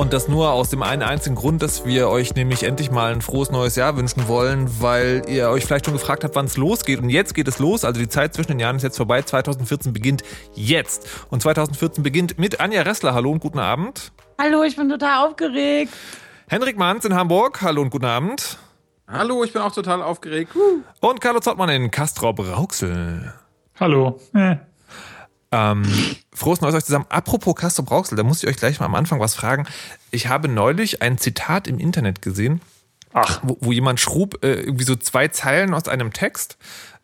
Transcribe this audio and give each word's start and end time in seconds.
Und 0.00 0.14
das 0.14 0.28
nur 0.28 0.52
aus 0.52 0.70
dem 0.70 0.82
einen 0.82 1.02
einzigen 1.02 1.34
Grund, 1.34 1.60
dass 1.60 1.84
wir 1.84 2.08
euch 2.08 2.34
nämlich 2.34 2.62
endlich 2.62 2.90
mal 2.90 3.12
ein 3.12 3.20
frohes 3.20 3.50
neues 3.50 3.76
Jahr 3.76 3.98
wünschen 3.98 4.28
wollen, 4.28 4.80
weil 4.80 5.24
ihr 5.28 5.50
euch 5.50 5.66
vielleicht 5.66 5.84
schon 5.84 5.92
gefragt 5.92 6.24
habt, 6.24 6.34
wann 6.36 6.46
es 6.46 6.56
losgeht. 6.56 7.02
Und 7.02 7.10
jetzt 7.10 7.34
geht 7.34 7.46
es 7.46 7.58
los. 7.58 7.84
Also 7.84 8.00
die 8.00 8.08
Zeit 8.08 8.32
zwischen 8.32 8.52
den 8.52 8.60
Jahren 8.60 8.76
ist 8.76 8.82
jetzt 8.82 8.96
vorbei. 8.96 9.20
2014 9.20 9.92
beginnt 9.92 10.22
jetzt. 10.54 11.06
Und 11.28 11.42
2014 11.42 12.02
beginnt 12.02 12.38
mit 12.38 12.60
Anja 12.60 12.80
Ressler. 12.80 13.12
Hallo 13.12 13.30
und 13.30 13.40
guten 13.40 13.58
Abend. 13.58 14.10
Hallo, 14.38 14.62
ich 14.62 14.74
bin 14.74 14.88
total 14.88 15.26
aufgeregt. 15.26 15.92
Henrik 16.48 16.78
Manns 16.78 17.04
in 17.04 17.14
Hamburg. 17.14 17.60
Hallo 17.60 17.82
und 17.82 17.90
guten 17.90 18.06
Abend. 18.06 18.56
Hallo, 19.06 19.44
ich 19.44 19.52
bin 19.52 19.60
auch 19.60 19.74
total 19.74 20.00
aufgeregt. 20.00 20.52
Und 21.00 21.20
Carlo 21.20 21.40
Zottmann 21.40 21.68
in 21.68 21.90
Castrop 21.90 22.38
Rauxel. 22.38 23.34
Hallo. 23.78 24.18
Äh. 24.32 24.56
Ähm, 25.52 25.84
frohes 26.32 26.60
Neues 26.60 26.74
euch 26.74 26.84
zusammen. 26.84 27.06
Apropos 27.08 27.54
Castrop 27.56 27.90
Rauxel, 27.90 28.16
da 28.16 28.22
muss 28.22 28.42
ich 28.42 28.48
euch 28.48 28.56
gleich 28.56 28.78
mal 28.78 28.86
am 28.86 28.94
Anfang 28.94 29.18
was 29.18 29.34
fragen. 29.34 29.66
Ich 30.10 30.28
habe 30.28 30.48
neulich 30.48 31.02
ein 31.02 31.18
Zitat 31.18 31.66
im 31.66 31.78
Internet 31.78 32.22
gesehen, 32.22 32.60
Ach, 33.12 33.40
wo, 33.42 33.56
wo 33.60 33.72
jemand 33.72 33.98
schrub 33.98 34.44
äh, 34.44 34.60
irgendwie 34.60 34.84
so 34.84 34.94
zwei 34.94 35.28
Zeilen 35.28 35.74
aus 35.74 35.88
einem 35.88 36.12
Text, 36.12 36.56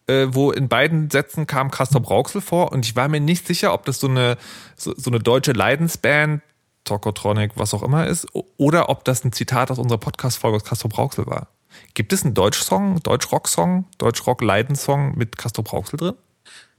äh, 0.06 0.28
wo 0.30 0.52
in 0.52 0.68
beiden 0.68 1.10
Sätzen 1.10 1.48
kam 1.48 1.73
Castrop 1.73 2.09
Rauxel 2.09 2.40
vor 2.40 2.71
und 2.71 2.87
ich 2.87 2.95
war 2.95 3.09
mir 3.09 3.21
nicht 3.21 3.46
sicher, 3.46 3.73
ob 3.74 3.84
das 3.84 3.98
so 3.98 4.09
eine, 4.09 4.37
so, 4.76 4.95
so 4.96 5.10
eine 5.10 5.18
deutsche 5.18 5.52
Leidensband, 5.52 6.43
Tokotronic, 6.84 7.52
was 7.56 7.74
auch 7.74 7.82
immer 7.82 8.06
ist, 8.06 8.28
oder 8.56 8.88
ob 8.88 9.04
das 9.04 9.24
ein 9.24 9.32
Zitat 9.32 9.73
aus 9.73 9.80
unserer 9.80 9.99
Podcast-Folge 9.99 10.56
aus 10.56 10.65
Castrop 10.65 10.96
Rauxel 10.96 11.26
war. 11.26 11.49
Gibt 11.95 12.12
es 12.12 12.24
einen 12.24 12.34
Deutsch-Song, 12.34 13.02
Deutsch-Rock-Song, 13.02 13.87
Deutsch-Rock-Leidensong 13.99 15.16
mit 15.16 15.37
Castrop 15.37 15.73
Rauxel 15.73 15.99
drin? 15.99 16.15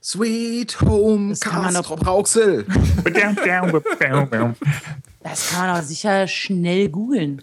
Sweet 0.08 0.80
Home 0.80 1.34
kann 1.36 1.64
man 1.64 1.74
doch- 1.74 1.80
Castrop 1.80 2.06
Rauxel. 2.06 2.64
Das 5.22 5.50
kann 5.50 5.66
man 5.66 5.76
doch 5.76 5.82
sicher 5.86 6.26
schnell 6.26 6.88
googeln. 6.88 7.42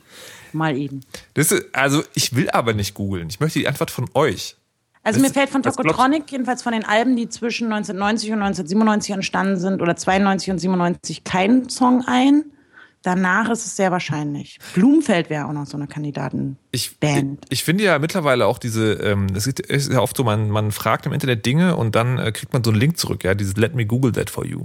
Mal 0.51 0.75
eben. 0.75 1.01
Das 1.35 1.51
ist, 1.51 1.63
also 1.73 2.01
ich 2.15 2.35
will 2.35 2.49
aber 2.49 2.73
nicht 2.73 2.95
googeln. 2.95 3.27
Ich 3.29 3.39
möchte 3.39 3.59
die 3.59 3.67
Antwort 3.67 3.91
von 3.91 4.09
euch. 4.15 4.55
Also 5.03 5.19
mir 5.19 5.29
fällt 5.29 5.51
von 5.51 5.61
Tokotronic, 5.61 6.31
jedenfalls 6.31 6.63
von 6.63 6.73
den 6.73 6.83
Alben, 6.85 7.15
die 7.15 7.29
zwischen 7.29 7.65
1990 7.71 8.31
und 8.31 8.41
1997 8.41 9.13
entstanden 9.13 9.59
sind, 9.59 9.83
oder 9.83 9.95
92 9.95 10.49
und 10.49 10.57
97, 10.57 11.23
kein 11.23 11.69
Song 11.69 12.03
ein. 12.07 12.45
Danach 13.05 13.49
ist 13.51 13.65
es 13.65 13.75
sehr 13.75 13.91
wahrscheinlich. 13.91 14.57
Blumenfeld 14.73 15.29
wäre 15.29 15.45
auch 15.45 15.53
noch 15.53 15.67
so 15.67 15.77
eine 15.77 15.85
Kandidaten. 15.85 16.57
Ich, 16.71 16.97
Band. 16.99 17.45
ich, 17.45 17.59
ich 17.59 17.63
finde 17.63 17.83
ja 17.83 17.99
mittlerweile 17.99 18.47
auch 18.47 18.57
diese, 18.57 18.93
ähm, 18.93 19.27
es 19.35 19.45
ist- 19.45 19.91
ja 19.91 19.99
oft 19.99 20.17
so, 20.17 20.23
man, 20.23 20.49
man 20.49 20.71
fragt 20.71 21.05
im 21.05 21.13
Internet 21.13 21.45
Dinge 21.45 21.75
und 21.75 21.93
dann 21.95 22.17
äh, 22.17 22.31
kriegt 22.31 22.51
man 22.53 22.63
so 22.63 22.71
einen 22.71 22.79
Link 22.79 22.97
zurück, 22.97 23.23
ja, 23.23 23.35
dieses 23.35 23.57
Let 23.57 23.75
me 23.75 23.85
Google 23.85 24.11
that 24.13 24.29
for 24.31 24.43
you. 24.45 24.63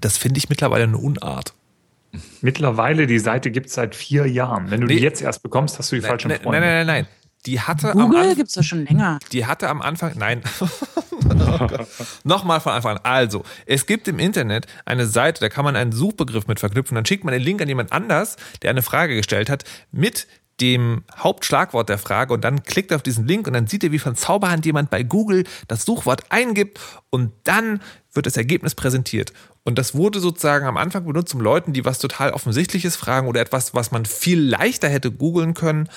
Das 0.00 0.18
finde 0.18 0.36
ich 0.38 0.48
mittlerweile 0.50 0.84
eine 0.84 0.98
Unart. 0.98 1.54
mittlerweile, 2.42 3.06
die 3.06 3.18
Seite 3.18 3.50
gibt 3.50 3.68
es 3.68 3.74
seit 3.74 3.94
vier 3.94 4.26
Jahren. 4.26 4.70
Wenn 4.70 4.80
du 4.82 4.86
die 4.86 4.96
Nee. 4.96 5.00
jetzt 5.00 5.22
erst 5.22 5.42
bekommst, 5.42 5.78
hast 5.78 5.92
du 5.92 5.96
die 5.96 6.02
falschen 6.02 6.28
Nein, 6.28 6.38
nein, 6.38 6.44
Freunde. 6.44 6.60
nein, 6.66 6.86
nein, 6.86 7.04
nein. 7.04 7.06
Die 7.46 7.60
hatte 7.60 7.92
am 7.92 7.98
Google 7.98 8.20
Anfang. 8.20 8.36
gibt's 8.36 8.52
doch 8.52 8.62
schon 8.62 8.84
länger. 8.84 9.18
Die 9.32 9.46
hatte 9.46 9.68
am 9.68 9.80
Anfang, 9.80 10.12
nein. 10.16 10.42
oh 10.60 11.68
Nochmal 12.24 12.60
von 12.60 12.72
Anfang 12.72 12.98
an. 12.98 13.04
Also, 13.04 13.44
es 13.66 13.86
gibt 13.86 14.08
im 14.08 14.18
Internet 14.18 14.66
eine 14.84 15.06
Seite, 15.06 15.40
da 15.40 15.48
kann 15.48 15.64
man 15.64 15.76
einen 15.76 15.92
Suchbegriff 15.92 16.46
mit 16.46 16.60
verknüpfen. 16.60 16.94
Dann 16.94 17.06
schickt 17.06 17.24
man 17.24 17.32
den 17.32 17.42
Link 17.42 17.62
an 17.62 17.68
jemand 17.68 17.92
anders, 17.92 18.36
der 18.62 18.70
eine 18.70 18.82
Frage 18.82 19.16
gestellt 19.16 19.48
hat, 19.48 19.64
mit 19.90 20.26
dem 20.60 21.04
Hauptschlagwort 21.16 21.88
der 21.88 21.98
Frage 21.98 22.34
und 22.34 22.44
dann 22.44 22.62
klickt 22.62 22.90
er 22.90 22.96
auf 22.96 23.02
diesen 23.02 23.26
Link 23.26 23.46
und 23.46 23.54
dann 23.54 23.66
sieht 23.66 23.82
er, 23.82 23.92
wie 23.92 23.98
von 23.98 24.14
Zauberhand 24.14 24.66
jemand 24.66 24.90
bei 24.90 25.02
Google 25.02 25.44
das 25.68 25.84
Suchwort 25.84 26.24
eingibt 26.28 26.78
und 27.08 27.32
dann 27.44 27.80
wird 28.12 28.26
das 28.26 28.36
Ergebnis 28.36 28.74
präsentiert. 28.74 29.32
Und 29.62 29.78
das 29.78 29.94
wurde 29.94 30.20
sozusagen 30.20 30.66
am 30.66 30.76
Anfang 30.76 31.04
benutzt, 31.04 31.34
um 31.34 31.40
Leuten, 31.40 31.72
die 31.72 31.84
was 31.84 31.98
total 31.98 32.32
Offensichtliches 32.32 32.96
fragen 32.96 33.28
oder 33.28 33.40
etwas, 33.40 33.74
was 33.74 33.90
man 33.90 34.04
viel 34.04 34.40
leichter 34.40 34.88
hätte 34.88 35.10
googeln 35.10 35.54
können, 35.54 35.88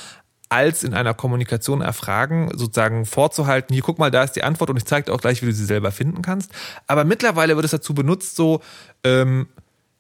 als 0.53 0.83
in 0.83 0.93
einer 0.93 1.15
Kommunikation 1.15 1.81
erfragen, 1.81 2.51
sozusagen 2.53 3.07
vorzuhalten, 3.07 3.73
hier 3.73 3.81
guck 3.81 3.97
mal, 3.97 4.11
da 4.11 4.23
ist 4.23 4.33
die 4.33 4.43
Antwort 4.43 4.69
und 4.69 4.77
ich 4.77 4.85
zeige 4.85 5.07
dir 5.07 5.13
auch 5.13 5.21
gleich, 5.21 5.41
wie 5.41 5.47
du 5.47 5.53
sie 5.53 5.65
selber 5.65 5.91
finden 5.91 6.21
kannst. 6.21 6.51
Aber 6.85 7.05
mittlerweile 7.05 7.55
wird 7.55 7.65
es 7.65 7.71
dazu 7.71 7.95
benutzt, 7.95 8.35
so, 8.35 8.61
ähm, 9.03 9.47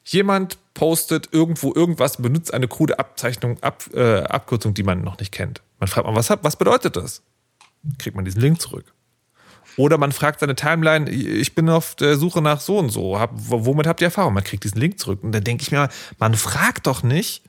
jemand 0.05 0.59
postet 0.75 1.29
irgendwo 1.31 1.73
irgendwas, 1.73 2.17
benutzt 2.17 2.53
eine 2.53 2.67
krude 2.67 2.99
Abzeichnung, 2.99 3.57
Ab, 3.61 3.85
äh, 3.95 4.21
Abkürzung, 4.21 4.75
die 4.75 4.83
man 4.83 5.01
noch 5.01 5.17
nicht 5.17 5.31
kennt. 5.31 5.61
Man 5.79 5.87
fragt 5.87 6.05
man, 6.05 6.15
was, 6.15 6.29
was 6.29 6.55
bedeutet 6.55 6.97
das? 6.97 7.23
Kriegt 7.97 8.15
man 8.15 8.25
diesen 8.25 8.41
Link 8.41 8.61
zurück. 8.61 8.85
Oder 9.75 9.97
man 9.97 10.11
fragt 10.11 10.39
seine 10.39 10.55
Timeline, 10.55 11.09
ich 11.09 11.55
bin 11.55 11.67
auf 11.67 11.95
der 11.95 12.17
Suche 12.17 12.43
nach 12.43 12.59
so 12.59 12.77
und 12.77 12.89
so, 12.89 13.19
hab, 13.19 13.31
womit 13.33 13.87
habt 13.87 14.01
ihr 14.01 14.05
Erfahrung? 14.05 14.35
Man 14.35 14.43
kriegt 14.43 14.63
diesen 14.63 14.79
Link 14.79 14.99
zurück. 14.99 15.23
Und 15.23 15.31
dann 15.31 15.43
denke 15.43 15.63
ich 15.63 15.71
mir, 15.71 15.89
man 16.19 16.35
fragt 16.35 16.85
doch 16.85 17.01
nicht, 17.01 17.41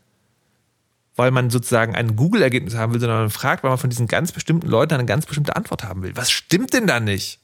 weil 1.17 1.31
man 1.31 1.51
sozusagen 1.51 1.95
ein 1.95 2.17
Google-Ergebnis 2.17 2.75
haben 2.75 2.93
will, 2.93 3.01
sondern 3.01 3.21
man 3.21 3.31
fragt, 3.31 3.63
weil 3.63 3.71
man 3.71 3.79
von 3.79 3.91
diesen 3.91 4.09
ganz 4.09 4.33
bestimmten 4.33 4.69
Leuten 4.69 4.95
eine 4.95 5.05
ganz 5.05 5.27
bestimmte 5.27 5.57
Antwort 5.57 5.85
haben 5.85 6.03
will. 6.03 6.17
Was 6.17 6.31
stimmt 6.31 6.73
denn 6.73 6.87
da 6.87 7.01
nicht? 7.01 7.41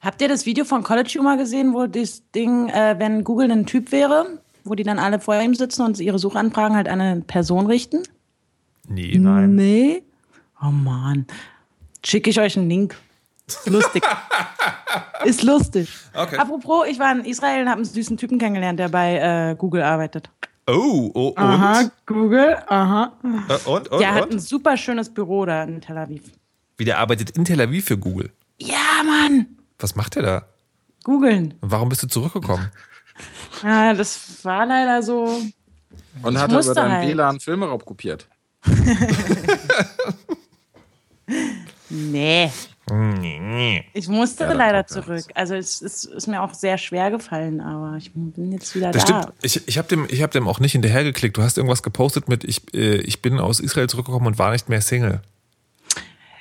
Habt 0.00 0.22
ihr 0.22 0.28
das 0.28 0.46
Video 0.46 0.64
von 0.64 0.82
College 0.82 1.14
Humor 1.18 1.36
gesehen, 1.36 1.74
wo 1.74 1.86
das 1.86 2.22
Ding, 2.32 2.68
äh, 2.68 2.96
wenn 2.98 3.22
Google 3.22 3.50
ein 3.52 3.66
Typ 3.66 3.92
wäre, 3.92 4.40
wo 4.64 4.74
die 4.74 4.82
dann 4.82 4.98
alle 4.98 5.20
vor 5.20 5.40
ihm 5.40 5.54
sitzen 5.54 5.82
und 5.82 5.98
ihre 6.00 6.18
Suchanfragen 6.18 6.76
halt 6.76 6.88
an 6.88 7.00
eine 7.00 7.20
Person 7.20 7.66
richten? 7.66 8.02
Nee. 8.88 9.18
Nein. 9.18 9.54
Nee. 9.54 10.02
Oh 10.62 10.70
Mann. 10.70 11.26
Schicke 12.04 12.30
ich 12.30 12.40
euch 12.40 12.56
einen 12.56 12.68
Link. 12.68 12.96
Ist 13.46 13.68
lustig. 13.68 14.02
Ist 15.24 15.42
lustig. 15.42 15.90
Okay. 16.14 16.36
Apropos, 16.36 16.86
ich 16.88 16.98
war 16.98 17.12
in 17.12 17.24
Israel 17.24 17.62
und 17.62 17.68
habe 17.68 17.78
einen 17.78 17.84
süßen 17.84 18.16
Typen 18.16 18.38
kennengelernt, 18.38 18.78
der 18.78 18.88
bei 18.88 19.50
äh, 19.50 19.54
Google 19.54 19.82
arbeitet. 19.82 20.30
Oh, 20.72 21.10
oh, 21.14 21.28
und? 21.28 21.38
Aha, 21.38 21.90
Google, 22.06 22.56
aha. 22.66 23.12
Äh, 23.48 23.68
und, 23.68 23.88
und, 23.88 24.00
Der 24.00 24.14
hat 24.14 24.24
und? 24.26 24.34
ein 24.34 24.38
super 24.38 24.76
schönes 24.76 25.12
Büro 25.12 25.44
da 25.46 25.64
in 25.64 25.80
Tel 25.80 25.98
Aviv. 25.98 26.22
Wie 26.76 26.84
der 26.84 26.98
arbeitet 26.98 27.30
in 27.30 27.44
Tel 27.44 27.60
Aviv 27.60 27.84
für 27.86 27.98
Google. 27.98 28.30
Ja, 28.58 29.02
Mann. 29.04 29.46
Was 29.78 29.96
macht 29.96 30.14
der 30.16 30.22
da? 30.22 30.44
Googeln. 31.04 31.54
Warum 31.60 31.88
bist 31.88 32.02
du 32.02 32.06
zurückgekommen? 32.06 32.70
Ja, 33.62 33.92
das 33.92 34.42
war 34.44 34.64
leider 34.64 35.02
so. 35.02 35.24
Und 36.22 36.32
Ich 36.34 36.38
hat 36.38 36.50
er 36.50 36.54
musste 36.56 36.72
über 36.72 36.80
deinen 36.80 36.92
halt. 36.92 37.08
WLAN 37.08 37.40
Filmeraub 37.40 37.84
kopiert. 37.84 38.26
Nee. 41.90 42.50
Ich 43.92 44.08
musste 44.08 44.44
Ja, 44.44 44.52
leider 44.52 44.86
zurück. 44.86 45.24
Also 45.34 45.54
es 45.54 45.80
ist, 45.82 46.04
ist 46.04 46.26
mir 46.26 46.42
auch 46.42 46.54
sehr 46.54 46.78
schwer 46.78 47.10
gefallen, 47.10 47.60
aber 47.60 47.96
ich 47.96 48.12
bin 48.12 48.52
jetzt 48.52 48.74
wieder 48.74 48.90
Das 48.90 49.04
da. 49.04 49.22
stimmt. 49.22 49.34
Ich, 49.42 49.68
ich 49.68 49.78
habe 49.78 49.88
dem, 49.88 50.06
ich 50.10 50.22
hab 50.22 50.30
dem 50.30 50.46
auch 50.48 50.60
nicht 50.60 50.72
hinterhergeklickt. 50.72 51.36
Du 51.36 51.42
hast 51.42 51.56
irgendwas 51.58 51.82
gepostet 51.82 52.28
mit, 52.28 52.44
ich, 52.44 52.74
äh, 52.74 52.96
ich 52.96 53.22
bin 53.22 53.38
aus 53.38 53.60
Israel 53.60 53.88
zurückgekommen 53.88 54.26
und 54.26 54.38
war 54.38 54.52
nicht 54.52 54.68
mehr 54.68 54.80
Single. 54.80 55.20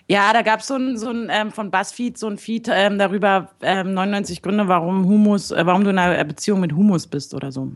Ja, 0.08 0.34
da 0.34 0.42
gab 0.42 0.64
so 0.64 0.76
ein, 0.76 0.98
so 0.98 1.12
ein 1.12 1.28
ähm, 1.30 1.52
von 1.52 1.70
BuzzFeed 1.70 2.18
so 2.18 2.28
ein 2.28 2.40
Feed 2.40 2.68
ähm, 2.72 2.98
darüber 2.98 3.52
ähm, 3.62 3.94
99 3.94 4.42
Gründe, 4.42 4.68
warum 4.68 5.06
Humus, 5.06 5.52
äh, 5.52 5.64
warum 5.68 5.84
du 5.84 5.92
in 5.92 6.00
einer 6.00 6.24
Beziehung 6.26 6.62
mit 6.62 6.74
Humus 6.74 7.06
bist 7.06 7.34
oder 7.36 7.52
so. 7.52 7.72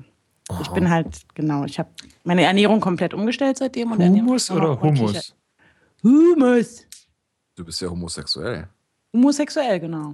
Ich 0.61 0.67
bin 0.69 0.89
halt 0.89 1.07
genau, 1.35 1.63
ich 1.65 1.77
habe 1.79 1.89
meine 2.23 2.43
Ernährung 2.43 2.79
komplett 2.79 3.13
umgestellt 3.13 3.57
seitdem 3.57 3.91
und 3.91 4.01
Humus 4.03 4.49
oder 4.51 4.79
Hummus? 4.81 5.35
Humus. 6.03 6.85
Du 7.55 7.63
bist 7.63 7.79
ja 7.81 7.89
homosexuell. 7.89 8.67
Homosexuell, 9.13 9.79
genau. 9.79 10.13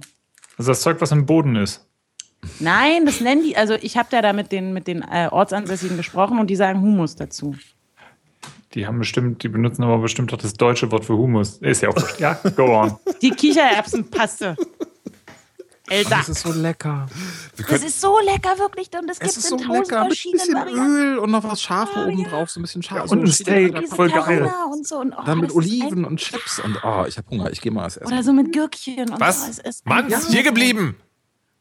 Also 0.58 0.72
das 0.72 0.82
Zeug, 0.82 1.00
was 1.00 1.10
im 1.12 1.26
Boden 1.26 1.56
ist. 1.56 1.86
Nein, 2.58 3.06
das 3.06 3.20
nennen 3.20 3.42
die, 3.42 3.56
also 3.56 3.74
ich 3.74 3.96
habe 3.96 4.08
da, 4.10 4.22
da 4.22 4.32
mit 4.32 4.52
den, 4.52 4.72
mit 4.72 4.86
den 4.86 5.02
äh, 5.02 5.28
Ortsansässigen 5.30 5.96
gesprochen 5.96 6.38
und 6.38 6.48
die 6.48 6.56
sagen 6.56 6.80
Humus 6.80 7.16
dazu. 7.16 7.54
Die 8.74 8.86
haben 8.86 8.98
bestimmt, 8.98 9.42
die 9.42 9.48
benutzen 9.48 9.82
aber 9.82 9.98
bestimmt 9.98 10.32
auch 10.32 10.38
das 10.38 10.54
deutsche 10.54 10.90
Wort 10.92 11.04
für 11.04 11.16
Humus. 11.16 11.58
Ist 11.58 11.82
ja 11.82 11.88
auch. 11.88 12.18
Ja, 12.18 12.34
go 12.54 12.78
on. 12.78 12.96
Die 13.20 13.30
Kichererbsenpaste. 13.30 14.56
Alter. 15.90 16.10
Das 16.10 16.28
ist 16.28 16.42
so 16.42 16.52
lecker. 16.52 17.06
Das 17.68 17.82
ist 17.82 18.00
so 18.00 18.18
lecker, 18.20 18.58
wirklich. 18.58 18.88
Und 18.98 19.08
das 19.08 19.18
gibt 19.18 19.30
Es 19.32 19.36
in 19.36 19.42
so 19.42 19.56
tausend 19.56 19.72
lecker. 19.72 19.82
Mit 19.82 19.92
ein 19.92 20.06
verschiedenen 20.06 20.38
bisschen 20.38 20.54
Varianten. 20.54 20.96
Öl 20.96 21.18
und 21.18 21.30
noch 21.30 21.44
was 21.44 21.60
Scharfe 21.62 22.06
oben 22.06 22.24
drauf. 22.24 22.50
So 22.50 22.60
ein 22.60 22.62
bisschen 22.62 22.82
scharf. 22.82 23.10
und 23.10 23.20
ein 23.22 23.26
so 23.26 23.32
Steak. 23.32 23.88
Voll 23.88 24.10
geil. 24.10 24.50
Und 24.72 24.86
so. 24.86 24.98
Und, 25.00 25.12
oh, 25.12 25.22
Dann 25.26 25.40
mit 25.40 25.52
Oliven 25.52 26.04
und 26.04 26.18
Chips 26.18 26.60
und 26.60 26.78
oh, 26.84 27.04
ich 27.06 27.18
habe 27.18 27.28
Hunger. 27.30 27.50
Ich 27.50 27.60
gehe 27.60 27.72
mal 27.72 27.84
was 27.84 27.96
essen. 27.96 28.12
oder 28.12 28.22
so 28.22 28.32
mit 28.32 28.52
Gürkchen 28.52 29.00
und 29.00 29.08
so. 29.08 29.20
Was? 29.20 29.48
Es 29.48 29.58
ist 29.58 29.86
Mann, 29.86 30.08
ist 30.08 30.30
hier 30.30 30.42
geblieben. 30.42 30.96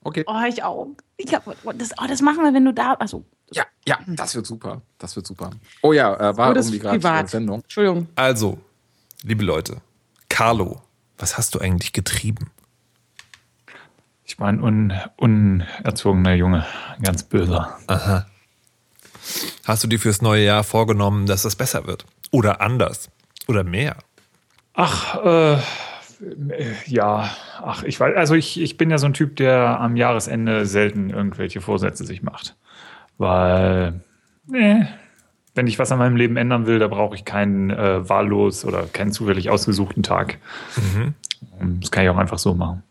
Okay. 0.03 0.23
Oh, 0.27 0.41
ich 0.47 0.63
auch. 0.63 0.87
Ich 1.17 1.33
hab, 1.33 1.45
oh, 1.47 1.71
das, 1.73 1.89
oh, 2.01 2.05
das 2.07 2.21
machen 2.21 2.43
wir, 2.43 2.53
wenn 2.53 2.63
du 2.65 2.73
da. 2.73 2.93
Also, 2.93 3.25
Ja, 3.51 3.63
ja, 3.85 3.99
das 4.07 4.35
wird 4.35 4.45
super. 4.45 4.81
Das 4.97 5.15
wird 5.15 5.27
super. 5.27 5.49
Oh 5.81 5.91
ja, 5.91 6.13
äh, 6.15 6.37
war 6.37 6.51
Oh, 6.51 6.53
das 6.53 6.67
irgendwie 6.71 6.99
gerade 6.99 7.27
Sendung. 7.27 7.61
Entschuldigung. 7.61 8.07
Also, 8.15 8.59
liebe 9.23 9.43
Leute, 9.43 9.81
Carlo, 10.29 10.81
was 11.17 11.37
hast 11.37 11.55
du 11.55 11.59
eigentlich 11.59 11.91
getrieben? 11.91 12.51
Ich 14.29 14.39
war 14.39 14.47
ein 14.47 14.61
un, 14.61 14.93
unerzogener 15.17 16.35
Junge, 16.35 16.63
ein 16.95 17.01
ganz 17.01 17.23
böser. 17.23 17.79
Aha. 17.87 18.27
Hast 19.65 19.83
du 19.83 19.87
dir 19.87 19.99
fürs 19.99 20.21
neue 20.21 20.45
Jahr 20.45 20.63
vorgenommen, 20.63 21.25
dass 21.25 21.41
das 21.41 21.55
besser 21.55 21.87
wird? 21.87 22.05
Oder 22.29 22.61
anders? 22.61 23.09
Oder 23.47 23.63
mehr? 23.63 23.97
Ach, 24.75 25.17
äh, 25.25 25.57
ja, 26.85 27.31
ach, 27.59 27.81
ich 27.81 27.99
weiß, 27.99 28.15
also 28.15 28.35
ich, 28.35 28.61
ich 28.61 28.77
bin 28.77 28.91
ja 28.91 28.99
so 28.99 29.07
ein 29.07 29.15
Typ, 29.15 29.35
der 29.35 29.79
am 29.79 29.95
Jahresende 29.95 30.67
selten 30.67 31.09
irgendwelche 31.09 31.59
Vorsätze 31.59 32.05
sich 32.05 32.21
macht. 32.21 32.55
Weil, 33.17 34.01
nee, 34.45 34.85
wenn 35.55 35.65
ich 35.65 35.79
was 35.79 35.91
an 35.91 35.97
meinem 35.97 36.15
Leben 36.15 36.37
ändern 36.37 36.67
will, 36.67 36.77
da 36.77 36.87
brauche 36.87 37.15
ich 37.15 37.25
keinen 37.25 37.71
äh, 37.71 38.07
wahllos 38.07 38.63
oder 38.63 38.83
keinen 38.83 39.11
zufällig 39.11 39.49
ausgesuchten 39.49 40.03
Tag. 40.03 40.37
Das 41.81 41.89
kann 41.89 42.03
ich 42.03 42.09
auch 42.11 42.17
einfach 42.17 42.37
so 42.37 42.53
machen. 42.53 42.83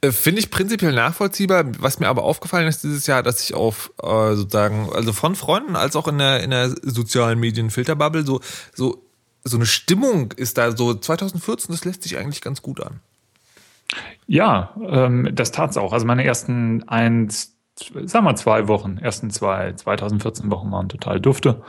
Äh, 0.00 0.12
Finde 0.12 0.40
ich 0.40 0.50
prinzipiell 0.50 0.92
nachvollziehbar. 0.92 1.64
Was 1.80 1.98
mir 1.98 2.08
aber 2.08 2.22
aufgefallen 2.22 2.68
ist 2.68 2.84
dieses 2.84 3.06
Jahr, 3.06 3.22
dass 3.22 3.42
ich 3.42 3.54
auf 3.54 3.92
äh, 4.02 4.34
sozusagen, 4.34 4.90
also 4.92 5.12
von 5.12 5.34
Freunden 5.34 5.76
als 5.76 5.96
auch 5.96 6.08
in 6.08 6.18
der, 6.18 6.42
in 6.42 6.50
der 6.50 6.68
sozialen 6.68 7.38
Medien-Filterbubble 7.40 8.24
so, 8.24 8.40
so, 8.74 9.02
so 9.44 9.56
eine 9.56 9.66
Stimmung 9.66 10.32
ist 10.32 10.58
da 10.58 10.76
so 10.76 10.94
2014, 10.94 11.74
das 11.74 11.84
lässt 11.84 12.02
sich 12.02 12.16
eigentlich 12.16 12.40
ganz 12.40 12.62
gut 12.62 12.80
an. 12.80 13.00
Ja, 14.26 14.74
ähm, 14.86 15.30
das 15.32 15.50
tat's 15.52 15.76
auch. 15.76 15.92
Also 15.92 16.06
meine 16.06 16.24
ersten 16.24 16.86
eins, 16.88 17.56
sagen 18.04 18.26
wir 18.26 18.36
zwei 18.36 18.68
Wochen, 18.68 18.98
ersten 18.98 19.30
zwei 19.30 19.72
2014 19.72 20.50
Wochen 20.50 20.70
waren 20.70 20.88
total 20.88 21.20
dufte. 21.20 21.62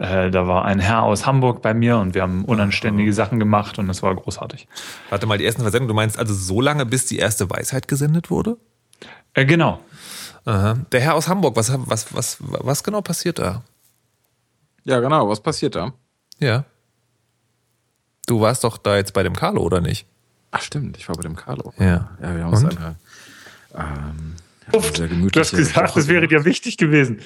Äh, 0.00 0.30
da 0.30 0.48
war 0.48 0.64
ein 0.64 0.78
Herr 0.78 1.02
aus 1.02 1.26
Hamburg 1.26 1.60
bei 1.60 1.74
mir 1.74 1.98
und 1.98 2.14
wir 2.14 2.22
haben 2.22 2.46
unanständige 2.46 3.12
Sachen 3.12 3.38
gemacht 3.38 3.78
und 3.78 3.86
das 3.86 4.02
war 4.02 4.14
großartig. 4.14 4.66
Warte 5.10 5.26
mal, 5.26 5.36
die 5.36 5.44
ersten 5.44 5.60
Versendungen, 5.60 5.88
du 5.88 5.94
meinst 5.94 6.18
also 6.18 6.32
so 6.32 6.62
lange, 6.62 6.86
bis 6.86 7.04
die 7.04 7.18
erste 7.18 7.50
Weisheit 7.50 7.86
gesendet 7.86 8.30
wurde? 8.30 8.56
Äh, 9.34 9.44
genau. 9.44 9.78
Aha. 10.46 10.78
Der 10.90 11.00
Herr 11.02 11.16
aus 11.16 11.28
Hamburg, 11.28 11.54
was, 11.54 11.70
was, 11.86 12.14
was, 12.14 12.38
was 12.40 12.82
genau 12.82 13.02
passiert 13.02 13.38
da? 13.38 13.62
Ja, 14.84 15.00
genau. 15.00 15.28
Was 15.28 15.42
passiert 15.42 15.74
da? 15.74 15.92
Ja. 16.38 16.64
Du 18.26 18.40
warst 18.40 18.64
doch 18.64 18.78
da 18.78 18.96
jetzt 18.96 19.12
bei 19.12 19.22
dem 19.22 19.36
Carlo, 19.36 19.60
oder 19.60 19.82
nicht? 19.82 20.06
Ach, 20.50 20.62
stimmt. 20.62 20.96
Ich 20.96 21.10
war 21.10 21.16
bei 21.16 21.22
dem 21.24 21.36
Carlo. 21.36 21.74
Ja. 21.78 22.08
Ja, 22.22 22.36
wir 22.36 22.44
haben 22.44 22.54
uns 22.54 22.64
eine, 22.64 22.96
ähm, 23.74 24.36
eine 24.72 24.82
sehr 24.82 25.08
gemütliche 25.08 25.30
Du 25.30 25.40
hast 25.40 25.50
gesagt, 25.50 25.90
Woche 25.90 26.00
das 26.00 26.08
wäre 26.08 26.26
dir 26.26 26.46
wichtig 26.46 26.78
gewesen. 26.78 27.20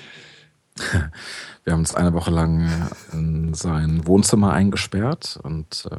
Wir 1.65 1.73
haben 1.73 1.81
uns 1.81 1.95
eine 1.95 2.13
Woche 2.13 2.31
lang 2.31 2.69
in 3.13 3.55
sein 3.55 4.07
Wohnzimmer 4.07 4.53
eingesperrt 4.53 5.39
und 5.43 5.89
äh, 5.91 5.97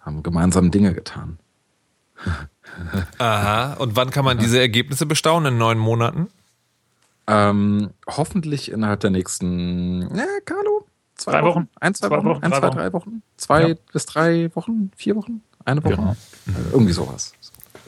haben 0.00 0.22
gemeinsam 0.22 0.70
Dinge 0.70 0.92
getan. 0.92 1.38
Aha. 3.18 3.74
Und 3.74 3.94
wann 3.96 4.10
kann 4.10 4.24
man 4.24 4.38
diese 4.38 4.58
Ergebnisse 4.58 5.06
bestaunen? 5.06 5.54
In 5.54 5.58
neun 5.58 5.78
Monaten? 5.78 6.28
Ähm, 7.28 7.90
hoffentlich 8.08 8.70
innerhalb 8.70 9.00
der 9.00 9.10
nächsten, 9.10 10.02
ja, 10.16 10.24
Carlo, 10.44 10.86
zwei 11.16 11.32
Drei 11.32 11.42
Wochen. 11.44 11.68
Ein, 11.80 11.94
zwei, 11.94 12.08
Zwei 12.08 12.16
Wochen, 12.18 12.26
Wochen, 12.26 12.42
ein, 12.44 12.50
drei 12.50 12.58
zwei, 12.60 12.66
Wochen. 12.68 12.76
drei 12.76 12.92
Wochen, 12.92 13.22
zwei 13.36 13.68
Ja. 13.70 13.74
bis 13.92 14.06
drei 14.06 14.50
Wochen, 14.54 14.90
vier 14.96 15.16
Wochen, 15.16 15.42
eine 15.64 15.82
Woche, 15.82 15.96
Genau. 15.96 16.12
Äh, 16.46 16.70
irgendwie 16.72 16.92
sowas. 16.92 17.32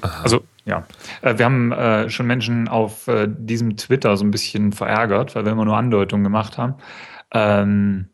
Also, 0.00 0.42
ja. 0.68 0.86
Äh, 1.22 1.38
wir 1.38 1.44
haben 1.44 1.72
äh, 1.72 2.10
schon 2.10 2.26
Menschen 2.26 2.68
auf 2.68 3.08
äh, 3.08 3.26
diesem 3.28 3.76
Twitter 3.76 4.16
so 4.16 4.24
ein 4.24 4.30
bisschen 4.30 4.72
verärgert, 4.72 5.34
weil 5.34 5.44
wir 5.44 5.52
immer 5.52 5.64
nur 5.64 5.76
Andeutungen 5.76 6.22
gemacht 6.24 6.58
haben. 6.58 6.74
Ähm, 7.32 8.08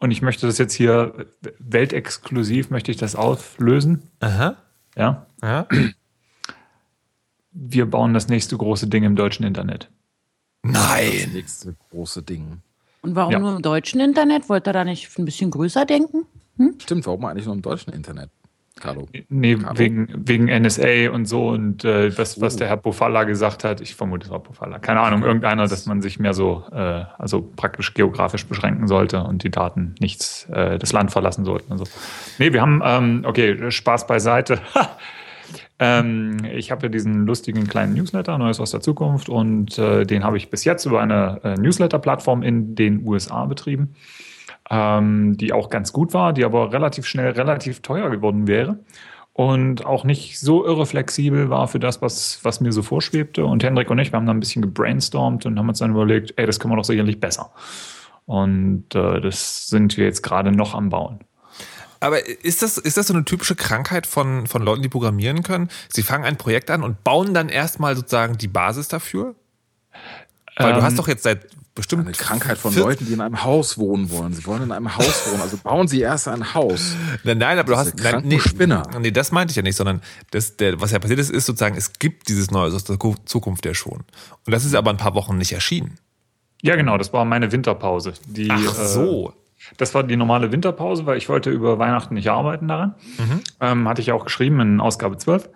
und 0.00 0.10
ich 0.10 0.22
möchte 0.22 0.46
das 0.46 0.58
jetzt 0.58 0.74
hier 0.74 1.26
weltexklusiv, 1.58 2.70
möchte 2.70 2.90
ich 2.90 2.96
das 2.96 3.14
auflösen. 3.16 4.10
Aha. 4.20 4.56
Ja. 4.96 5.26
Ja. 5.42 5.66
Wir 7.52 7.86
bauen 7.86 8.14
das 8.14 8.28
nächste 8.28 8.56
große 8.56 8.86
Ding 8.88 9.04
im 9.04 9.16
deutschen 9.16 9.44
Internet. 9.44 9.90
Das 10.62 10.72
Nein. 10.72 11.30
nächste 11.32 11.74
große 11.90 12.22
Ding. 12.22 12.62
Und 13.02 13.14
warum 13.14 13.32
Ja. 13.32 13.38
nur 13.38 13.56
im 13.56 13.62
deutschen 13.62 14.00
Internet? 14.00 14.48
Wollt 14.48 14.66
ihr 14.66 14.72
da 14.72 14.84
nicht 14.84 15.16
ein 15.18 15.24
bisschen 15.24 15.50
größer 15.50 15.84
denken? 15.84 16.26
Stimmt, 16.78 17.06
warum 17.06 17.24
eigentlich 17.24 17.46
nur 17.46 17.54
im 17.54 17.62
deutschen 17.62 17.92
Internet, 17.92 18.30
Carlo? 18.80 19.08
Nee, 19.28 19.56
Carlo. 19.56 19.78
wegen, 19.78 20.08
wegen 20.16 20.44
NSA 20.46 21.10
und 21.10 21.26
so 21.26 21.48
und 21.48 21.84
äh, 21.84 22.16
was, 22.16 22.40
was 22.40 22.54
Oh. 22.54 22.58
der 22.58 22.68
Herr 22.68 22.76
Pofalla 22.76 23.24
gesagt 23.24 23.64
hat, 23.64 23.80
ich 23.80 23.94
vermute 23.94 24.26
es 24.26 24.30
war 24.30 24.42
Pofalla, 24.42 24.78
keine 24.78 25.00
Ahnung, 25.00 25.22
irgendeiner, 25.22 25.66
dass 25.68 25.86
man 25.86 26.02
sich 26.02 26.18
mehr 26.18 26.34
so, 26.34 26.64
äh, 26.72 27.04
also 27.18 27.42
praktisch 27.56 27.94
geografisch 27.94 28.46
beschränken 28.46 28.86
sollte 28.88 29.22
und 29.22 29.44
die 29.44 29.50
Daten 29.50 29.94
nicht 30.00 30.48
äh, 30.50 30.78
das 30.78 30.92
Land 30.92 31.10
verlassen 31.10 31.44
sollten 31.44 31.72
und 31.72 31.78
so. 31.78 31.84
Nee, 32.38 32.52
wir 32.52 32.60
haben, 32.62 32.82
ähm, 32.84 33.22
okay, 33.26 33.70
Spaß 33.70 34.06
beiseite. 34.06 34.60
ähm, 35.78 36.38
ich 36.52 36.70
habe 36.70 36.84
ja 36.84 36.88
diesen 36.88 37.26
lustigen 37.26 37.66
kleinen 37.66 37.94
Newsletter, 37.94 38.38
Neues 38.38 38.60
aus 38.60 38.70
der 38.70 38.80
Zukunft, 38.80 39.28
und 39.28 39.78
äh, 39.78 40.04
den 40.04 40.24
habe 40.24 40.36
ich 40.36 40.50
bis 40.50 40.64
jetzt 40.64 40.84
über 40.86 41.00
eine 41.00 41.40
äh, 41.44 41.54
Newsletter-Plattform 41.54 42.42
in 42.42 42.74
den 42.74 43.06
USA 43.06 43.44
betrieben 43.46 43.94
ähm, 44.70 45.36
die 45.36 45.52
auch 45.52 45.70
ganz 45.70 45.92
gut 45.92 46.14
war, 46.14 46.32
die 46.32 46.44
aber 46.44 46.72
relativ 46.72 47.06
schnell 47.06 47.30
relativ 47.30 47.80
teuer 47.80 48.10
geworden 48.10 48.46
wäre 48.46 48.78
und 49.38 49.86
auch 49.86 50.02
nicht 50.02 50.40
so 50.40 50.66
irre 50.66 50.84
flexibel 50.84 51.48
war 51.48 51.68
für 51.68 51.78
das, 51.78 52.02
was, 52.02 52.40
was 52.42 52.60
mir 52.60 52.72
so 52.72 52.82
vorschwebte. 52.82 53.44
Und 53.44 53.62
Hendrik 53.62 53.88
und 53.88 54.00
ich, 54.00 54.10
wir 54.12 54.16
haben 54.16 54.26
da 54.26 54.32
ein 54.32 54.40
bisschen 54.40 54.62
gebrainstormt 54.62 55.46
und 55.46 55.56
haben 55.56 55.68
uns 55.68 55.78
dann 55.78 55.92
überlegt, 55.92 56.34
ey, 56.36 56.44
das 56.44 56.58
können 56.58 56.72
wir 56.72 56.76
doch 56.76 56.84
sicherlich 56.84 57.20
besser. 57.20 57.52
Und 58.26 58.92
äh, 58.96 59.20
das 59.20 59.68
sind 59.68 59.96
wir 59.96 60.06
jetzt 60.06 60.22
gerade 60.24 60.50
noch 60.50 60.74
am 60.74 60.88
Bauen. 60.88 61.20
Aber 62.00 62.26
ist 62.26 62.62
das, 62.62 62.78
ist 62.78 62.96
das 62.96 63.06
so 63.06 63.14
eine 63.14 63.24
typische 63.24 63.54
Krankheit 63.54 64.08
von, 64.08 64.48
von 64.48 64.60
Leuten, 64.60 64.82
die 64.82 64.88
programmieren 64.88 65.44
können? 65.44 65.68
Sie 65.88 66.02
fangen 66.02 66.24
ein 66.24 66.36
Projekt 66.36 66.68
an 66.68 66.82
und 66.82 67.04
bauen 67.04 67.32
dann 67.32 67.48
erstmal 67.48 67.94
sozusagen 67.94 68.38
die 68.38 68.48
Basis 68.48 68.88
dafür? 68.88 69.36
Weil 70.56 70.72
du 70.72 70.78
Ähm, 70.80 70.84
hast 70.84 70.98
doch 70.98 71.06
jetzt 71.06 71.22
seit 71.22 71.46
bestimmt. 71.78 72.02
Eine 72.06 72.12
Krankheit 72.12 72.58
von 72.58 72.72
40 72.72 72.84
Leuten, 72.84 73.06
die 73.06 73.12
in 73.14 73.20
einem 73.22 73.42
Haus 73.42 73.78
wohnen 73.78 74.10
wollen. 74.10 74.34
Sie 74.34 74.44
wollen 74.46 74.62
in 74.64 74.72
einem 74.72 74.94
Haus 74.96 75.26
wohnen, 75.30 75.40
also 75.40 75.56
bauen 75.56 75.88
Sie 75.88 76.00
erst 76.00 76.28
ein 76.28 76.52
Haus. 76.54 76.94
Nein, 77.24 77.38
nein, 77.38 77.58
aber 77.58 77.72
du 77.72 77.78
hast. 77.78 77.96
Nein, 78.02 78.22
nee, 78.26 78.38
Spinner. 78.38 78.82
nee, 79.00 79.10
das 79.10 79.32
meinte 79.32 79.52
ich 79.52 79.56
ja 79.56 79.62
nicht, 79.62 79.76
sondern 79.76 80.02
das, 80.30 80.56
der, 80.56 80.80
was 80.80 80.90
ja 80.92 80.98
passiert 80.98 81.18
ist, 81.20 81.30
ist 81.30 81.46
sozusagen, 81.46 81.76
es 81.76 81.94
gibt 81.94 82.28
dieses 82.28 82.50
Neues 82.50 82.74
aus 82.74 82.84
der 82.84 82.98
Ku- 82.98 83.14
Zukunft 83.24 83.64
ja 83.64 83.72
schon. 83.72 83.98
Und 84.44 84.52
das 84.52 84.64
ist 84.66 84.74
aber 84.74 84.90
ein 84.90 84.96
paar 84.98 85.14
Wochen 85.14 85.38
nicht 85.38 85.52
erschienen. 85.52 85.98
Ja, 86.60 86.76
genau, 86.76 86.98
das 86.98 87.12
war 87.12 87.24
meine 87.24 87.50
Winterpause. 87.52 88.12
Die, 88.26 88.50
Ach 88.50 88.60
äh, 88.60 88.86
so. 88.88 89.32
Das 89.76 89.94
war 89.94 90.02
die 90.04 90.16
normale 90.16 90.52
Winterpause, 90.52 91.04
weil 91.06 91.18
ich 91.18 91.28
wollte 91.28 91.50
über 91.50 91.78
Weihnachten 91.78 92.14
nicht 92.14 92.28
arbeiten 92.28 92.68
daran. 92.68 92.94
Ähm, 93.60 93.88
hatte 93.88 94.00
ich 94.00 94.06
ja 94.08 94.14
auch 94.14 94.24
geschrieben 94.24 94.60
in 94.60 94.80
Ausgabe 94.80 95.16
12. 95.18 95.48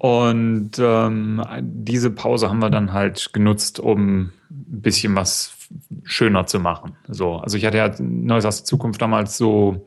Und 0.00 0.78
ähm, 0.78 1.42
diese 1.60 2.10
Pause 2.10 2.48
haben 2.48 2.60
wir 2.60 2.70
dann 2.70 2.94
halt 2.94 3.34
genutzt, 3.34 3.78
um 3.80 4.20
ein 4.20 4.32
bisschen 4.48 5.14
was 5.14 5.68
schöner 6.04 6.46
zu 6.46 6.58
machen. 6.58 6.96
So, 7.06 7.36
also 7.36 7.58
ich 7.58 7.66
hatte 7.66 7.76
ja 7.76 7.90
Neues 7.98 8.46
aus 8.46 8.56
der 8.56 8.64
Zukunft 8.64 9.02
damals 9.02 9.36
so, 9.36 9.86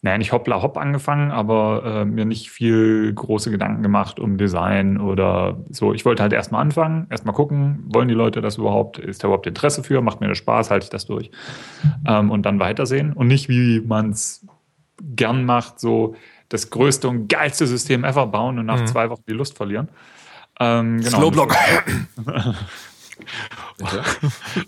naja, 0.00 0.16
nicht 0.16 0.30
hoppla 0.30 0.62
hopp 0.62 0.76
angefangen, 0.76 1.32
aber 1.32 1.82
äh, 1.84 2.04
mir 2.04 2.24
nicht 2.24 2.52
viel 2.52 3.12
große 3.12 3.50
Gedanken 3.50 3.82
gemacht 3.82 4.20
um 4.20 4.38
Design 4.38 5.00
oder 5.00 5.58
so. 5.70 5.92
Ich 5.92 6.04
wollte 6.04 6.22
halt 6.22 6.32
erstmal 6.32 6.62
anfangen, 6.62 7.08
erstmal 7.10 7.34
gucken, 7.34 7.82
wollen 7.88 8.06
die 8.06 8.14
Leute 8.14 8.42
das 8.42 8.58
überhaupt, 8.58 8.98
ist 8.98 9.24
da 9.24 9.26
überhaupt 9.26 9.48
Interesse 9.48 9.82
für, 9.82 10.02
macht 10.02 10.20
mir 10.20 10.28
das 10.28 10.38
Spaß, 10.38 10.70
halte 10.70 10.84
ich 10.84 10.90
das 10.90 11.06
durch? 11.06 11.32
Ähm, 12.06 12.30
und 12.30 12.46
dann 12.46 12.60
weitersehen. 12.60 13.12
Und 13.12 13.26
nicht, 13.26 13.48
wie 13.48 13.80
man 13.80 14.10
es 14.10 14.46
gern 15.00 15.44
macht, 15.44 15.80
so 15.80 16.14
das 16.52 16.70
größte 16.70 17.08
und 17.08 17.28
geilste 17.28 17.66
System 17.66 18.04
ever 18.04 18.26
bauen 18.26 18.58
und 18.58 18.66
nach 18.66 18.84
zwei 18.84 19.08
Wochen 19.08 19.22
die 19.26 19.32
Lust 19.32 19.56
verlieren. 19.56 19.88
Ähm, 20.60 21.00
genau. 21.00 21.18
Slowblock. 21.18 21.56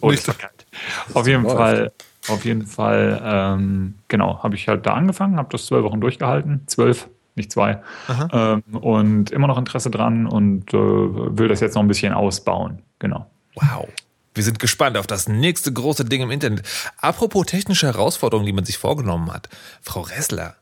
Oh, 0.00 0.09
kalt. 0.38 0.67
Auf 1.12 1.26
jeden. 1.26 1.45
Fall, 1.45 1.93
auf 2.29 2.45
jeden 2.45 2.67
Fall, 2.67 3.21
ähm, 3.23 3.95
genau, 4.09 4.43
habe 4.43 4.55
ich 4.55 4.69
halt 4.69 4.87
da 4.87 4.95
angefangen, 4.95 5.37
habe 5.37 5.49
das 5.50 5.67
zwölf 5.67 5.85
Wochen 5.85 6.00
durchgehalten, 6.00 6.62
zwölf, 6.67 7.09
nicht 7.35 7.53
zwei, 7.53 7.83
ähm, 8.33 8.62
und 8.73 9.31
immer 9.31 9.47
noch 9.47 9.59
Interesse 9.59 9.91
dran 9.91 10.26
und 10.26 10.73
äh, 10.73 10.79
will 10.79 11.49
das 11.49 11.61
jetzt 11.61 11.75
noch 11.75 11.83
ein 11.83 11.88
bisschen 11.88 12.14
ausbauen, 12.14 12.83
genau. 12.99 13.31
Wow. 13.55 13.88
Wir 14.35 14.43
sind 14.43 14.59
gespannt 14.59 14.97
auf 14.97 15.07
das 15.07 15.29
nächste 15.29 15.73
große 15.73 16.05
Ding 16.07 16.23
im 16.23 16.31
Internet. 16.31 16.67
Apropos 16.97 17.47
technische 17.47 17.87
Herausforderungen, 17.87 18.47
die 18.47 18.53
man 18.53 18.64
sich 18.64 18.79
vorgenommen 18.79 19.33
hat. 19.33 19.49
Frau 19.81 20.00
Ressler. 20.00 20.57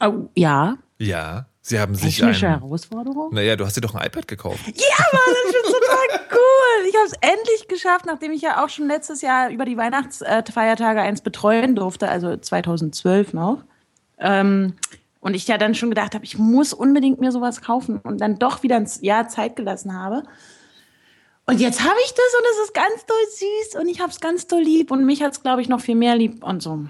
Oh, 0.00 0.28
ja. 0.34 0.76
Ja, 0.98 1.46
Sie 1.64 1.78
haben 1.78 1.94
sich 1.94 2.18
Technische 2.18 2.48
ein. 2.48 2.60
Herausforderung? 2.60 3.32
Naja, 3.32 3.54
du 3.54 3.64
hast 3.64 3.76
dir 3.76 3.82
doch 3.82 3.94
ein 3.94 4.04
iPad 4.04 4.26
gekauft. 4.26 4.60
Ja, 4.66 5.04
Mann, 5.12 5.34
das 5.44 5.54
ist 5.54 5.72
total 5.72 6.20
cool. 6.32 6.88
Ich 6.88 6.96
habe 6.96 7.06
es 7.06 7.12
endlich 7.20 7.68
geschafft, 7.68 8.04
nachdem 8.04 8.32
ich 8.32 8.42
ja 8.42 8.64
auch 8.64 8.68
schon 8.68 8.88
letztes 8.88 9.22
Jahr 9.22 9.48
über 9.48 9.64
die 9.64 9.76
Weihnachtsfeiertage 9.76 11.00
eins 11.00 11.20
betreuen 11.20 11.76
durfte, 11.76 12.08
also 12.08 12.36
2012 12.36 13.32
noch. 13.32 13.64
Ähm, 14.18 14.74
und 15.20 15.34
ich 15.34 15.46
ja 15.46 15.56
dann 15.56 15.76
schon 15.76 15.90
gedacht 15.90 16.16
habe, 16.16 16.24
ich 16.24 16.36
muss 16.36 16.72
unbedingt 16.72 17.20
mir 17.20 17.30
sowas 17.30 17.60
kaufen 17.62 17.98
und 17.98 18.20
dann 18.20 18.40
doch 18.40 18.64
wieder 18.64 18.76
ein 18.76 18.88
Jahr 19.00 19.28
Zeit 19.28 19.54
gelassen 19.54 19.94
habe. 19.94 20.24
Und 21.46 21.60
jetzt 21.60 21.80
habe 21.80 21.96
ich 22.04 22.10
das 22.10 22.34
und 22.38 22.46
es 22.52 22.64
ist 22.64 22.74
ganz 22.74 23.06
doll 23.06 23.16
süß 23.30 23.80
und 23.80 23.88
ich 23.88 24.00
habe 24.00 24.10
es 24.10 24.20
ganz 24.20 24.48
doll 24.48 24.62
lieb 24.62 24.90
und 24.90 25.04
mich 25.04 25.22
hat 25.22 25.32
es, 25.32 25.42
glaube 25.42 25.62
ich, 25.62 25.68
noch 25.68 25.80
viel 25.80 25.94
mehr 25.94 26.16
lieb 26.16 26.42
und 26.42 26.60
so. 26.60 26.86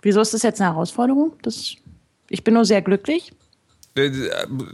Wieso 0.00 0.20
ist 0.20 0.32
das 0.32 0.42
jetzt 0.42 0.60
eine 0.60 0.70
Herausforderung? 0.72 1.32
Das, 1.42 1.74
ich 2.32 2.44
bin 2.44 2.54
nur 2.54 2.64
sehr 2.64 2.82
glücklich. 2.82 3.32
Äh, 3.94 4.10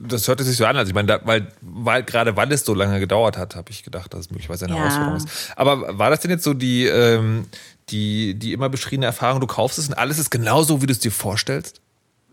das 0.01 0.29
hörte 0.29 0.45
sich 0.45 0.57
so 0.57 0.65
an, 0.65 0.77
also 0.77 0.89
ich 0.89 0.95
meine, 0.95 1.09
da, 1.09 1.21
weil, 1.25 1.49
weil 1.61 2.03
gerade 2.05 2.37
weil 2.37 2.51
es 2.53 2.65
so 2.65 2.73
lange 2.75 3.01
gedauert 3.01 3.37
hat, 3.37 3.57
habe 3.57 3.71
ich 3.71 3.83
gedacht, 3.83 4.15
dass 4.15 4.21
es 4.21 4.31
möglicherweise 4.31 4.67
eine 4.67 4.75
Ja. 4.75 4.81
Herausforderung 4.81 5.17
ist. 5.17 5.29
Aber 5.57 5.99
war 5.99 6.11
das 6.11 6.21
denn 6.21 6.31
jetzt 6.31 6.45
so 6.45 6.55
die, 6.55 6.85
ähm, 6.85 7.47
die, 7.91 8.35
die 8.35 8.53
immer 8.53 8.69
beschriebene 8.69 9.07
Erfahrung, 9.07 9.41
du 9.41 9.47
kaufst 9.47 9.79
es 9.79 9.89
und 9.89 9.95
alles 9.95 10.19
ist 10.19 10.31
genauso, 10.31 10.83
wie 10.83 10.87
du 10.87 10.93
es 10.93 11.01
dir 11.01 11.13
vorstellst? 11.13 11.81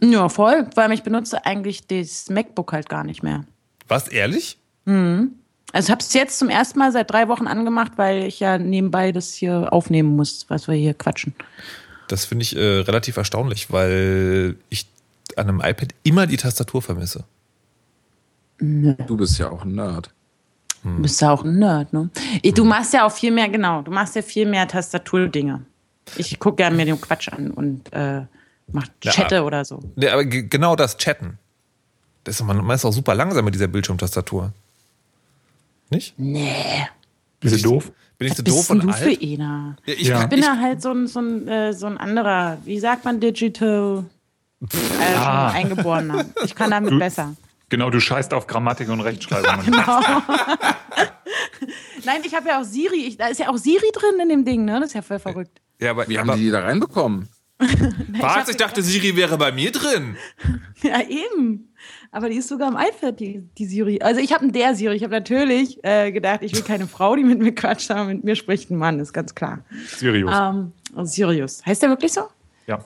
Ja, 0.01 0.29
voll. 0.29 0.67
Allem, 0.75 0.91
ich 0.91 1.03
benutze 1.03 1.45
eigentlich 1.45 1.87
das 1.87 2.29
MacBook 2.29 2.73
halt 2.73 2.89
gar 2.89 3.03
nicht 3.03 3.23
mehr. 3.23 3.45
Was, 3.87 4.07
ehrlich? 4.07 4.57
Also 4.85 5.87
ich 5.87 5.91
habe 5.91 6.01
es 6.01 6.13
jetzt 6.13 6.37
zum 6.37 6.49
ersten 6.49 6.77
Mal 6.77 6.91
seit 6.91 7.09
drei 7.09 7.27
Wochen 7.27 7.47
angemacht, 7.47 7.93
weil 7.95 8.23
ich 8.23 8.39
ja 8.39 8.57
nebenbei 8.57 9.11
das 9.11 9.33
hier 9.33 9.71
aufnehmen 9.71 10.15
muss, 10.15 10.45
was 10.49 10.67
wir 10.67 10.75
hier 10.75 10.93
quatschen. 10.93 11.33
Das 12.07 12.25
finde 12.25 12.43
ich 12.43 12.55
äh, 12.55 12.59
relativ 12.81 13.17
erstaunlich, 13.17 13.71
weil 13.71 14.57
ich 14.69 14.85
an 15.37 15.49
einem 15.49 15.61
iPad 15.61 15.89
immer 16.03 16.27
die 16.27 16.37
Tastatur 16.37 16.81
vermisse. 16.81 17.23
Du 18.59 19.17
bist 19.17 19.37
ja 19.37 19.49
auch 19.49 19.63
ein 19.65 19.73
Nerd. 19.75 20.11
Du 20.83 21.01
bist 21.01 21.19
ja 21.21 21.31
auch 21.31 21.43
ein 21.43 21.57
Nerd, 21.57 21.91
ne? 21.93 22.09
Du 22.53 22.63
machst 22.63 22.93
ja 22.93 23.05
auch 23.07 23.11
viel 23.11 23.31
mehr, 23.31 23.49
genau, 23.49 23.81
du 23.81 23.91
machst 23.91 24.15
ja 24.15 24.21
viel 24.21 24.45
mehr 24.45 24.67
Tastaturdinge. 24.67 25.61
Ich 26.15 26.37
gucke 26.39 26.57
gerne 26.57 26.75
mir 26.75 26.85
den 26.85 27.01
Quatsch 27.01 27.29
an 27.29 27.49
und 27.51 27.91
äh, 27.91 28.21
mach 28.71 28.87
Ja. 29.03 29.11
Chatte 29.11 29.43
oder 29.43 29.65
so. 29.65 29.79
Nee, 29.95 30.09
aber 30.09 30.23
ge- 30.25 30.43
genau 30.47 30.75
das 30.75 30.95
Chatten. 30.97 31.39
Das 32.23 32.35
ist, 32.39 32.45
man, 32.45 32.57
man 32.63 32.75
ist 32.75 32.85
auch 32.85 32.93
super 32.93 33.15
langsam 33.15 33.43
mit 33.45 33.55
dieser 33.55 33.67
Bildschirmtastatur. 33.67 34.53
Nicht? 35.89 36.13
Nee. 36.17 36.87
Bist 37.39 37.57
du 37.65 37.69
doof? 37.69 37.91
Bin 38.17 38.27
ich 38.27 38.31
Was 38.31 38.37
so 38.37 38.43
bist 38.43 38.55
doof 38.57 38.69
und 38.69 38.83
du 38.83 38.89
alt? 38.89 38.97
für 38.97 39.09
einer? 39.25 39.75
Ja, 39.87 39.93
ich, 39.93 40.07
Ja. 40.07 40.21
Ich 40.23 40.29
bin 40.29 40.41
da 40.41 40.57
halt 40.59 40.81
so 40.83 40.91
ein, 40.91 41.07
so 41.07 41.19
ein, 41.19 41.47
äh, 41.47 41.73
so 41.73 41.87
ein 41.87 41.97
anderer, 41.97 42.57
wie 42.63 42.79
sagt 42.79 43.03
man, 43.05 43.19
Digital 43.19 44.05
äh, 44.61 45.15
Ah. 45.15 45.49
Eingeborener. 45.51 46.25
Ich 46.43 46.55
kann 46.55 46.71
damit 46.71 46.91
Du- 46.91 46.99
besser. 46.99 47.35
Genau, 47.69 47.89
du 47.89 47.99
scheißt 47.99 48.33
auf 48.33 48.45
Grammatik 48.47 48.89
und 48.89 49.01
Rechtschreibung. 49.01 49.65
Nein, 52.05 52.21
ich 52.23 52.35
habe 52.35 52.49
ja 52.49 52.61
auch 52.61 52.63
Siri. 52.63 53.05
Ich, 53.07 53.17
da 53.17 53.27
ist 53.27 53.39
ja 53.39 53.49
auch 53.49 53.57
Siri 53.57 53.91
drin 53.93 54.19
in 54.21 54.29
dem 54.29 54.45
Ding, 54.45 54.65
ne? 54.65 54.79
Das 54.79 54.89
ist 54.89 54.93
ja 54.93 55.01
voll 55.01 55.19
verrückt. 55.19 55.59
ja, 55.79 55.91
aber, 55.91 56.07
Wie 56.07 56.17
aber 56.17 56.33
haben 56.33 56.39
die 56.39 56.45
die 56.45 56.51
da 56.51 56.61
reinbekommen? 56.61 57.29
was? 58.19 58.49
Ich 58.49 58.57
dachte, 58.57 58.81
Siri 58.83 59.15
wäre 59.15 59.37
bei 59.37 59.51
mir 59.51 59.71
drin. 59.71 60.17
Ja, 60.83 61.01
eben. 61.07 61.71
Aber 62.11 62.29
die 62.29 62.37
ist 62.37 62.49
sogar 62.49 62.67
am 62.67 62.75
iPad, 62.77 63.19
die, 63.19 63.41
die 63.57 63.65
Siri. 63.65 63.99
Also 64.01 64.19
ich 64.21 64.31
habe 64.33 64.43
einen 64.43 64.51
der 64.51 64.75
Siri. 64.75 64.95
Ich 64.95 65.03
habe 65.03 65.13
natürlich 65.13 65.83
äh, 65.83 66.11
gedacht, 66.11 66.39
ich 66.43 66.53
will 66.53 66.61
keine 66.63 66.87
Frau, 66.87 67.15
die 67.15 67.23
mit 67.23 67.39
mir 67.39 67.53
quatscht, 67.55 67.89
aber 67.91 68.05
mit 68.05 68.23
mir 68.23 68.35
spricht 68.35 68.69
ein 68.71 68.77
Mann, 68.77 68.99
ist 68.99 69.13
ganz 69.13 69.33
klar. 69.35 69.59
Sirius. 69.97 70.31
Ähm, 70.33 70.71
Sirius. 71.05 71.65
Heißt 71.65 71.81
der 71.81 71.89
wirklich 71.89 72.13
so? 72.13 72.21
Ja. 72.67 72.83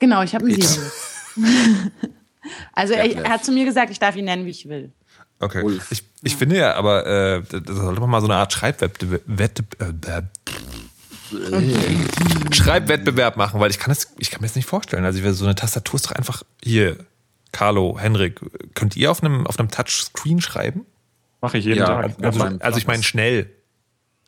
Genau, 0.00 0.22
ich 0.22 0.34
habe 0.34 0.46
einen. 0.46 0.60
Sirius. 0.60 1.34
also 2.72 2.94
er, 2.94 3.24
er 3.24 3.30
hat 3.30 3.44
zu 3.44 3.52
mir 3.52 3.64
gesagt, 3.64 3.90
ich 3.90 3.98
darf 4.00 4.16
ihn 4.16 4.24
nennen, 4.24 4.46
wie 4.46 4.50
ich 4.50 4.68
will. 4.68 4.92
Okay. 5.38 5.62
Ulf. 5.62 5.90
Ich, 5.90 6.02
ich 6.22 6.36
finde 6.36 6.56
ja, 6.58 6.74
aber 6.74 7.06
äh, 7.06 7.42
da 7.48 7.72
sollte 7.72 8.00
man 8.00 8.10
mal 8.10 8.20
so 8.20 8.26
eine 8.26 8.36
Art 8.36 8.52
Schreibwettbewerb, 8.52 9.60
äh, 9.78 10.22
Schreibwettbewerb 12.52 13.36
machen, 13.36 13.58
weil 13.60 13.70
ich 13.70 13.78
kann, 13.78 13.90
das, 13.90 14.12
ich 14.18 14.30
kann 14.30 14.40
mir 14.42 14.48
das 14.48 14.56
nicht 14.56 14.66
vorstellen. 14.66 15.04
Also 15.04 15.18
ich 15.18 15.24
will 15.24 15.32
so 15.32 15.44
eine 15.46 15.54
Tastatur 15.54 15.96
ist 15.96 16.06
doch 16.06 16.12
einfach 16.12 16.42
hier. 16.62 16.96
Carlo, 17.52 17.98
Henrik, 17.98 18.40
könnt 18.74 18.96
ihr 18.96 19.10
auf 19.10 19.22
einem, 19.22 19.46
auf 19.46 19.58
einem 19.58 19.70
Touchscreen 19.70 20.40
schreiben? 20.40 20.86
Mache 21.40 21.58
ich 21.58 21.64
jeden 21.64 21.78
Ja, 21.78 21.86
Tag. 21.86 22.12
Also, 22.22 22.44
also 22.60 22.78
ich 22.78 22.86
meine 22.86 23.02
schnell. 23.02 23.50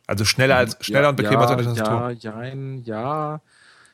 Also 0.07 0.25
schneller 0.25 0.57
als 0.57 0.77
schneller 0.81 1.09
und 1.09 1.15
bequemer 1.15 1.47
als 1.47 1.51
ja, 1.51 1.57
eine 1.57 1.65
Tastatur. 1.65 2.09
Ja, 2.19 2.41
jein, 2.41 2.83
ja. 2.83 3.39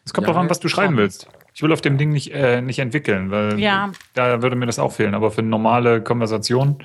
Es 0.05 0.13
kommt 0.13 0.25
Ja, 0.25 0.33
drauf 0.33 0.41
an, 0.41 0.49
was 0.49 0.59
du 0.59 0.69
schreiben 0.69 0.95
ja. 0.95 1.01
willst. 1.01 1.27
Ich 1.59 1.63
will 1.63 1.73
auf 1.73 1.81
dem 1.81 1.97
Ding 1.97 2.11
nicht, 2.13 2.31
äh, 2.31 2.61
nicht 2.61 2.79
entwickeln, 2.79 3.31
weil 3.31 3.59
Ja. 3.59 3.91
da 4.13 4.41
würde 4.41 4.55
mir 4.55 4.65
das 4.65 4.79
auch 4.79 4.93
fehlen. 4.93 5.13
Aber 5.13 5.29
für 5.29 5.39
eine 5.39 5.49
normale 5.49 6.01
Konversation 6.01 6.77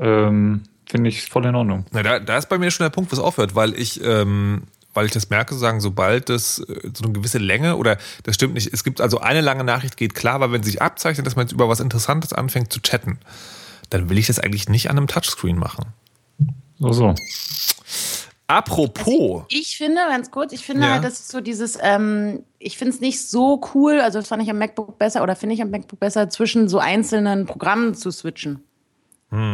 ähm, 0.00 0.62
finde 0.86 1.10
ich 1.10 1.28
voll 1.28 1.44
in 1.44 1.54
Ordnung. 1.54 1.84
Na, 1.92 2.02
da, 2.02 2.18
da 2.18 2.38
ist 2.38 2.48
bei 2.48 2.56
mir 2.56 2.70
schon 2.70 2.84
der 2.84 2.88
Punkt, 2.88 3.12
wo 3.12 3.14
es 3.14 3.20
aufhört, 3.20 3.54
weil 3.54 3.78
ich, 3.78 4.02
ähm, 4.02 4.62
weil 4.94 5.04
ich 5.04 5.12
das 5.12 5.28
merke, 5.28 5.54
sagen, 5.54 5.82
sobald 5.82 6.30
das 6.30 6.60
äh, 6.60 6.90
so 6.94 7.04
eine 7.04 7.12
gewisse 7.12 7.36
Länge 7.36 7.76
oder 7.76 7.98
das 8.22 8.36
stimmt 8.36 8.54
nicht, 8.54 8.72
es 8.72 8.84
gibt 8.84 9.02
also 9.02 9.20
eine 9.20 9.42
lange 9.42 9.64
Nachricht 9.64 9.98
geht 9.98 10.14
klar, 10.14 10.40
weil 10.40 10.50
wenn 10.50 10.62
sich 10.62 10.80
abzeichnet, 10.80 11.26
dass 11.26 11.36
man 11.36 11.44
jetzt 11.44 11.52
über 11.52 11.68
was 11.68 11.80
Interessantes 11.80 12.32
anfängt 12.32 12.72
zu 12.72 12.80
chatten, 12.80 13.18
dann 13.90 14.08
will 14.08 14.16
ich 14.16 14.28
das 14.28 14.38
eigentlich 14.38 14.70
nicht 14.70 14.88
an 14.88 14.96
einem 14.96 15.08
Touchscreen 15.08 15.58
machen. 15.58 15.92
So, 16.78 16.90
so. 16.92 17.14
Apropos, 18.50 19.44
Ich 19.48 19.76
finde, 19.76 20.00
ganz 20.08 20.30
kurz, 20.30 20.52
ich 20.52 20.64
finde 20.64 20.86
Ja. 20.86 20.92
halt, 20.94 21.04
das 21.04 21.20
ist 21.20 21.28
so 21.30 21.40
dieses, 21.40 21.78
ähm, 21.80 22.42
ich 22.58 22.76
finde 22.76 22.94
es 22.94 23.00
nicht 23.00 23.28
so 23.28 23.60
cool, 23.74 24.00
also 24.00 24.18
das 24.18 24.28
fand 24.28 24.42
ich 24.42 24.50
am 24.50 24.58
MacBook 24.58 24.98
besser 24.98 25.22
oder 25.22 25.36
finde 25.36 25.54
ich 25.54 25.62
am 25.62 25.70
MacBook 25.70 26.00
besser, 26.00 26.28
zwischen 26.28 26.68
so 26.68 26.78
einzelnen 26.78 27.46
Programmen 27.46 27.94
zu 27.94 28.10
switchen. 28.10 28.64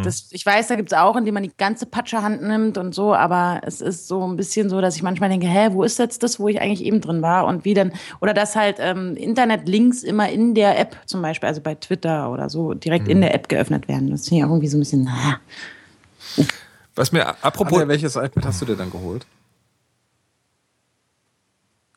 Das, 0.03 0.29
ich 0.31 0.47
weiß, 0.47 0.69
da 0.69 0.77
gibt 0.77 0.91
es 0.91 0.97
auch, 0.97 1.17
indem 1.17 1.35
man 1.35 1.43
die 1.43 1.53
ganze 1.59 1.85
Patsche-Hand 1.85 2.41
nimmt 2.41 2.79
und 2.79 2.95
so, 2.95 3.15
aber 3.15 3.61
es 3.65 3.83
ist 3.83 4.09
so 4.09 4.27
ein 4.27 4.37
bisschen 4.37 4.71
so, 4.71 4.81
dass 4.81 4.97
ich 4.97 5.03
manchmal 5.03 5.29
denke, 5.29 5.47
hä, 5.47 5.69
wo 5.73 5.83
ist 5.83 5.99
jetzt 5.99 6.23
das, 6.23 6.41
wo 6.41 6.49
ich 6.49 6.63
eigentlich 6.63 6.83
eben 6.83 7.03
drin 7.03 7.21
war 7.21 7.45
und 7.45 7.67
wie 7.67 7.75
denn, 7.75 7.93
oder 8.23 8.33
dass 8.33 8.57
halt 8.57 8.77
ähm, 8.81 9.17
Internetlinks 9.17 10.03
immer 10.03 10.31
in 10.31 10.55
der 10.55 10.79
App 10.79 10.97
zum 11.05 11.21
Beispiel, 11.21 11.49
also 11.49 11.61
bei 11.61 11.75
Twitter 11.75 12.33
oder 12.33 12.49
so, 12.49 12.73
direkt 12.73 13.07
in 13.07 13.21
der 13.21 13.35
App 13.35 13.51
geöffnet 13.51 13.87
werden. 13.87 14.11
Das 14.11 14.27
finde 14.27 14.39
ich 14.39 14.45
auch 14.45 14.51
irgendwie 14.51 14.69
so 14.69 14.79
ein 14.79 14.81
bisschen, 14.81 15.05
na, 15.05 15.41
was 16.97 17.13
mir 17.13 17.27
apropos, 17.45 17.75
Anja, 17.75 17.89
welches 17.89 18.17
iPad 18.17 18.45
hast 18.45 18.61
du 18.63 18.67
dir 18.67 18.77
dann 18.77 18.91
geholt? 18.91 19.27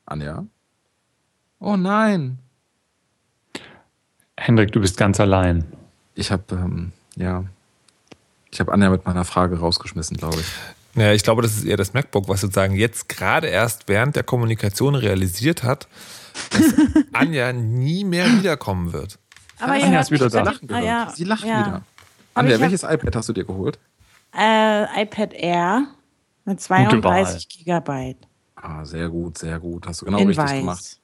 Anja? 0.05 0.45
Oh 1.59 1.75
nein. 1.77 2.39
Hendrik, 4.37 4.71
du 4.71 4.79
bist 4.79 4.97
ganz 4.97 5.19
allein. 5.19 5.65
Ich 6.15 6.31
habe, 6.31 6.43
ähm, 6.55 6.91
ja, 7.15 7.43
ich 8.51 8.59
habe 8.59 8.71
Anja 8.73 8.89
mit 8.89 9.05
meiner 9.05 9.25
Frage 9.25 9.59
rausgeschmissen, 9.59 10.17
glaube 10.17 10.39
ich. 10.39 10.47
naja, 10.95 11.13
ich 11.13 11.23
glaube, 11.23 11.41
das 11.41 11.55
ist 11.55 11.65
eher 11.65 11.77
das 11.77 11.93
MacBook, 11.93 12.27
was 12.27 12.41
sozusagen 12.41 12.75
jetzt 12.75 13.09
gerade 13.09 13.47
erst 13.47 13.87
während 13.87 14.15
der 14.15 14.23
Kommunikation 14.23 14.95
realisiert 14.95 15.63
hat, 15.63 15.87
dass 16.51 16.73
Anja 17.13 17.51
nie 17.53 18.03
mehr 18.05 18.25
wiederkommen 18.27 18.93
wird. 18.93 19.19
aber 19.59 19.73
Anja 19.73 19.99
ist 19.99 20.11
wieder 20.11 20.29
da. 20.29 20.39
ah, 20.39 20.43
Lachen 20.43 20.67
gehört. 20.67 20.85
ja, 20.85 21.11
Sie 21.15 21.23
lacht 21.25 21.43
ja. 21.43 21.59
wieder. 21.59 21.67
Aber 21.75 21.83
Anja, 22.33 22.53
hab- 22.55 22.61
welches 22.61 22.83
iPad 22.83 23.15
hast 23.17 23.29
du 23.29 23.33
dir 23.33 23.43
geholt? 23.45 23.77
Äh, 24.39 25.01
iPad 25.03 25.33
Air 25.33 25.87
mit 26.45 26.61
32 26.61 27.49
Gigabyte 27.49 28.17
Ah, 28.55 28.83
sehr 28.85 29.09
gut, 29.09 29.37
sehr 29.37 29.59
gut. 29.59 29.85
Hast 29.87 30.01
du 30.01 30.05
genau 30.05 30.17
in 30.19 30.27
richtig 30.27 30.43
weiß. 30.45 30.59
gemacht. 30.59 30.99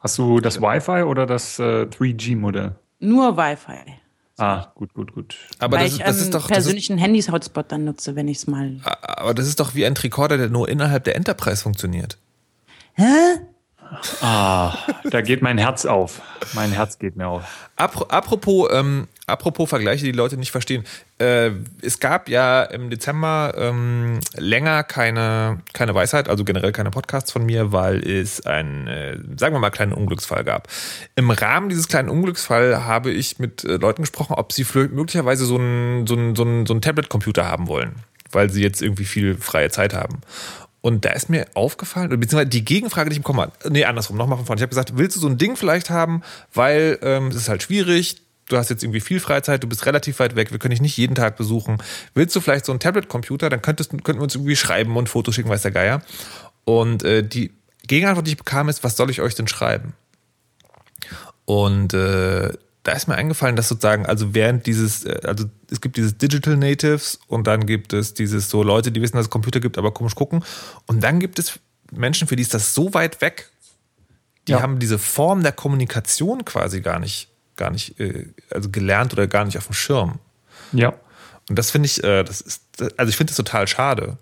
Hast 0.00 0.18
du 0.18 0.40
das 0.40 0.60
Wi-Fi 0.60 1.02
oder 1.04 1.26
das 1.26 1.58
äh, 1.58 1.82
3G-Modell? 1.86 2.74
Nur 3.00 3.36
Wi-Fi. 3.36 3.94
Ah, 4.38 4.66
gut, 4.74 4.92
gut, 4.94 5.12
gut. 5.14 5.36
Aber 5.58 5.76
weil 5.78 5.84
das, 5.84 5.94
ich 5.94 6.00
ist- 6.00 6.06
das 6.08 6.16
einen 6.16 6.24
ist 6.24 6.34
doch, 6.34 6.40
das 6.40 6.48
ist, 6.50 6.54
persönlichen 6.64 6.98
Handys-Hotspot 6.98 7.70
dann 7.72 7.84
nutze, 7.84 8.16
wenn 8.16 8.28
ich 8.28 8.38
es 8.38 8.46
mal. 8.46 8.78
aber 9.02 9.32
das 9.34 9.46
ist 9.46 9.60
doch 9.60 9.74
wie 9.74 9.86
ein 9.86 9.94
Tricorder, 9.94 10.36
der 10.38 10.48
nur 10.48 10.68
innerhalb 10.68 11.04
der 11.04 11.16
Enterprise 11.16 11.62
funktioniert. 11.62 12.18
Hä? 12.94 13.04
Ah, 14.20 14.74
da 15.10 15.20
geht 15.20 15.42
mein 15.42 15.58
Herz 15.58 15.84
auf. 15.86 16.20
Mein 16.54 16.72
Herz 16.72 16.98
geht 16.98 17.16
mir 17.16 17.28
auf. 17.28 17.68
Apro- 17.76 18.08
Apropos, 18.08 18.68
ähm, 18.72 19.06
apropos 19.26 19.68
Vergleiche, 19.68 20.04
die 20.04 20.12
Leute 20.12 20.36
nicht 20.36 20.50
verstehen. 20.50 20.84
Äh, 21.18 21.50
es 21.80 22.00
gab 22.00 22.28
ja 22.28 22.62
im 22.64 22.90
Dezember 22.90 23.54
ähm, 23.56 24.18
länger 24.36 24.82
keine, 24.82 25.60
keine 25.72 25.94
Weisheit, 25.94 26.28
also 26.28 26.44
generell 26.44 26.72
keine 26.72 26.90
Podcasts 26.90 27.30
von 27.32 27.44
mir, 27.46 27.72
weil 27.72 28.06
es 28.06 28.44
einen, 28.44 28.86
äh, 28.88 29.16
sagen 29.38 29.54
wir 29.54 29.60
mal, 29.60 29.70
kleinen 29.70 29.92
Unglücksfall 29.92 30.44
gab. 30.44 30.68
Im 31.14 31.30
Rahmen 31.30 31.68
dieses 31.68 31.88
kleinen 31.88 32.08
Unglücksfalls 32.08 32.78
habe 32.84 33.10
ich 33.10 33.38
mit 33.38 33.64
äh, 33.64 33.76
Leuten 33.76 34.02
gesprochen, 34.02 34.34
ob 34.34 34.52
sie 34.52 34.66
möglicherweise 34.90 35.44
so 35.44 35.56
einen 35.56 36.06
so 36.06 36.14
so 36.34 36.42
einen- 36.42 36.66
so 36.66 36.74
einen 36.74 36.82
Tablet-Computer 36.82 37.46
haben 37.46 37.68
wollen, 37.68 37.94
weil 38.32 38.50
sie 38.50 38.62
jetzt 38.62 38.82
irgendwie 38.82 39.04
viel 39.04 39.36
freie 39.36 39.70
Zeit 39.70 39.94
haben. 39.94 40.20
Und 40.80 41.04
da 41.04 41.10
ist 41.10 41.30
mir 41.30 41.46
aufgefallen, 41.54 42.08
beziehungsweise 42.10 42.48
die 42.50 42.64
Gegenfrage, 42.64 43.08
die 43.08 43.14
ich 43.14 43.20
bekommen 43.22 43.40
habe, 43.40 43.52
nee, 43.70 43.84
andersrum, 43.84 44.16
nochmal 44.16 44.36
von 44.38 44.46
vorne. 44.46 44.58
Ich 44.58 44.62
habe 44.62 44.70
gesagt, 44.70 44.96
willst 44.98 45.14
du 45.16 45.20
so 45.20 45.28
ein 45.28 45.38
Ding 45.38 45.54
vielleicht 45.56 45.90
haben, 45.90 46.22
weil 46.52 46.98
ähm, 47.02 47.28
es 47.28 47.36
ist 47.36 47.48
halt 47.48 47.62
schwierig, 47.62 48.20
du 48.52 48.58
hast 48.58 48.68
jetzt 48.70 48.82
irgendwie 48.82 49.00
viel 49.00 49.18
Freizeit, 49.20 49.62
du 49.62 49.66
bist 49.68 49.86
relativ 49.86 50.18
weit 50.20 50.36
weg, 50.36 50.52
wir 50.52 50.58
können 50.58 50.70
dich 50.72 50.80
nicht 50.80 50.96
jeden 50.96 51.14
Tag 51.14 51.36
besuchen. 51.36 51.78
Willst 52.14 52.36
du 52.36 52.40
vielleicht 52.40 52.64
so 52.66 52.72
einen 52.72 52.80
Tablet-Computer, 52.80 53.48
dann 53.50 53.62
könntest, 53.62 53.90
könnten 53.90 54.20
wir 54.20 54.22
uns 54.22 54.34
irgendwie 54.34 54.56
schreiben 54.56 54.96
und 54.96 55.08
Fotos 55.08 55.34
schicken, 55.34 55.48
weiß 55.48 55.62
der 55.62 55.70
Geier. 55.70 56.02
Und 56.64 57.02
äh, 57.02 57.22
die 57.26 57.52
Gegenantwort, 57.86 58.26
die 58.26 58.32
ich 58.32 58.36
bekam, 58.36 58.68
ist, 58.68 58.84
was 58.84 58.96
soll 58.96 59.10
ich 59.10 59.20
euch 59.20 59.34
denn 59.34 59.48
schreiben? 59.48 59.94
Und 61.44 61.94
äh, 61.94 62.52
da 62.84 62.92
ist 62.92 63.08
mir 63.08 63.14
eingefallen, 63.14 63.56
dass 63.56 63.68
sozusagen, 63.68 64.06
also 64.06 64.34
während 64.34 64.66
dieses, 64.66 65.04
äh, 65.04 65.20
also 65.24 65.46
es 65.70 65.80
gibt 65.80 65.96
dieses 65.96 66.16
Digital 66.18 66.56
Natives 66.56 67.18
und 67.26 67.46
dann 67.46 67.66
gibt 67.66 67.92
es 67.92 68.14
dieses 68.14 68.48
so 68.48 68.62
Leute, 68.62 68.92
die 68.92 69.00
wissen, 69.02 69.16
dass 69.16 69.26
es 69.26 69.30
Computer 69.30 69.60
gibt, 69.60 69.78
aber 69.78 69.92
komisch 69.92 70.14
gucken. 70.14 70.44
Und 70.86 71.02
dann 71.02 71.20
gibt 71.20 71.38
es 71.38 71.58
Menschen, 71.90 72.28
für 72.28 72.36
die 72.36 72.42
ist 72.42 72.54
das 72.54 72.74
so 72.74 72.94
weit 72.94 73.20
weg, 73.20 73.50
die 74.48 74.52
Ja. 74.52 74.62
haben 74.62 74.78
diese 74.78 74.98
Form 74.98 75.42
der 75.42 75.52
Kommunikation 75.52 76.44
quasi 76.44 76.80
gar 76.80 76.98
nicht, 76.98 77.28
gar 77.56 77.70
nicht, 77.70 77.98
äh, 78.00 78.26
also 78.50 78.70
gelernt 78.70 79.12
oder 79.12 79.26
gar 79.26 79.44
nicht 79.44 79.58
auf 79.58 79.66
dem 79.66 79.74
Schirm. 79.74 80.18
Ja. 80.72 80.94
Und 81.48 81.58
das 81.58 81.70
finde 81.70 81.86
ich, 81.86 82.02
äh, 82.02 82.24
das 82.24 82.40
ist, 82.40 82.62
also 82.96 83.10
ich 83.10 83.16
finde 83.16 83.30
das 83.30 83.36
total 83.36 83.66
schade, 83.66 84.16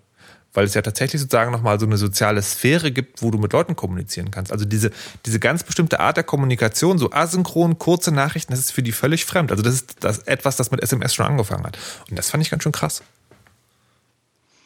weil 0.53 0.65
es 0.65 0.75
ja 0.75 0.83
tatsächlich 0.83 1.21
sozusagen 1.21 1.53
nochmal 1.53 1.79
so 1.79 1.87
eine 1.87 1.97
soziale 1.97 2.43
Sphäre 2.43 2.91
gibt, 2.91 3.23
wo 3.23 3.31
du 3.31 3.39
mit 3.39 3.53
Leuten 3.53 3.77
kommunizieren 3.77 4.31
kannst. 4.31 4.51
Also 4.51 4.65
diese, 4.65 4.91
diese 5.27 5.39
ganz 5.39 5.63
bestimmte 5.63 6.01
Art 6.01 6.17
der 6.17 6.25
Kommunikation, 6.25 6.99
so 6.99 7.13
asynchron, 7.13 7.79
kurze 7.79 8.11
Nachrichten, 8.11 8.53
das 8.53 8.61
ist 8.61 8.73
für 8.73 8.83
die 8.83 8.93
völlig 8.93 9.25
fremd. 9.25 9.53
Also 9.53 9.63
das 9.63 9.75
ist 9.75 10.05
das 10.05 10.21
etwas, 10.21 10.57
das 10.57 10.71
mit 10.71 10.83
SMS 10.83 11.15
schon 11.15 11.27
angefangen 11.27 11.65
hat. 11.65 11.79
Und 12.09 12.19
das 12.19 12.31
fand 12.31 12.43
ich 12.43 12.51
ganz 12.51 12.63
schön 12.63 12.73
krass. 12.73 13.03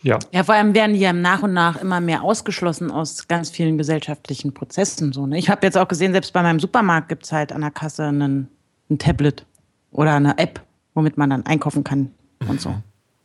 Ja. 0.05 0.19
Ja, 0.33 0.45
vor 0.45 0.55
allem 0.55 0.75
werden 0.75 0.93
die 0.93 1.01
ja 1.01 1.15
nach 1.15 1.43
und 1.43 1.55
nach 1.55 1.77
immer 1.77 1.99
mehr 2.01 2.23
ausgeschlossen 2.23 2.91
aus 2.91 3.27
ganz 3.27 3.49
vielen 3.49 3.79
gesellschaftlichen 3.79 4.53
Prozessen. 4.53 5.15
So, 5.15 5.27
ne? 5.27 5.39
Ich 5.39 5.49
habe 5.49 5.65
jetzt 5.67 5.79
auch 5.79 5.89
gesehen, 5.89 6.13
selbst 6.13 6.35
bei 6.35 6.43
meinem 6.43 6.61
Supermarkt 6.61 7.09
gibt 7.09 7.25
es 7.25 7.33
halt 7.33 7.53
an 7.53 7.63
der 7.63 7.71
Kasse 7.71 8.05
einen, 8.05 8.49
ein 8.95 8.99
Tablet 8.99 9.47
oder 9.91 10.15
eine 10.15 10.39
App, 10.39 10.61
womit 10.95 11.17
man 11.17 11.31
dann 11.31 11.47
einkaufen 11.47 11.85
kann 11.85 12.11
und 12.49 12.61
so. 12.61 12.75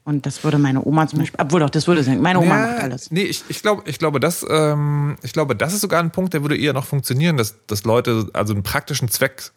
Und 0.03 0.25
das 0.25 0.43
würde 0.43 0.57
meine 0.57 0.83
Oma 0.83 1.07
zum 1.07 1.19
Beispiel, 1.19 1.39
obwohl 1.39 1.59
doch, 1.59 1.69
das 1.69 1.88
würde 1.88 2.03
sie, 2.03 2.15
meine 2.15 2.39
Oma 2.39 2.57
ja, 2.57 2.65
macht 2.67 2.83
alles. 2.83 3.11
Nee, 3.11 3.23
ich, 3.23 3.43
ich, 3.47 3.61
glaube, 3.61 3.83
ich, 3.85 3.99
glaube, 3.99 4.19
das, 4.19 4.45
ähm, 4.49 5.17
ich 5.21 5.33
glaube, 5.33 5.55
das 5.55 5.73
ist 5.73 5.81
sogar 5.81 6.01
ein 6.01 6.11
Punkt, 6.11 6.33
der 6.33 6.41
würde 6.41 6.57
eher 6.57 6.73
noch 6.73 6.85
funktionieren, 6.85 7.38
dass, 7.38 7.55
dass 7.67 7.83
Leute 7.83 8.27
also 8.33 8.53
einen 8.53 8.63
praktischen 8.63 9.09
Zweck 9.09 9.51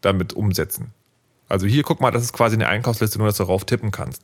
damit 0.00 0.32
umsetzen. 0.32 0.92
Also 1.48 1.66
hier, 1.66 1.84
guck 1.84 2.00
mal, 2.00 2.10
das 2.10 2.24
ist 2.24 2.32
quasi 2.32 2.56
eine 2.56 2.66
Einkaufsliste, 2.66 3.18
nur 3.18 3.28
dass 3.28 3.36
du 3.36 3.44
darauf 3.44 3.64
tippen 3.64 3.92
kannst. 3.92 4.22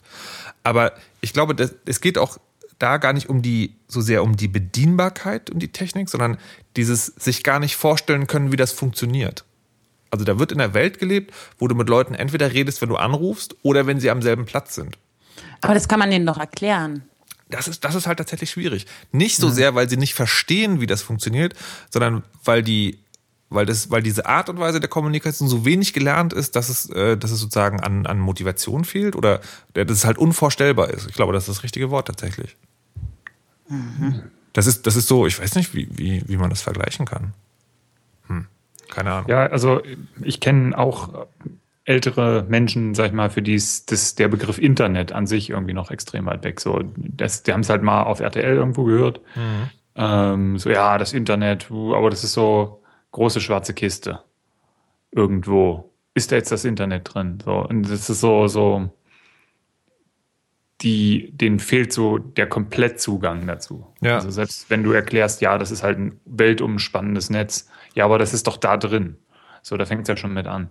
Aber 0.65 0.93
ich 1.21 1.33
glaube, 1.33 1.55
das, 1.55 1.75
es 1.87 2.01
geht 2.01 2.19
auch 2.19 2.39
da 2.81 2.97
gar 2.97 3.13
nicht 3.13 3.29
um 3.29 3.43
die, 3.43 3.77
so 3.87 4.01
sehr 4.01 4.25
um 4.25 4.37
die 4.37 4.49
Bedienbarkeit 4.49 5.51
und 5.51 5.61
die 5.61 5.71
Technik, 5.71 6.09
sondern 6.09 6.39
dieses 6.77 7.07
sich 7.07 7.45
gar 7.45 7.61
nicht 7.61 7.77
vorstellen 7.77 8.27
können, 8.27 8.51
wie 8.51 8.57
das 8.57 8.73
funktioniert. 8.73 9.45
Also 10.11 10.25
da 10.25 10.39
wird 10.39 10.53
in 10.53 10.59
der 10.59 10.75
Welt 10.75 10.99
gelebt, 10.99 11.33
wo 11.59 11.69
du 11.69 11.75
mit 11.75 11.89
Leuten 11.89 12.15
entweder 12.15 12.53
redest, 12.53 12.83
wenn 12.83 12.89
du 12.89 12.97
anrufst 12.97 13.57
oder 13.63 13.87
wenn 13.87 14.01
sie 14.01 14.11
am 14.11 14.23
selben 14.23 14.45
Platz 14.45 14.75
sind. 14.75 14.99
Aber 15.61 15.75
das 15.75 15.89
kann 15.89 15.99
man 15.99 16.11
denen 16.11 16.27
doch 16.27 16.39
erklären. 16.39 17.03
Das 17.49 17.69
ist, 17.69 17.85
das 17.85 17.95
ist 17.95 18.07
halt 18.07 18.19
tatsächlich 18.19 18.51
schwierig. 18.51 18.87
Nicht 19.13 19.37
so 19.37 19.49
sehr, 19.49 19.75
weil 19.75 19.89
sie 19.89 19.97
nicht 19.97 20.15
verstehen, 20.15 20.81
wie 20.81 20.87
das 20.87 21.03
funktioniert, 21.03 21.55
sondern 21.91 22.23
weil 22.45 22.63
die 22.63 22.99
weil, 23.53 23.67
das, 23.67 23.91
weil 23.91 24.01
diese 24.01 24.27
Art 24.27 24.49
und 24.49 24.61
Weise 24.61 24.79
der 24.79 24.89
Kommunikation 24.89 25.49
so 25.49 25.65
wenig 25.65 25.93
gelernt 25.93 26.33
ist, 26.33 26.55
dass 26.55 26.69
es, 26.69 26.89
äh, 26.91 27.17
dass 27.17 27.33
es 27.33 27.41
sozusagen 27.41 27.81
an, 27.81 28.07
an 28.07 28.21
Motivation 28.21 28.85
fehlt 28.85 29.17
oder 29.17 29.41
dass 29.75 29.91
es 29.91 30.05
halt 30.05 30.19
unvorstellbar 30.19 30.91
ist. 30.91 31.09
Ich 31.09 31.15
glaube, 31.15 31.33
das 31.33 31.49
ist 31.49 31.57
das 31.57 31.65
richtige 31.65 31.91
Wort 31.91 32.07
tatsächlich. 32.07 32.57
Mhm. 33.69 34.23
Das, 34.53 34.69
ist, 34.69 34.87
das 34.87 34.95
ist 34.95 35.09
so, 35.09 35.27
ich 35.27 35.41
weiß 35.41 35.57
nicht, 35.57 35.75
wie, 35.75 35.89
wie, 35.91 36.23
wie 36.29 36.37
man 36.37 36.49
das 36.49 36.63
vergleichen 36.63 37.07
kann. 37.07 37.35
Keine 38.91 39.13
Ahnung. 39.13 39.31
Ja, 39.31 39.47
also 39.47 39.81
ich 40.23 40.41
kenne 40.41 40.77
auch 40.77 41.27
ältere 41.85 42.45
Menschen, 42.49 42.95
sag 42.95 43.07
ich 43.07 43.13
mal, 43.13 43.31
für 43.31 43.43
die 43.43 43.55
ist 43.55 44.19
der 44.19 44.29
Begriff 44.29 44.59
Internet 44.59 45.13
an 45.13 45.27
sich 45.27 45.51
irgendwie 45.51 45.73
noch 45.73 45.91
extrem 45.91 46.27
weit 46.27 46.45
weg. 46.45 46.61
So, 46.61 46.83
das, 46.97 47.43
die 47.43 47.53
haben 47.53 47.61
es 47.61 47.71
halt 47.71 47.83
mal 47.83 48.05
auf 48.05 48.21
RTL 48.21 48.57
irgendwo 48.57 48.85
gehört. 48.85 49.21
Mhm. 49.35 49.71
Ähm, 49.97 50.59
so, 50.59 50.71
ja, 50.71 50.99
das 50.99 51.13
Internet, 51.13 51.69
aber 51.71 52.11
das 52.11 52.23
ist 52.23 52.35
so, 52.35 52.81
große 53.13 53.41
schwarze 53.41 53.75
Kiste. 53.75 54.21
Irgendwo. 55.11 55.91
Ist 56.15 56.33
da 56.33 56.37
jetzt 56.37 56.53
das 56.53 56.65
Internet 56.65 57.15
drin? 57.15 57.39
So, 57.45 57.67
und 57.67 57.83
das 57.83 58.09
ist 58.09 58.21
so, 58.21 58.47
so, 58.47 58.91
die, 60.83 61.31
denen 61.33 61.59
fehlt 61.59 61.93
so 61.93 62.19
der 62.19 62.49
Komplettzugang 62.49 63.47
dazu. 63.47 63.87
Ja. 64.01 64.17
Also 64.17 64.31
selbst 64.31 64.71
wenn 64.71 64.83
du 64.83 64.93
erklärst, 64.93 65.41
ja, 65.41 65.59
das 65.59 65.71
ist 65.71 65.83
halt 65.83 65.99
ein 65.99 66.21
weltumspannendes 66.25 67.31
Netz, 67.31 67.69
ja, 67.95 68.05
aber 68.05 68.19
das 68.19 68.35
ist 68.35 68.47
doch 68.47 68.57
da 68.57 68.77
drin. 68.77 69.17
So, 69.63 69.77
da 69.77 69.85
fängt 69.85 70.03
es 70.03 70.09
ja 70.09 70.17
schon 70.17 70.33
mit 70.33 70.47
an. 70.47 70.71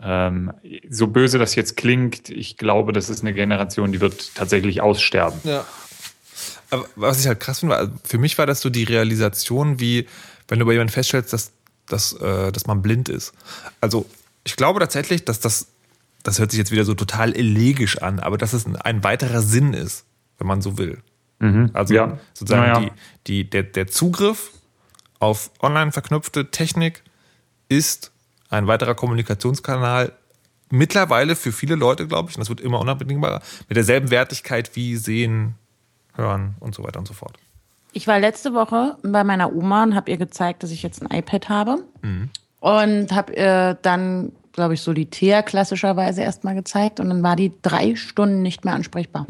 Ähm, 0.00 0.52
so 0.90 1.06
böse 1.06 1.38
das 1.38 1.54
jetzt 1.54 1.76
klingt, 1.76 2.28
ich 2.28 2.56
glaube, 2.56 2.92
das 2.92 3.08
ist 3.08 3.22
eine 3.22 3.32
Generation, 3.32 3.92
die 3.92 4.00
wird 4.00 4.34
tatsächlich 4.34 4.80
aussterben. 4.80 5.38
Ja. 5.44 5.64
Aber 6.70 6.86
was 6.96 7.20
ich 7.20 7.26
halt 7.26 7.38
krass 7.38 7.60
finde, 7.60 7.76
also 7.76 7.92
für 8.02 8.18
mich 8.18 8.36
war 8.38 8.46
das 8.46 8.60
so 8.60 8.70
die 8.70 8.84
Realisation, 8.84 9.78
wie 9.78 10.06
wenn 10.48 10.58
du 10.58 10.64
bei 10.64 10.72
jemandem 10.72 10.92
feststellst, 10.92 11.32
dass, 11.32 11.52
dass, 11.86 12.14
äh, 12.14 12.50
dass 12.50 12.66
man 12.66 12.82
blind 12.82 13.08
ist. 13.08 13.32
Also 13.80 14.06
ich 14.44 14.56
glaube 14.56 14.80
tatsächlich, 14.80 15.24
dass 15.24 15.38
das, 15.38 15.68
das 16.22 16.38
hört 16.38 16.50
sich 16.50 16.58
jetzt 16.58 16.72
wieder 16.72 16.84
so 16.84 16.94
total 16.94 17.34
elegisch 17.34 17.98
an, 17.98 18.18
aber 18.18 18.38
dass 18.38 18.54
es 18.54 18.66
ein 18.66 19.04
weiterer 19.04 19.42
Sinn 19.42 19.72
ist, 19.72 20.04
wenn 20.38 20.46
man 20.46 20.62
so 20.62 20.78
will. 20.78 20.98
Mhm, 21.38 21.70
also 21.74 21.94
ja. 21.94 22.18
sozusagen 22.34 22.66
ja, 22.66 22.80
ja. 22.80 22.80
Die, 22.80 22.92
die, 23.26 23.50
der, 23.50 23.62
der 23.64 23.86
Zugriff 23.86 24.50
auf 25.22 25.52
online 25.62 25.92
verknüpfte 25.92 26.50
Technik 26.50 27.04
ist 27.68 28.10
ein 28.50 28.66
weiterer 28.66 28.96
Kommunikationskanal, 28.96 30.12
mittlerweile 30.68 31.36
für 31.36 31.52
viele 31.52 31.76
Leute, 31.76 32.08
glaube 32.08 32.30
ich, 32.30 32.36
und 32.36 32.40
das 32.40 32.48
wird 32.48 32.60
immer 32.60 32.80
unabdingbarer, 32.80 33.40
mit 33.68 33.76
derselben 33.76 34.10
Wertigkeit 34.10 34.74
wie 34.74 34.96
Sehen, 34.96 35.54
Hören 36.14 36.56
und 36.58 36.74
so 36.74 36.82
weiter 36.82 36.98
und 36.98 37.06
so 37.06 37.14
fort. 37.14 37.38
Ich 37.92 38.08
war 38.08 38.18
letzte 38.18 38.52
Woche 38.52 38.96
bei 39.02 39.22
meiner 39.22 39.54
Oma 39.54 39.84
und 39.84 39.94
habe 39.94 40.10
ihr 40.10 40.16
gezeigt, 40.16 40.64
dass 40.64 40.72
ich 40.72 40.82
jetzt 40.82 41.02
ein 41.02 41.16
iPad 41.16 41.48
habe. 41.48 41.84
Mhm. 42.02 42.30
Und 42.58 43.12
habe 43.12 43.32
ihr 43.32 43.78
dann, 43.80 44.32
glaube 44.52 44.74
ich, 44.74 44.80
solitär 44.80 45.42
klassischerweise 45.42 46.22
erstmal 46.22 46.54
gezeigt. 46.54 47.00
Und 47.00 47.08
dann 47.10 47.22
war 47.22 47.36
die 47.36 47.52
drei 47.62 47.96
Stunden 47.96 48.42
nicht 48.42 48.64
mehr 48.64 48.74
ansprechbar. 48.74 49.26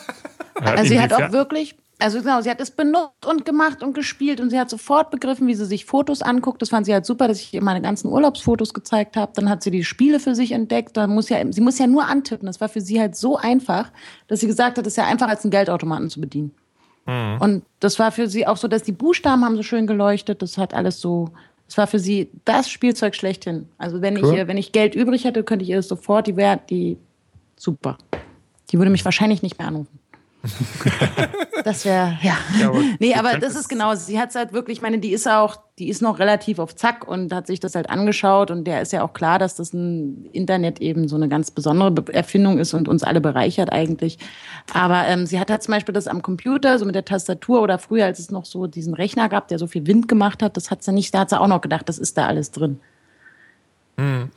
also 0.54 0.84
sie 0.84 1.00
hat 1.00 1.12
auch 1.12 1.32
wirklich, 1.32 1.76
also 2.02 2.20
genau, 2.20 2.40
sie 2.40 2.50
hat 2.50 2.60
es 2.60 2.70
benutzt 2.70 3.26
und 3.26 3.44
gemacht 3.44 3.82
und 3.82 3.94
gespielt 3.94 4.40
und 4.40 4.50
sie 4.50 4.58
hat 4.58 4.68
sofort 4.68 5.10
begriffen, 5.10 5.46
wie 5.46 5.54
sie 5.54 5.66
sich 5.66 5.84
Fotos 5.84 6.20
anguckt. 6.22 6.60
Das 6.60 6.70
fand 6.70 6.86
sie 6.86 6.92
halt 6.92 7.06
super, 7.06 7.28
dass 7.28 7.40
ich 7.40 7.54
ihr 7.54 7.62
meine 7.62 7.80
ganzen 7.80 8.08
Urlaubsfotos 8.08 8.74
gezeigt 8.74 9.16
habe. 9.16 9.32
Dann 9.34 9.48
hat 9.48 9.62
sie 9.62 9.70
die 9.70 9.84
Spiele 9.84 10.18
für 10.18 10.34
sich 10.34 10.52
entdeckt. 10.52 10.96
Dann 10.96 11.10
muss 11.10 11.28
ja, 11.28 11.38
sie 11.50 11.60
muss 11.60 11.78
ja 11.78 11.86
nur 11.86 12.06
antippen. 12.06 12.46
Das 12.46 12.60
war 12.60 12.68
für 12.68 12.80
sie 12.80 13.00
halt 13.00 13.16
so 13.16 13.36
einfach, 13.36 13.90
dass 14.26 14.40
sie 14.40 14.46
gesagt 14.46 14.78
hat, 14.78 14.86
es 14.86 14.94
ist 14.94 14.96
ja 14.96 15.06
einfach 15.06 15.28
als 15.28 15.44
einen 15.44 15.52
Geldautomaten 15.52 16.10
zu 16.10 16.20
bedienen. 16.20 16.52
Mhm. 17.06 17.36
Und 17.40 17.62
das 17.80 17.98
war 17.98 18.12
für 18.12 18.28
sie 18.28 18.46
auch 18.46 18.56
so, 18.56 18.68
dass 18.68 18.82
die 18.82 18.92
Buchstaben 18.92 19.44
haben 19.44 19.56
so 19.56 19.62
schön 19.62 19.86
geleuchtet. 19.86 20.42
Das 20.42 20.58
hat 20.58 20.74
alles 20.74 21.00
so, 21.00 21.30
das 21.68 21.78
war 21.78 21.86
für 21.86 21.98
sie 21.98 22.30
das 22.44 22.68
Spielzeug 22.68 23.14
schlechthin. 23.14 23.68
Also 23.78 24.02
wenn 24.02 24.22
cool. 24.22 24.38
ich, 24.38 24.46
wenn 24.46 24.56
ich 24.56 24.72
Geld 24.72 24.94
übrig 24.94 25.24
hätte, 25.24 25.44
könnte 25.44 25.62
ich 25.64 25.70
ihr 25.70 25.76
das 25.76 25.88
sofort, 25.88 26.26
die 26.26 26.36
wäre, 26.36 26.60
die, 26.68 26.98
super. 27.56 27.98
Die 28.70 28.78
würde 28.78 28.90
mich 28.90 29.04
wahrscheinlich 29.04 29.42
nicht 29.42 29.58
mehr 29.58 29.68
anrufen. 29.68 29.98
das 31.64 31.84
wäre, 31.84 32.18
ja. 32.20 32.36
ja 32.58 32.68
aber 32.68 32.80
nee, 32.98 33.14
aber 33.14 33.38
das 33.38 33.54
ist 33.54 33.68
genau, 33.68 33.94
sie 33.94 34.18
hat 34.18 34.30
es 34.30 34.34
halt 34.34 34.52
wirklich, 34.52 34.78
ich 34.78 34.82
meine, 34.82 34.98
die 34.98 35.12
ist 35.12 35.28
auch, 35.28 35.56
die 35.78 35.88
ist 35.88 36.02
noch 36.02 36.18
relativ 36.18 36.58
auf 36.58 36.74
Zack 36.74 37.06
und 37.06 37.32
hat 37.32 37.46
sich 37.46 37.60
das 37.60 37.76
halt 37.76 37.88
angeschaut 37.88 38.50
und 38.50 38.64
der 38.64 38.82
ist 38.82 38.92
ja 38.92 39.04
auch 39.04 39.12
klar, 39.12 39.38
dass 39.38 39.54
das 39.54 39.72
ein 39.72 40.26
Internet 40.32 40.80
eben 40.80 41.06
so 41.06 41.14
eine 41.14 41.28
ganz 41.28 41.52
besondere 41.52 42.12
Erfindung 42.12 42.58
ist 42.58 42.74
und 42.74 42.88
uns 42.88 43.04
alle 43.04 43.20
bereichert 43.20 43.72
eigentlich. 43.72 44.18
Aber 44.74 45.06
ähm, 45.06 45.26
sie 45.26 45.38
hat 45.38 45.50
halt 45.50 45.62
zum 45.62 45.72
Beispiel 45.72 45.94
das 45.94 46.08
am 46.08 46.22
Computer, 46.22 46.78
so 46.78 46.84
mit 46.84 46.96
der 46.96 47.04
Tastatur 47.04 47.62
oder 47.62 47.78
früher, 47.78 48.06
als 48.06 48.18
es 48.18 48.32
noch 48.32 48.44
so 48.44 48.66
diesen 48.66 48.94
Rechner 48.94 49.28
gab, 49.28 49.46
der 49.46 49.60
so 49.60 49.68
viel 49.68 49.86
Wind 49.86 50.08
gemacht 50.08 50.42
hat, 50.42 50.56
das 50.56 50.72
hat 50.72 50.82
sie 50.82 50.92
nicht, 50.92 51.14
da 51.14 51.20
hat 51.20 51.30
sie 51.30 51.40
auch 51.40 51.46
noch 51.46 51.60
gedacht, 51.60 51.88
das 51.88 51.98
ist 51.98 52.18
da 52.18 52.26
alles 52.26 52.50
drin. 52.50 52.80
Mhm. 53.96 54.30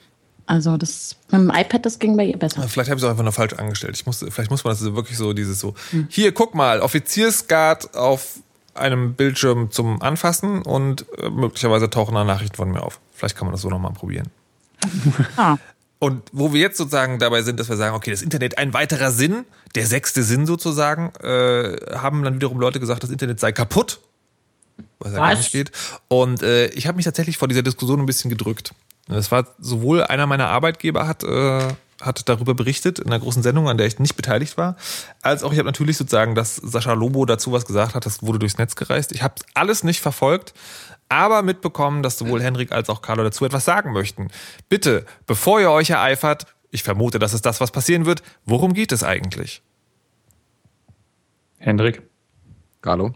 Also 0.47 0.77
das 0.77 1.15
mit 1.31 1.41
dem 1.41 1.49
iPad, 1.49 1.85
das 1.85 1.97
ging 1.97 2.15
bei 2.15 2.25
ihr 2.25 2.37
besser. 2.37 2.67
Vielleicht 2.67 2.89
habe 2.89 2.97
ich 2.97 3.03
es 3.03 3.05
auch 3.05 3.11
einfach 3.11 3.23
nur 3.23 3.33
falsch 3.33 3.53
angestellt. 3.53 3.95
Ich 3.95 4.05
muss, 4.05 4.23
vielleicht 4.29 4.51
muss 4.51 4.63
man 4.63 4.73
das 4.73 4.83
wirklich 4.83 5.17
so, 5.17 5.33
dieses 5.33 5.59
so, 5.59 5.73
hm. 5.89 6.07
hier, 6.09 6.33
guck 6.33 6.53
mal, 6.53 6.81
Offiziersguard 6.81 7.95
auf 7.95 8.39
einem 8.75 9.15
Bildschirm 9.15 9.71
zum 9.71 10.01
Anfassen 10.01 10.61
und 10.61 11.05
äh, 11.17 11.29
möglicherweise 11.29 11.89
tauchen 11.89 12.13
da 12.13 12.23
Nachrichten 12.23 12.55
von 12.55 12.69
mir 12.71 12.83
auf. 12.83 12.99
Vielleicht 13.13 13.37
kann 13.37 13.47
man 13.47 13.53
das 13.53 13.61
so 13.61 13.69
nochmal 13.69 13.93
probieren. 13.93 14.27
ah. 15.37 15.57
Und 15.97 16.21
wo 16.33 16.53
wir 16.53 16.59
jetzt 16.59 16.77
sozusagen 16.77 17.17
dabei 17.19 17.41
sind, 17.41 17.59
dass 17.59 17.69
wir 17.69 17.77
sagen, 17.77 17.95
okay, 17.95 18.11
das 18.11 18.21
Internet 18.21 18.57
ein 18.57 18.73
weiterer 18.73 19.11
Sinn, 19.11 19.45
der 19.75 19.87
sechste 19.87 20.23
Sinn 20.23 20.45
sozusagen, 20.45 21.11
äh, 21.23 21.77
haben 21.95 22.23
dann 22.23 22.35
wiederum 22.35 22.59
Leute 22.59 22.79
gesagt, 22.79 23.01
das 23.01 23.09
Internet 23.09 23.39
sei 23.39 23.51
kaputt. 23.51 24.01
Was 24.99 25.13
ja 25.13 25.19
gar 25.19 25.35
nicht 25.35 25.51
geht. 25.51 25.71
Und 26.09 26.43
äh, 26.43 26.67
ich 26.67 26.85
habe 26.87 26.97
mich 26.97 27.05
tatsächlich 27.05 27.37
vor 27.37 27.47
dieser 27.47 27.63
Diskussion 27.63 27.99
ein 27.99 28.05
bisschen 28.05 28.29
gedrückt. 28.29 28.73
Das 29.07 29.31
war 29.31 29.47
sowohl 29.59 30.03
einer 30.03 30.25
meiner 30.25 30.47
Arbeitgeber 30.47 31.07
hat, 31.07 31.23
äh, 31.23 31.67
hat 32.01 32.27
darüber 32.27 32.53
berichtet 32.53 32.99
in 32.99 33.07
einer 33.07 33.19
großen 33.19 33.43
Sendung, 33.43 33.69
an 33.69 33.77
der 33.77 33.87
ich 33.87 33.99
nicht 33.99 34.15
beteiligt 34.15 34.57
war, 34.57 34.75
als 35.21 35.43
auch 35.43 35.51
ich 35.51 35.59
habe 35.59 35.67
natürlich 35.67 35.97
sozusagen, 35.97 36.35
dass 36.35 36.55
Sascha 36.55 36.93
Lobo 36.93 37.25
dazu 37.25 37.51
was 37.51 37.65
gesagt 37.65 37.95
hat, 37.95 38.05
das 38.05 38.23
wurde 38.23 38.39
durchs 38.39 38.57
Netz 38.57 38.75
gereist. 38.75 39.11
Ich 39.11 39.21
habe 39.21 39.35
alles 39.53 39.83
nicht 39.83 40.01
verfolgt, 40.01 40.53
aber 41.07 41.43
mitbekommen, 41.43 42.01
dass 42.01 42.17
sowohl 42.17 42.41
Henrik 42.41 42.71
als 42.71 42.89
auch 42.89 43.01
Carlo 43.01 43.23
dazu 43.23 43.45
etwas 43.45 43.65
sagen 43.65 43.93
möchten. 43.93 44.29
Bitte, 44.69 45.05
bevor 45.27 45.61
ihr 45.61 45.69
euch 45.69 45.91
ereifert, 45.91 46.47
ich 46.71 46.83
vermute, 46.83 47.19
das 47.19 47.33
ist 47.33 47.45
das, 47.45 47.61
was 47.61 47.71
passieren 47.71 48.05
wird, 48.05 48.23
worum 48.45 48.73
geht 48.73 48.91
es 48.91 49.03
eigentlich? 49.03 49.61
Hendrik? 51.57 52.01
Carlo? 52.81 53.13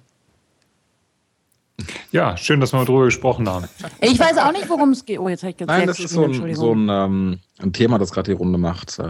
Ja, 2.11 2.37
schön, 2.37 2.59
dass 2.59 2.73
wir 2.73 2.83
darüber 2.83 3.05
gesprochen 3.05 3.47
haben. 3.47 3.65
Ich 4.01 4.19
weiß 4.19 4.37
auch 4.37 4.51
nicht, 4.51 4.69
worum 4.69 4.91
es 4.91 5.05
geht. 5.05 5.19
Oh, 5.19 5.29
jetzt 5.29 5.43
habe 5.43 5.53
ich 5.57 5.65
Nein, 5.65 5.87
das 5.87 5.99
ist 5.99 6.11
so 6.11 6.23
ein, 6.25 6.55
so 6.55 6.73
ein, 6.73 6.89
ähm, 6.89 7.39
ein, 7.59 7.73
Thema, 7.73 7.97
das 7.97 8.11
gerade 8.11 8.31
die 8.31 8.37
Runde 8.37 8.57
macht. 8.57 8.99
Äh, 8.99 9.03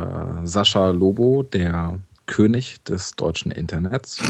Sascha 0.43 0.89
Lobo, 0.89 1.43
der 1.43 1.99
König 2.25 2.83
des 2.83 3.11
deutschen 3.11 3.51
Internets. 3.51 4.17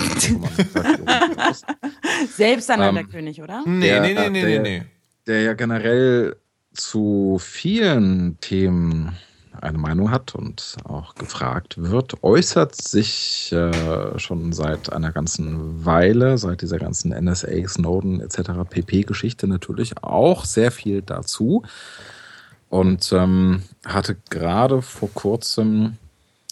Selbsternannter 2.35 3.01
ähm, 3.01 3.09
König, 3.09 3.41
oder? 3.41 3.63
Nee, 3.65 3.87
der, 3.87 4.01
nee, 4.01 4.13
nee, 4.13 4.29
nee, 4.29 4.41
der, 4.41 4.61
nee. 4.61 4.83
Der 5.27 5.41
ja 5.41 5.53
generell 5.53 6.35
zu 6.73 7.37
vielen 7.39 8.39
Themen 8.39 9.17
eine 9.61 9.77
Meinung 9.77 10.11
hat 10.11 10.35
und 10.35 10.77
auch 10.83 11.15
gefragt 11.15 11.75
wird, 11.77 12.23
äußert 12.23 12.75
sich 12.75 13.51
äh, 13.51 14.17
schon 14.17 14.53
seit 14.53 14.91
einer 14.91 15.11
ganzen 15.11 15.85
Weile, 15.85 16.37
seit 16.37 16.61
dieser 16.61 16.77
ganzen 16.77 17.11
NSA, 17.11 17.67
Snowden 17.67 18.21
etc. 18.21 18.51
pp-Geschichte 18.69 19.47
natürlich 19.47 20.03
auch 20.03 20.45
sehr 20.45 20.71
viel 20.71 21.01
dazu 21.01 21.63
und 22.69 23.11
ähm, 23.13 23.63
hatte 23.85 24.17
gerade 24.29 24.81
vor 24.81 25.09
kurzem 25.13 25.97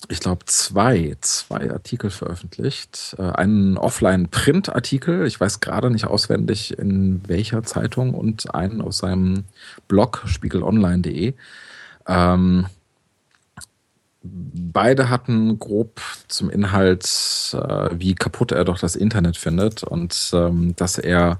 ich 0.09 0.19
glaube, 0.19 0.45
zwei, 0.45 1.17
zwei 1.21 1.69
Artikel 1.71 2.09
veröffentlicht. 2.09 3.15
Äh, 3.17 3.23
einen 3.23 3.77
Offline-Print-Artikel, 3.77 5.25
ich 5.25 5.39
weiß 5.39 5.59
gerade 5.59 5.89
nicht 5.89 6.05
auswendig 6.05 6.77
in 6.77 7.27
welcher 7.27 7.63
Zeitung, 7.63 8.13
und 8.13 8.53
einen 8.53 8.81
aus 8.81 8.99
seinem 8.99 9.45
Blog 9.87 10.23
spiegelonline.de. 10.25 11.33
Ähm, 12.07 12.67
beide 14.23 15.09
hatten 15.09 15.59
grob 15.59 16.01
zum 16.27 16.49
Inhalt, 16.49 17.05
äh, 17.53 17.89
wie 17.93 18.15
kaputt 18.15 18.51
er 18.51 18.65
doch 18.65 18.79
das 18.79 18.95
Internet 18.95 19.37
findet 19.37 19.83
und 19.83 20.31
ähm, 20.33 20.75
dass 20.75 20.97
er 20.97 21.39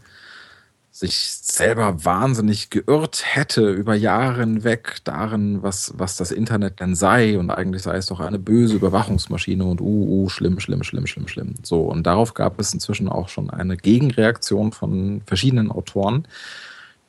sich 0.98 1.30
selber 1.30 2.06
wahnsinnig 2.06 2.72
geirrt 2.72 3.22
hätte 3.24 3.70
über 3.70 3.94
Jahre 3.94 4.40
hinweg 4.40 4.98
darin, 5.04 5.62
was, 5.62 5.94
was 5.96 6.18
das 6.18 6.32
Internet 6.32 6.80
denn 6.80 6.96
sei. 6.96 7.38
Und 7.38 7.52
eigentlich 7.52 7.84
sei 7.84 7.98
es 7.98 8.08
doch 8.08 8.20
eine 8.20 8.40
böse 8.40 8.76
Überwachungsmaschine 8.76 9.63
und 9.63 9.80
uh, 9.80 10.24
uh, 10.24 10.30
schlimm, 10.30 10.60
schlimm, 10.60 10.82
schlimm, 10.82 11.06
schlimm, 11.06 11.28
schlimm. 11.28 11.54
So, 11.62 11.82
und 11.82 12.08
darauf 12.08 12.34
gab 12.34 12.60
es 12.60 12.74
inzwischen 12.74 13.10
auch 13.10 13.30
schon 13.30 13.52
eine 13.52 13.78
Gegenreaktion 13.78 14.72
von 14.72 15.22
verschiedenen 15.28 15.72
Autoren, 15.72 16.28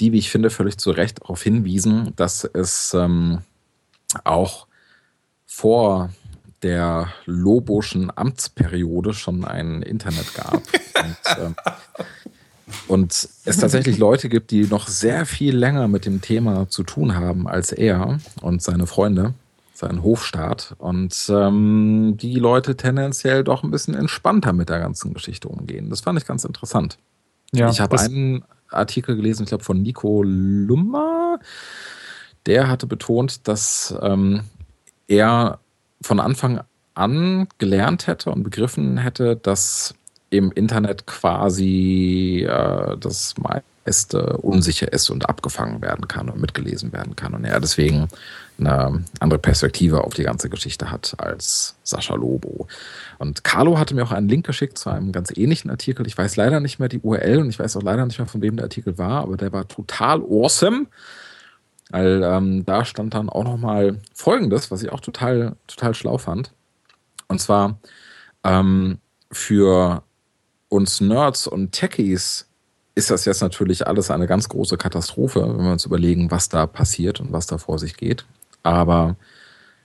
die, 0.00 0.12
wie 0.12 0.18
ich 0.18 0.30
finde, 0.30 0.50
völlig 0.50 0.76
zu 0.76 0.90
Recht 0.90 1.22
darauf 1.22 1.42
hinwiesen, 1.42 2.12
dass 2.16 2.44
es 2.44 2.92
ähm, 2.92 3.38
auch 4.22 4.67
vor 5.58 6.10
der 6.62 7.08
Loboschen 7.26 8.12
Amtsperiode 8.14 9.12
schon 9.12 9.44
ein 9.44 9.82
Internet 9.82 10.32
gab. 10.34 10.54
und, 10.54 11.16
ähm, 11.36 11.56
und 12.86 13.28
es 13.44 13.56
tatsächlich 13.56 13.98
Leute 13.98 14.28
gibt, 14.28 14.52
die 14.52 14.68
noch 14.68 14.86
sehr 14.86 15.26
viel 15.26 15.56
länger 15.56 15.88
mit 15.88 16.06
dem 16.06 16.20
Thema 16.20 16.68
zu 16.68 16.84
tun 16.84 17.16
haben 17.16 17.48
als 17.48 17.72
er 17.72 18.18
und 18.40 18.62
seine 18.62 18.86
Freunde, 18.86 19.34
sein 19.74 20.04
Hofstaat. 20.04 20.76
Und 20.78 21.28
ähm, 21.28 22.16
die 22.16 22.36
Leute 22.36 22.76
tendenziell 22.76 23.42
doch 23.42 23.64
ein 23.64 23.72
bisschen 23.72 23.94
entspannter 23.94 24.52
mit 24.52 24.68
der 24.68 24.78
ganzen 24.78 25.12
Geschichte 25.12 25.48
umgehen. 25.48 25.90
Das 25.90 26.02
fand 26.02 26.20
ich 26.20 26.26
ganz 26.26 26.44
interessant. 26.44 26.98
Ja, 27.52 27.68
ich 27.68 27.80
habe 27.80 27.98
einen 27.98 28.44
Artikel 28.70 29.16
gelesen, 29.16 29.42
ich 29.42 29.48
glaube 29.48 29.64
von 29.64 29.82
Nico 29.82 30.22
Lummer. 30.22 31.40
Der 32.46 32.68
hatte 32.68 32.86
betont, 32.86 33.48
dass 33.48 33.92
ähm, 34.00 34.42
er 35.08 35.58
von 36.00 36.20
Anfang 36.20 36.60
an 36.94 37.48
gelernt 37.58 38.06
hätte 38.06 38.30
und 38.30 38.42
begriffen 38.42 38.98
hätte, 38.98 39.36
dass 39.36 39.94
im 40.30 40.52
Internet 40.52 41.06
quasi 41.06 42.46
äh, 42.48 42.96
das 42.98 43.34
meiste 43.38 44.36
unsicher 44.38 44.92
ist 44.92 45.08
und 45.08 45.28
abgefangen 45.28 45.80
werden 45.80 46.06
kann 46.06 46.28
und 46.28 46.40
mitgelesen 46.40 46.92
werden 46.92 47.16
kann. 47.16 47.34
Und 47.34 47.44
er 47.44 47.60
deswegen 47.60 48.08
eine 48.58 49.04
andere 49.20 49.38
Perspektive 49.38 50.04
auf 50.04 50.14
die 50.14 50.24
ganze 50.24 50.50
Geschichte 50.50 50.90
hat 50.90 51.14
als 51.18 51.76
Sascha 51.84 52.14
Lobo. 52.14 52.66
Und 53.18 53.44
Carlo 53.44 53.78
hatte 53.78 53.94
mir 53.94 54.02
auch 54.04 54.12
einen 54.12 54.28
Link 54.28 54.44
geschickt 54.44 54.78
zu 54.78 54.90
einem 54.90 55.12
ganz 55.12 55.30
ähnlichen 55.34 55.70
Artikel. 55.70 56.06
Ich 56.06 56.18
weiß 56.18 56.36
leider 56.36 56.60
nicht 56.60 56.78
mehr 56.78 56.88
die 56.88 57.00
URL 57.00 57.38
und 57.38 57.48
ich 57.48 57.58
weiß 57.58 57.76
auch 57.76 57.82
leider 57.82 58.04
nicht 58.04 58.18
mehr, 58.18 58.28
von 58.28 58.42
wem 58.42 58.56
der 58.56 58.64
Artikel 58.64 58.98
war, 58.98 59.22
aber 59.22 59.36
der 59.36 59.52
war 59.52 59.66
total 59.68 60.20
awesome. 60.20 60.86
Weil 61.90 62.22
ähm, 62.22 62.64
da 62.64 62.84
stand 62.84 63.14
dann 63.14 63.30
auch 63.30 63.44
nochmal 63.44 64.00
Folgendes, 64.14 64.70
was 64.70 64.82
ich 64.82 64.92
auch 64.92 65.00
total, 65.00 65.56
total 65.66 65.94
schlau 65.94 66.18
fand. 66.18 66.52
Und 67.28 67.40
zwar 67.40 67.78
ähm, 68.44 68.98
für 69.30 70.02
uns 70.68 71.00
Nerds 71.00 71.46
und 71.46 71.72
Techies 71.72 72.46
ist 72.94 73.10
das 73.10 73.24
jetzt 73.24 73.42
natürlich 73.42 73.86
alles 73.86 74.10
eine 74.10 74.26
ganz 74.26 74.48
große 74.48 74.76
Katastrophe, 74.76 75.40
wenn 75.42 75.64
wir 75.64 75.72
uns 75.72 75.86
überlegen, 75.86 76.30
was 76.30 76.48
da 76.48 76.66
passiert 76.66 77.20
und 77.20 77.32
was 77.32 77.46
da 77.46 77.56
vor 77.56 77.78
sich 77.78 77.96
geht. 77.96 78.24
Aber 78.62 79.16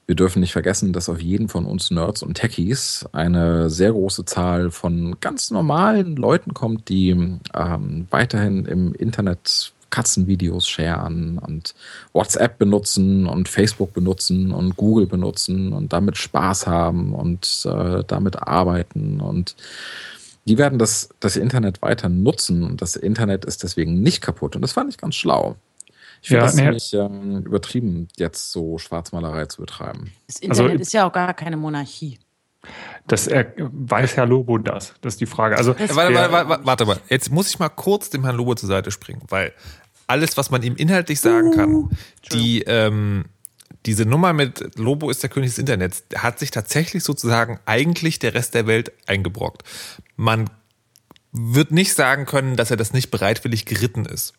wir 0.06 0.16
dürfen 0.16 0.40
nicht 0.42 0.52
vergessen, 0.52 0.92
dass 0.92 1.10
auf 1.10 1.22
jeden 1.22 1.48
von 1.48 1.66
uns 1.66 1.92
Nerds 1.92 2.24
und 2.24 2.34
Techies 2.34 3.06
eine 3.14 3.70
sehr 3.70 3.92
große 3.92 4.26
Zahl 4.26 4.72
von 4.72 5.18
ganz 5.22 5.52
normalen 5.52 6.16
Leuten 6.16 6.54
kommt, 6.54 6.90
die 6.90 7.12
ähm, 7.12 8.08
weiterhin 8.10 8.66
im 8.66 8.94
Internet 8.94 9.74
Katzenvideos 9.94 10.68
sharen 10.68 11.38
und 11.38 11.76
WhatsApp 12.14 12.58
benutzen 12.58 13.28
und 13.28 13.48
Facebook 13.48 13.94
benutzen 13.94 14.52
und 14.52 14.76
Google 14.76 15.06
benutzen 15.06 15.72
und 15.72 15.94
damit 15.94 16.18
Spaß 16.18 16.66
haben 16.66 17.14
und 17.14 17.68
äh, 17.70 18.04
damit 18.08 18.42
arbeiten 18.42 19.22
und 19.22 19.56
die 20.46 20.58
werden 20.58 20.80
das, 20.80 21.10
das 21.20 21.38
Internet 21.38 21.82
weiter 21.82 22.10
nutzen 22.10 22.64
und 22.64 22.82
das 22.82 22.96
Internet 22.96 23.46
ist 23.46 23.64
deswegen 23.64 24.02
nicht 24.02 24.22
kaputt. 24.22 24.56
Und 24.56 24.62
das 24.62 24.74
fand 24.74 24.90
ich 24.90 24.98
ganz 24.98 25.16
schlau. 25.16 25.56
Ich 26.22 26.30
finde 26.30 26.42
ja, 26.42 26.46
das 26.46 26.56
nee. 26.56 26.64
ziemlich 26.64 26.94
ähm, 26.94 27.44
übertrieben, 27.46 28.08
jetzt 28.18 28.52
so 28.52 28.78
Schwarzmalerei 28.78 29.46
zu 29.46 29.62
betreiben. 29.62 30.12
Das 30.28 30.40
Internet 30.40 30.72
also, 30.72 30.82
ist 30.82 30.94
ja 30.94 31.08
auch 31.08 31.14
gar 31.14 31.34
keine 31.34 31.56
Monarchie. 31.56 32.20
Das 33.08 33.28
er, 33.28 33.54
weiß 33.58 34.16
Herr 34.16 34.26
Lobo 34.26 34.58
das? 34.58 34.94
Das 35.02 35.16
ist 35.16 35.22
die 35.22 35.26
Frage. 35.26 35.58
Also, 35.58 35.78
warte, 35.78 36.14
warte, 36.14 36.32
warte, 36.32 36.66
warte 36.66 36.86
mal. 36.86 36.98
Jetzt 37.10 37.30
muss 37.30 37.50
ich 37.50 37.60
mal 37.60 37.70
kurz 37.70 38.10
dem 38.10 38.24
Herrn 38.24 38.38
Lobo 38.38 38.56
zur 38.56 38.70
Seite 38.70 38.92
springen, 38.92 39.22
weil 39.28 39.54
alles, 40.08 40.38
was 40.38 40.50
man 40.50 40.64
ihm 40.64 40.76
inhaltlich 40.76 41.20
sagen 41.20 41.52
kann, 41.52 41.74
uh, 41.74 41.90
die, 42.32 42.62
ähm, 42.64 43.26
diese 43.86 44.06
Nummer 44.06 44.34
mit 44.34 44.78
Lobo 44.78 45.10
ist 45.10 45.24
der 45.24 45.30
König 45.30 45.52
des 45.52 45.60
Internets, 45.60 46.04
hat 46.16 46.40
sich 46.40 46.52
tatsächlich 46.52 47.04
sozusagen 47.04 47.60
eigentlich 47.66 48.20
der 48.20 48.34
Rest 48.34 48.54
der 48.54 48.68
Welt 48.68 48.92
eingebrockt. 49.08 49.64
Man 50.16 50.50
wird 51.32 51.72
nicht 51.72 51.94
sagen 51.94 52.26
können, 52.26 52.56
dass 52.56 52.72
er 52.72 52.78
das 52.78 52.94
nicht 52.94 53.10
bereitwillig 53.10 53.66
geritten 53.66 54.06
ist. 54.06 54.34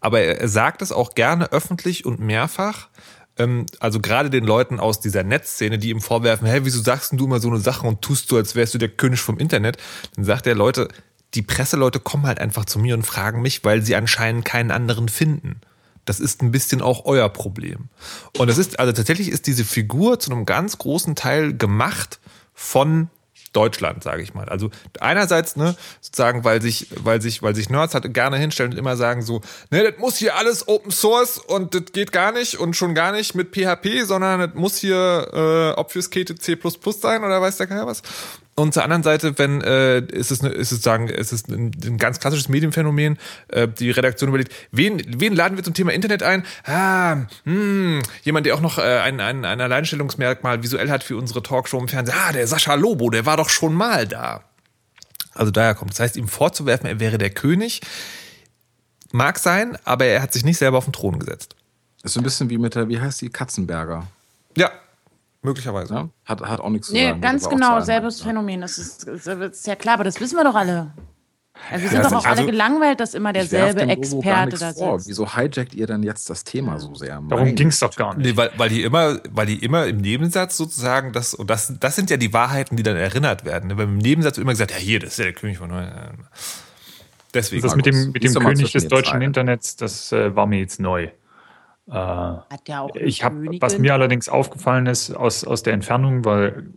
Aber 0.00 0.20
er 0.20 0.48
sagt 0.48 0.82
es 0.82 0.92
auch 0.92 1.14
gerne 1.14 1.50
öffentlich 1.50 2.06
und 2.06 2.20
mehrfach. 2.20 2.88
Ähm, 3.36 3.66
also 3.80 4.00
gerade 4.00 4.30
den 4.30 4.44
Leuten 4.44 4.78
aus 4.78 5.00
dieser 5.00 5.24
Netzszene, 5.24 5.78
die 5.78 5.90
ihm 5.90 6.00
vorwerfen, 6.00 6.46
hey, 6.46 6.64
wieso 6.64 6.80
sagst 6.80 7.12
du 7.12 7.24
immer 7.24 7.40
so 7.40 7.48
eine 7.48 7.58
Sache 7.58 7.86
und 7.86 8.02
tust 8.02 8.30
du, 8.30 8.36
als 8.36 8.54
wärst 8.54 8.74
du 8.74 8.78
der 8.78 8.88
König 8.88 9.20
vom 9.20 9.38
Internet? 9.38 9.78
Dann 10.14 10.24
sagt 10.24 10.46
er, 10.46 10.54
Leute, 10.54 10.88
die 11.34 11.42
Presseleute 11.42 12.00
kommen 12.00 12.26
halt 12.26 12.40
einfach 12.40 12.64
zu 12.64 12.78
mir 12.78 12.94
und 12.94 13.04
fragen 13.04 13.42
mich, 13.42 13.64
weil 13.64 13.82
sie 13.82 13.96
anscheinend 13.96 14.44
keinen 14.44 14.70
anderen 14.70 15.08
finden. 15.08 15.60
Das 16.04 16.20
ist 16.20 16.42
ein 16.42 16.50
bisschen 16.50 16.80
auch 16.80 17.04
euer 17.04 17.28
Problem. 17.28 17.90
Und 18.38 18.48
es 18.48 18.56
ist, 18.56 18.78
also 18.78 18.92
tatsächlich 18.92 19.28
ist 19.28 19.46
diese 19.46 19.64
Figur 19.64 20.18
zu 20.18 20.30
einem 20.30 20.46
ganz 20.46 20.78
großen 20.78 21.14
Teil 21.16 21.54
gemacht 21.54 22.18
von 22.54 23.10
Deutschland, 23.52 24.02
sage 24.02 24.22
ich 24.22 24.34
mal. 24.34 24.48
Also 24.48 24.70
einerseits, 25.00 25.56
ne, 25.56 25.76
sozusagen, 26.00 26.44
weil 26.44 26.62
sich, 26.62 26.88
weil 27.02 27.20
sich, 27.20 27.42
weil 27.42 27.54
sich 27.54 27.70
Nerds 27.70 27.94
halt 27.94 28.12
gerne 28.14 28.36
hinstellen 28.36 28.72
und 28.72 28.78
immer 28.78 28.96
sagen 28.96 29.22
so, 29.22 29.40
ne, 29.70 29.90
das 29.90 29.98
muss 29.98 30.16
hier 30.16 30.36
alles 30.36 30.68
Open 30.68 30.90
Source 30.90 31.38
und 31.38 31.74
das 31.74 31.92
geht 31.92 32.12
gar 32.12 32.32
nicht 32.32 32.58
und 32.58 32.76
schon 32.76 32.94
gar 32.94 33.12
nicht 33.12 33.34
mit 33.34 33.54
PHP, 33.54 34.04
sondern 34.04 34.40
das 34.40 34.54
muss 34.54 34.76
hier 34.76 35.28
äh, 35.32 35.80
obfuscated 35.80 36.40
C++ 36.42 36.56
sein 37.00 37.24
oder 37.24 37.40
weiß 37.40 37.56
der 37.56 37.66
keiner 37.66 37.86
was. 37.86 38.02
Und 38.58 38.74
zur 38.74 38.82
anderen 38.82 39.04
Seite, 39.04 39.38
wenn 39.38 39.60
äh, 39.60 40.00
ist 40.00 40.32
es, 40.32 40.42
ne, 40.42 40.48
ist 40.48 40.72
es 40.72 40.82
sagen, 40.82 41.08
ist 41.08 41.30
es 41.30 41.46
ein, 41.46 41.70
ein 41.84 41.96
ganz 41.96 42.18
klassisches 42.18 42.48
Medienphänomen. 42.48 43.16
Äh, 43.46 43.68
die 43.68 43.92
Redaktion 43.92 44.28
überlegt, 44.28 44.52
wen, 44.72 45.00
wen 45.06 45.32
laden 45.32 45.56
wir 45.56 45.62
zum 45.62 45.74
Thema 45.74 45.92
Internet 45.92 46.24
ein? 46.24 46.44
Ah, 46.64 47.26
hm, 47.44 48.02
jemand, 48.24 48.46
der 48.46 48.56
auch 48.56 48.60
noch 48.60 48.78
äh, 48.78 48.82
ein, 48.82 49.20
ein, 49.20 49.44
ein 49.44 49.60
Alleinstellungsmerkmal 49.60 50.64
visuell 50.64 50.90
hat 50.90 51.04
für 51.04 51.16
unsere 51.16 51.40
Talkshow 51.40 51.78
im 51.78 51.86
Fernsehen. 51.86 52.18
Ah, 52.18 52.32
der 52.32 52.48
Sascha 52.48 52.74
Lobo, 52.74 53.10
der 53.10 53.26
war 53.26 53.36
doch 53.36 53.48
schon 53.48 53.74
mal 53.74 54.08
da. 54.08 54.42
Also 55.34 55.52
daher 55.52 55.76
kommt. 55.76 55.92
Das 55.92 56.00
heißt, 56.00 56.16
ihm 56.16 56.26
vorzuwerfen, 56.26 56.88
er 56.88 56.98
wäre 56.98 57.16
der 57.16 57.30
König, 57.30 57.80
mag 59.12 59.38
sein, 59.38 59.78
aber 59.84 60.06
er 60.06 60.20
hat 60.20 60.32
sich 60.32 60.44
nicht 60.44 60.58
selber 60.58 60.78
auf 60.78 60.84
den 60.84 60.92
Thron 60.92 61.20
gesetzt. 61.20 61.54
ist 62.02 62.14
so 62.14 62.20
ein 62.20 62.24
bisschen 62.24 62.50
wie 62.50 62.58
mit 62.58 62.74
der, 62.74 62.88
wie 62.88 63.00
heißt 63.00 63.20
die, 63.20 63.30
Katzenberger. 63.30 64.08
Ja, 64.56 64.72
Möglicherweise. 65.42 65.94
Ja, 65.94 66.08
hat, 66.24 66.40
hat 66.42 66.60
auch 66.60 66.70
nichts 66.70 66.88
zu 66.88 66.92
nee, 66.94 67.08
sagen. 67.08 67.20
ganz 67.20 67.48
genau, 67.48 67.80
selbes 67.80 68.20
Phänomen. 68.20 68.60
Das 68.60 68.78
ist, 68.78 69.06
das 69.06 69.26
ist 69.26 69.66
ja 69.66 69.76
klar, 69.76 69.94
aber 69.94 70.04
das 70.04 70.20
wissen 70.20 70.36
wir 70.36 70.44
doch 70.44 70.54
alle. 70.54 70.92
Also 71.70 71.82
wir 71.82 71.90
sind 71.90 72.02
ja, 72.02 72.08
doch 72.08 72.12
auch 72.12 72.24
also, 72.24 72.42
alle 72.42 72.50
gelangweilt, 72.50 73.00
dass 73.00 73.14
immer 73.14 73.32
derselbe 73.32 73.82
Experte 73.82 74.58
da 74.58 74.72
sitzt. 74.72 75.08
Wieso 75.08 75.36
hijackt 75.36 75.74
ihr 75.74 75.86
denn 75.86 76.02
jetzt 76.02 76.30
das 76.30 76.44
Thema 76.44 76.78
so 76.78 76.94
sehr? 76.94 77.20
Darum 77.28 77.54
ging 77.54 77.68
es 77.68 77.80
doch 77.80 77.94
gar 77.94 78.16
nicht. 78.16 78.26
Nee, 78.26 78.36
weil, 78.36 78.50
weil, 78.56 78.68
die 78.68 78.82
immer, 78.82 79.20
weil 79.30 79.46
die 79.46 79.62
immer 79.62 79.86
im 79.86 79.98
Nebensatz 79.98 80.56
sozusagen, 80.56 81.12
das, 81.12 81.34
und 81.34 81.50
das, 81.50 81.74
das 81.78 81.96
sind 81.96 82.10
ja 82.10 82.16
die 82.16 82.32
Wahrheiten, 82.32 82.76
die 82.76 82.82
dann 82.82 82.96
erinnert 82.96 83.44
werden. 83.44 83.76
Weil 83.76 83.84
im 83.84 83.98
Nebensatz 83.98 84.38
immer 84.38 84.52
gesagt, 84.52 84.70
ja 84.70 84.76
hier, 84.76 85.00
das 85.00 85.10
ist 85.10 85.18
ja 85.18 85.24
der 85.24 85.34
König 85.34 85.58
von 85.58 85.70
Deswegen. 87.34 87.62
Das 87.62 87.76
mit 87.76 87.86
dem, 87.86 88.12
mit 88.12 88.24
dem 88.24 88.34
König 88.34 88.72
des 88.72 88.88
deutschen 88.88 89.20
Internets, 89.20 89.76
das 89.76 90.12
äh, 90.12 90.34
war 90.34 90.46
mir 90.46 90.60
jetzt 90.60 90.80
neu. 90.80 91.10
Äh, 91.88 91.92
Hat 91.94 92.68
der 92.68 92.82
auch 92.82 92.94
ich 92.94 93.24
habe, 93.24 93.46
was 93.60 93.78
mir 93.78 93.94
allerdings 93.94 94.28
aufgefallen 94.28 94.86
ist 94.86 95.10
aus, 95.10 95.44
aus 95.44 95.62
der 95.62 95.72
Entfernung, 95.72 96.24
weil 96.24 96.68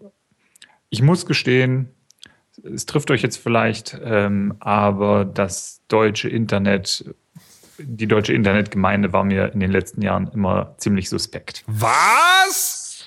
ich 0.89 1.02
muss 1.02 1.26
gestehen, 1.26 1.89
es 2.63 2.86
trifft 2.86 3.12
euch 3.12 3.21
jetzt 3.21 3.38
vielleicht, 3.38 4.00
ähm, 4.04 4.56
aber 4.60 5.26
das 5.26 5.82
deutsche 5.88 6.30
Internet, 6.30 7.06
die 7.78 8.08
deutsche 8.08 8.34
Internetgemeinde 8.34 9.12
war 9.13 9.24
mir 9.24 9.52
in 9.54 9.60
den 9.60 9.71
letzten 9.71 10.02
Jahren 10.02 10.28
immer 10.28 10.76
ziemlich 10.78 11.10
suspekt. 11.10 11.63
Was? 11.67 13.06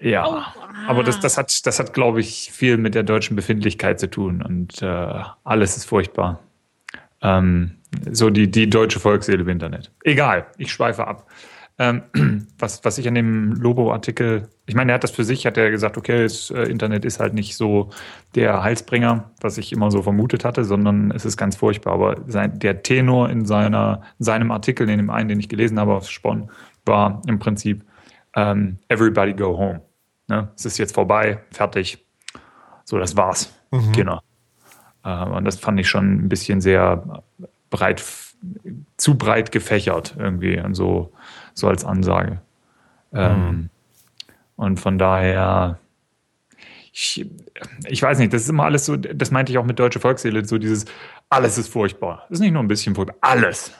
Ja, 0.00 0.26
Oh, 0.26 0.42
aber 0.88 1.04
das, 1.04 1.16
ah. 1.16 1.20
das 1.20 1.36
hat, 1.36 1.66
das 1.66 1.78
hat, 1.78 1.92
glaube 1.92 2.20
ich, 2.20 2.50
viel 2.52 2.78
mit 2.78 2.94
der 2.94 3.02
deutschen 3.02 3.36
Befindlichkeit 3.36 4.00
zu 4.00 4.08
tun 4.08 4.42
und 4.42 4.80
äh, 4.80 5.22
alles 5.44 5.76
ist 5.76 5.84
furchtbar. 5.84 6.40
Ähm, 7.20 7.79
so 8.10 8.30
die, 8.30 8.50
die 8.50 8.68
deutsche 8.68 9.00
Volksseele 9.00 9.42
im 9.42 9.48
Internet. 9.48 9.90
Egal, 10.04 10.46
ich 10.58 10.72
schweife 10.72 11.06
ab. 11.06 11.26
Ähm, 11.78 12.02
was, 12.58 12.84
was 12.84 12.98
ich 12.98 13.08
an 13.08 13.14
dem 13.14 13.52
Lobo-Artikel, 13.52 14.48
ich 14.66 14.74
meine, 14.74 14.92
er 14.92 14.96
hat 14.96 15.04
das 15.04 15.10
für 15.10 15.24
sich, 15.24 15.46
hat 15.46 15.56
er 15.56 15.70
gesagt, 15.70 15.96
okay, 15.96 16.22
das 16.22 16.50
äh, 16.50 16.64
Internet 16.64 17.04
ist 17.04 17.20
halt 17.20 17.32
nicht 17.32 17.56
so 17.56 17.90
der 18.34 18.62
Heilsbringer, 18.62 19.30
was 19.40 19.56
ich 19.56 19.72
immer 19.72 19.90
so 19.90 20.02
vermutet 20.02 20.44
hatte, 20.44 20.64
sondern 20.64 21.10
es 21.10 21.24
ist 21.24 21.36
ganz 21.36 21.56
furchtbar. 21.56 21.94
Aber 21.94 22.16
sein, 22.26 22.58
der 22.58 22.82
Tenor 22.82 23.30
in 23.30 23.46
seiner, 23.46 24.02
seinem 24.18 24.50
Artikel, 24.50 24.88
in 24.90 24.98
dem 24.98 25.10
einen, 25.10 25.30
den 25.30 25.40
ich 25.40 25.48
gelesen 25.48 25.80
habe 25.80 25.94
auf 25.94 26.08
Spon, 26.08 26.50
war 26.84 27.22
im 27.26 27.38
Prinzip 27.38 27.84
ähm, 28.36 28.78
Everybody 28.88 29.32
go 29.32 29.56
home. 29.56 29.80
Ne? 30.28 30.50
Es 30.54 30.66
ist 30.66 30.78
jetzt 30.78 30.94
vorbei, 30.94 31.40
fertig. 31.50 32.04
So, 32.84 32.98
das 32.98 33.16
war's. 33.16 33.54
Genau. 33.94 34.20
Äh, 35.04 35.24
und 35.24 35.44
das 35.44 35.58
fand 35.58 35.80
ich 35.80 35.88
schon 35.88 36.24
ein 36.24 36.28
bisschen 36.28 36.60
sehr 36.60 37.22
breit, 37.70 38.04
zu 38.96 39.16
breit 39.16 39.52
gefächert 39.52 40.14
irgendwie 40.18 40.60
und 40.60 40.74
so, 40.74 41.12
so 41.54 41.68
als 41.68 41.84
Ansage. 41.84 42.40
Ähm, 43.12 43.70
und 44.56 44.78
von 44.78 44.98
daher, 44.98 45.78
ich, 46.92 47.26
ich 47.88 48.02
weiß 48.02 48.18
nicht, 48.18 48.32
das 48.32 48.42
ist 48.42 48.50
immer 48.50 48.64
alles 48.64 48.86
so, 48.86 48.96
das 48.96 49.30
meinte 49.30 49.52
ich 49.52 49.58
auch 49.58 49.64
mit 49.64 49.78
Deutsche 49.78 50.00
Volksseele, 50.00 50.44
so 50.44 50.58
dieses, 50.58 50.84
alles 51.28 51.58
ist 51.58 51.68
furchtbar. 51.68 52.26
Das 52.28 52.38
ist 52.38 52.40
nicht 52.40 52.52
nur 52.52 52.62
ein 52.62 52.68
bisschen 52.68 52.94
furchtbar, 52.94 53.16
alles. 53.20 53.72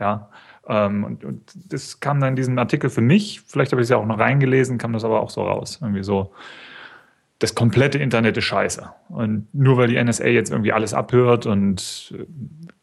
Ja. 0.00 0.28
Ähm, 0.68 1.04
und, 1.04 1.24
und 1.24 1.52
das 1.72 2.00
kam 2.00 2.20
dann 2.20 2.30
in 2.30 2.36
diesem 2.36 2.58
Artikel 2.58 2.90
für 2.90 3.00
mich, 3.00 3.40
vielleicht 3.46 3.72
habe 3.72 3.80
ich 3.80 3.86
es 3.86 3.90
ja 3.90 3.96
auch 3.96 4.06
noch 4.06 4.18
reingelesen, 4.18 4.78
kam 4.78 4.92
das 4.92 5.04
aber 5.04 5.20
auch 5.20 5.30
so 5.30 5.42
raus. 5.42 5.78
Irgendwie 5.80 6.02
so, 6.02 6.32
das 7.38 7.54
komplette 7.54 7.98
Internet 7.98 8.36
ist 8.36 8.44
scheiße. 8.44 8.90
Und 9.08 9.46
nur 9.54 9.76
weil 9.76 9.88
die 9.88 10.02
NSA 10.02 10.26
jetzt 10.26 10.50
irgendwie 10.50 10.72
alles 10.72 10.92
abhört 10.92 11.46
und 11.46 12.14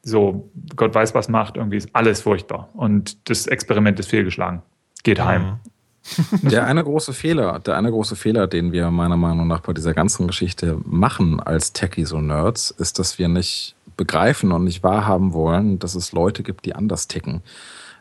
so 0.06 0.50
Gott 0.76 0.94
weiß 0.94 1.13
was 1.15 1.28
macht, 1.28 1.58
irgendwie 1.58 1.78
ist 1.78 1.89
alles 1.94 2.22
furchtbar. 2.22 2.70
Und 2.74 3.30
das 3.30 3.48
Experiment 3.48 4.00
ist 4.00 4.10
fehlgeschlagen. 4.10 4.62
Geht 5.04 5.24
heim. 5.24 5.60
Der 6.44 6.68
eine 6.68 6.84
große 6.84 7.13
Fehler, 7.13 7.58
der 7.58 7.78
eine 7.78 7.89
große 7.89 8.15
Fehler, 8.15 8.46
den 8.46 8.72
wir 8.72 8.91
meiner 8.91 9.18
Meinung 9.18 9.48
nach 9.48 9.62
bei 9.62 9.74
dieser 9.74 9.96
ganzen 9.96 10.28
Geschichte 10.28 10.78
machen 10.86 11.39
als 11.39 11.74
Techies 11.74 12.12
und 12.12 12.28
Nerds, 12.28 12.70
ist, 12.70 13.00
dass 13.00 13.18
wir 13.18 13.28
nicht 13.28 13.76
begreifen 13.98 14.52
und 14.52 14.65
nicht 14.65 14.84
wahrhaben 14.84 15.34
wollen, 15.34 15.80
dass 15.80 15.96
es 15.96 16.12
Leute 16.12 16.44
gibt, 16.44 16.65
die 16.65 16.76
anders 16.76 17.08
ticken. 17.08 17.41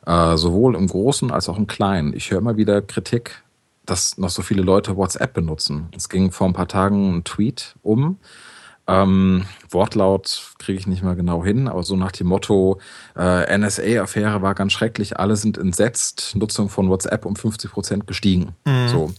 Äh, 0.05 0.37
sowohl 0.37 0.75
im 0.75 0.87
Großen 0.87 1.31
als 1.31 1.49
auch 1.49 1.57
im 1.57 1.67
Kleinen. 1.67 2.14
Ich 2.14 2.31
höre 2.31 2.40
immer 2.40 2.59
wieder 2.59 2.83
Kritik, 2.83 3.43
dass 3.87 4.19
noch 4.19 4.29
so 4.29 4.43
viele 4.43 4.62
Leute 4.62 4.97
WhatsApp 4.97 5.33
benutzen. 5.33 5.88
Es 5.97 6.11
ging 6.11 6.31
vor 6.31 6.47
ein 6.47 6.53
paar 6.53 6.69
Tagen 6.69 7.17
ein 7.17 7.25
Tweet 7.25 7.75
um. 7.83 8.19
Ähm, 8.87 9.47
Wortlaut 9.70 10.53
kriege 10.59 10.79
ich 10.79 10.87
nicht 10.87 11.03
mehr 11.03 11.14
genau 11.14 11.42
hin, 11.42 11.68
aber 11.68 11.83
so 11.83 11.97
nach 11.97 12.12
dem 12.12 12.27
Motto, 12.27 12.81
äh, 13.16 13.57
NSA-Affäre 13.57 14.42
war 14.42 14.55
ganz 14.55 14.73
schrecklich, 14.73 15.18
alle 15.18 15.37
sind 15.37 15.57
entsetzt, 15.57 16.35
Nutzung 16.37 16.68
von 16.68 16.90
WhatsApp 16.90 17.25
um 17.25 17.35
50 17.35 17.70
Prozent 17.70 18.07
gestiegen. 18.07 18.55
So. 18.88 19.12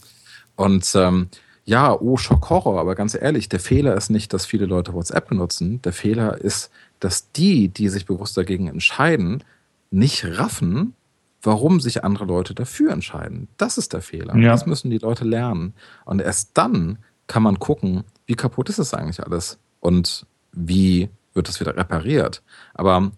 Und 0.56 0.92
ähm, 0.96 1.30
ja, 1.66 2.00
oh, 2.00 2.16
Schock, 2.16 2.50
Horror, 2.52 2.80
aber 2.80 2.94
ganz 2.94 3.16
ehrlich, 3.20 3.50
der 3.50 3.60
Fehler 3.60 3.96
ist 3.96 4.10
nicht, 4.10 4.34
dass 4.34 4.46
viele 4.46 4.68
Leute 4.68 4.94
WhatsApp 4.94 5.30
benutzen. 5.30 5.82
Der 5.82 5.94
Fehler 5.94 6.38
ist, 6.40 6.70
dass 7.00 7.32
die, 7.32 7.70
die 7.70 7.90
sich 7.90 8.06
bewusst 8.06 8.38
dagegen 8.38 8.68
entscheiden, 8.68 9.44
nicht 9.90 10.26
raffen, 10.38 10.94
warum 11.42 11.80
sich 11.80 12.04
andere 12.04 12.26
Leute 12.26 12.54
dafür 12.54 12.92
entscheiden. 12.92 13.48
Das 13.58 13.80
ist 13.80 13.94
der 13.94 14.02
Fehler. 14.02 14.36
Ja. 14.36 14.52
Das 14.52 14.68
müssen 14.68 14.92
die 14.92 15.00
Leute 15.00 15.26
lernen. 15.26 15.74
Und 16.06 16.22
erst 16.22 16.52
dann 16.54 17.00
kann 17.28 17.42
man 17.42 17.60
gucken, 17.60 18.04
wie 18.26 18.36
kaputt 18.36 18.70
ist 18.70 18.80
es 18.80 18.94
eigentlich 18.94 19.24
alles 19.24 19.58
und 19.80 20.26
wie 20.52 21.10
wird 21.34 21.50
es 21.50 21.60
wieder 21.60 21.76
repariert. 21.76 22.42
Aber 22.74 23.12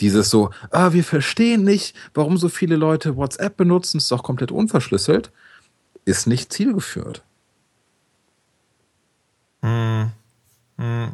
dieses 0.00 0.30
so, 0.30 0.50
ah, 0.70 0.92
wir 0.92 1.04
verstehen 1.04 1.64
nicht, 1.64 1.96
warum 2.14 2.36
so 2.36 2.48
viele 2.48 2.76
Leute 2.76 3.16
WhatsApp 3.16 3.56
benutzen, 3.56 3.98
ist 3.98 4.10
doch 4.10 4.22
komplett 4.22 4.50
unverschlüsselt, 4.50 5.30
ist 6.04 6.26
nicht 6.26 6.52
zielgeführt. 6.52 7.22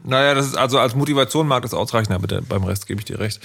Naja, 0.04 0.34
das 0.34 0.46
ist 0.46 0.56
also 0.56 0.78
als 0.78 0.94
Motivation 0.94 1.46
mag 1.46 1.62
das 1.62 1.74
ausreichen, 1.74 2.14
aber 2.14 2.40
beim 2.40 2.64
Rest 2.64 2.86
gebe 2.86 3.00
ich 3.00 3.04
dir 3.04 3.18
recht. 3.18 3.40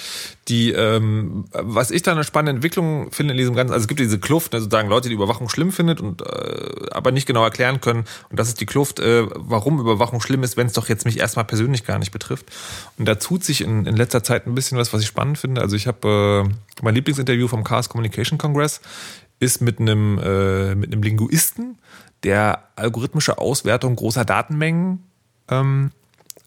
Die, 0.48 0.72
ähm, 0.72 1.46
was 1.52 1.92
ich 1.92 2.02
da 2.02 2.14
eine 2.14 2.24
spannende 2.24 2.56
Entwicklung 2.56 3.12
finde 3.12 3.34
in 3.34 3.38
diesem 3.38 3.56
ganzen, 3.56 3.74
also 3.74 3.84
es 3.84 3.88
gibt 3.90 4.00
diese 4.00 4.20
Kluft, 4.20 4.54
ne, 4.54 4.60
sozusagen 4.60 4.88
Leute, 4.88 5.10
die 5.10 5.16
Überwachung 5.16 5.50
schlimm 5.50 5.74
findet 5.74 6.00
und 6.00 6.22
äh, 6.22 6.88
aber 6.92 7.12
nicht 7.12 7.26
genau 7.26 7.44
erklären 7.44 7.82
können. 7.82 8.06
Und 8.30 8.40
das 8.40 8.48
ist 8.48 8.62
die 8.62 8.66
Kluft, 8.66 9.02
äh, 9.02 9.26
warum 9.36 9.82
Überwachung 9.82 10.22
schlimm 10.22 10.44
ist, 10.44 10.56
wenn 10.56 10.68
es 10.68 10.74
doch 10.74 10.88
jetzt 10.88 11.06
mich 11.06 11.20
erstmal 11.20 11.44
persönlich 11.44 11.84
gar 11.86 12.00
nicht 12.00 12.12
betrifft. 12.12 12.46
Und 12.98 13.06
da 13.06 13.16
tut 13.16 13.44
sich 13.44 13.60
in, 13.60 13.86
in 13.86 13.98
letzter 13.98 14.24
Zeit 14.24 14.48
ein 14.48 14.56
bisschen 14.56 14.78
was, 14.78 14.94
was 14.94 15.02
ich 15.02 15.08
spannend 15.08 15.38
finde. 15.38 15.60
Also 15.60 15.76
ich 15.76 15.88
habe 15.88 16.46
äh, 16.48 16.54
mein 16.82 16.96
Lieblingsinterview 16.96 17.50
vom 17.50 17.66
Chaos 17.66 17.90
Communication 17.90 18.38
Congress 18.38 18.80
ist 19.40 19.62
mit 19.62 19.82
einem 19.82 20.20
äh, 20.20 20.74
mit 20.76 20.94
einem 20.94 21.04
Linguisten, 21.04 21.80
der 22.24 22.70
algorithmische 22.78 23.40
Auswertung 23.40 23.98
großer 23.98 24.24
Datenmengen 24.24 25.04
ähm, 25.50 25.92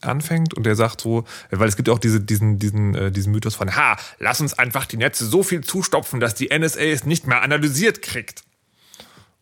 anfängt 0.00 0.54
und 0.54 0.64
der 0.64 0.76
sagt 0.76 1.00
so, 1.00 1.24
weil 1.50 1.68
es 1.68 1.76
gibt 1.76 1.88
ja 1.88 1.94
auch 1.94 1.98
diese, 1.98 2.20
diesen, 2.20 2.58
diesen, 2.58 2.94
äh, 2.94 3.10
diesen 3.10 3.32
Mythos 3.32 3.54
von, 3.54 3.74
ha, 3.76 3.96
lass 4.18 4.40
uns 4.40 4.54
einfach 4.54 4.86
die 4.86 4.96
Netze 4.96 5.26
so 5.26 5.42
viel 5.42 5.62
zustopfen, 5.64 6.20
dass 6.20 6.34
die 6.34 6.48
NSA 6.56 6.80
es 6.80 7.04
nicht 7.04 7.26
mehr 7.26 7.42
analysiert 7.42 8.02
kriegt. 8.02 8.42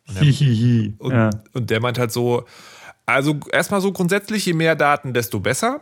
Hihihi. 0.07 0.95
Und, 0.99 1.13
Ja. 1.13 1.31
und 1.53 1.71
der 1.71 1.81
meint 1.81 1.99
halt 1.99 2.13
so, 2.13 2.45
also 3.07 3.39
erstmal 3.53 3.81
so 3.81 3.93
grundsätzlich, 3.93 4.45
je 4.47 4.53
mehr 4.55 4.77
Daten, 4.77 5.13
desto 5.15 5.41
besser. 5.41 5.81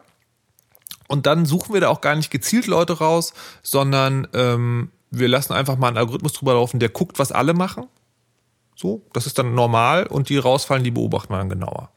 Und 1.09 1.27
dann 1.27 1.45
suchen 1.45 1.75
wir 1.75 1.81
da 1.81 1.89
auch 1.89 2.01
gar 2.01 2.15
nicht 2.15 2.31
gezielt 2.31 2.67
Leute 2.67 2.99
raus, 2.99 3.35
sondern 3.63 4.27
ähm, 4.33 4.91
wir 5.11 5.29
lassen 5.29 5.53
einfach 5.53 5.77
mal 5.77 5.89
einen 5.89 5.99
Algorithmus 5.99 6.33
drüber 6.33 6.55
laufen, 6.55 6.81
der 6.81 6.89
guckt, 6.89 7.19
was 7.19 7.33
alle 7.33 7.53
machen. 7.55 7.87
So, 8.75 9.03
das 9.13 9.27
ist 9.27 9.39
dann 9.39 9.55
normal 9.55 10.07
und 10.07 10.29
die 10.29 10.39
rausfallen, 10.39 10.83
die 10.85 10.91
beobachten 10.91 11.33
wir 11.33 11.39
dann 11.39 11.51
genauer. 11.51 11.91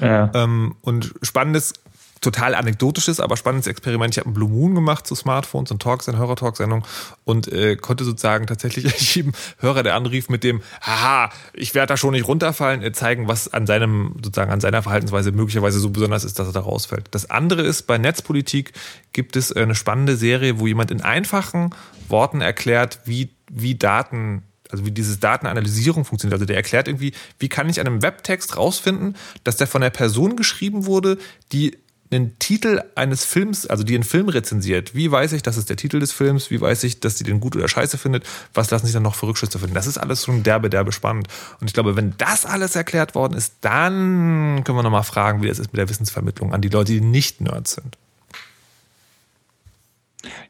Ja. 0.00 0.30
Ähm, 0.34 0.76
und 0.80 1.12
spannendes, 1.22 1.74
total 2.22 2.54
anekdotisches, 2.54 3.20
aber 3.20 3.36
spannendes 3.36 3.66
Experiment. 3.66 4.14
Ich 4.14 4.18
habe 4.18 4.28
einen 4.28 4.34
Blue 4.34 4.48
Moon 4.48 4.74
gemacht 4.74 5.06
zu 5.06 5.14
Smartphones 5.14 5.70
und 5.70 5.82
Talks, 5.82 6.08
eine 6.08 6.18
Hörer-Talk-Sendung 6.18 6.86
und 7.24 7.48
äh, 7.48 7.76
konnte 7.76 8.04
sozusagen 8.04 8.46
tatsächlich 8.46 8.84
jedem 9.14 9.32
Hörer, 9.58 9.82
der 9.82 9.94
anrief, 9.94 10.28
mit 10.28 10.44
dem, 10.44 10.62
haha, 10.80 11.30
ich 11.52 11.74
werde 11.74 11.88
da 11.88 11.96
schon 11.96 12.12
nicht 12.12 12.26
runterfallen, 12.26 12.82
äh, 12.82 12.92
zeigen, 12.92 13.28
was 13.28 13.52
an 13.52 13.66
seinem, 13.66 14.14
sozusagen 14.22 14.52
an 14.52 14.60
seiner 14.60 14.82
Verhaltensweise 14.82 15.32
möglicherweise 15.32 15.80
so 15.80 15.90
besonders 15.90 16.24
ist, 16.24 16.38
dass 16.38 16.46
er 16.46 16.52
da 16.52 16.60
rausfällt. 16.60 17.08
Das 17.10 17.28
andere 17.28 17.62
ist, 17.62 17.82
bei 17.82 17.98
Netzpolitik 17.98 18.72
gibt 19.12 19.36
es 19.36 19.52
eine 19.52 19.74
spannende 19.74 20.16
Serie, 20.16 20.60
wo 20.60 20.66
jemand 20.66 20.90
in 20.90 21.02
einfachen 21.02 21.74
Worten 22.08 22.40
erklärt, 22.40 23.00
wie, 23.04 23.30
wie 23.50 23.74
Daten 23.74 24.44
also 24.70 24.86
wie 24.86 24.90
diese 24.90 25.18
Datenanalysierung 25.18 26.06
funktioniert. 26.06 26.32
Also 26.32 26.46
der 26.46 26.56
erklärt 26.56 26.88
irgendwie, 26.88 27.12
wie 27.38 27.50
kann 27.50 27.68
ich 27.68 27.78
an 27.78 27.86
einem 27.86 28.00
Webtext 28.00 28.56
rausfinden, 28.56 29.16
dass 29.44 29.58
der 29.58 29.66
von 29.66 29.82
der 29.82 29.90
Person 29.90 30.34
geschrieben 30.34 30.86
wurde, 30.86 31.18
die 31.52 31.76
einen 32.12 32.38
Titel 32.38 32.82
eines 32.94 33.24
Films, 33.24 33.66
also 33.66 33.84
die 33.84 33.94
einen 33.94 34.04
Film 34.04 34.28
rezensiert. 34.28 34.94
Wie 34.94 35.10
weiß 35.10 35.32
ich, 35.32 35.42
das 35.42 35.56
ist 35.56 35.70
der 35.70 35.76
Titel 35.76 36.00
des 36.00 36.12
Films? 36.12 36.50
Wie 36.50 36.60
weiß 36.60 36.84
ich, 36.84 37.00
dass 37.00 37.18
sie 37.18 37.24
den 37.24 37.40
gut 37.40 37.56
oder 37.56 37.68
scheiße 37.68 37.98
findet? 37.98 38.24
Was 38.54 38.70
lassen 38.70 38.86
sich 38.86 38.92
dann 38.92 39.02
noch 39.02 39.14
für 39.14 39.26
Rückschlüsse 39.26 39.58
finden? 39.58 39.74
Das 39.74 39.86
ist 39.86 39.98
alles 39.98 40.24
schon 40.24 40.42
derbe, 40.42 40.70
derbe 40.70 40.92
spannend. 40.92 41.28
Und 41.60 41.66
ich 41.66 41.74
glaube, 41.74 41.96
wenn 41.96 42.14
das 42.18 42.46
alles 42.46 42.76
erklärt 42.76 43.14
worden 43.14 43.34
ist, 43.34 43.54
dann 43.60 44.62
können 44.64 44.78
wir 44.78 44.82
nochmal 44.82 45.04
fragen, 45.04 45.42
wie 45.42 45.48
das 45.48 45.58
ist 45.58 45.72
mit 45.72 45.78
der 45.78 45.88
Wissensvermittlung 45.88 46.52
an 46.52 46.60
die 46.60 46.68
Leute, 46.68 46.92
die 46.92 47.00
nicht 47.00 47.40
Nerds 47.40 47.74
sind. 47.74 47.98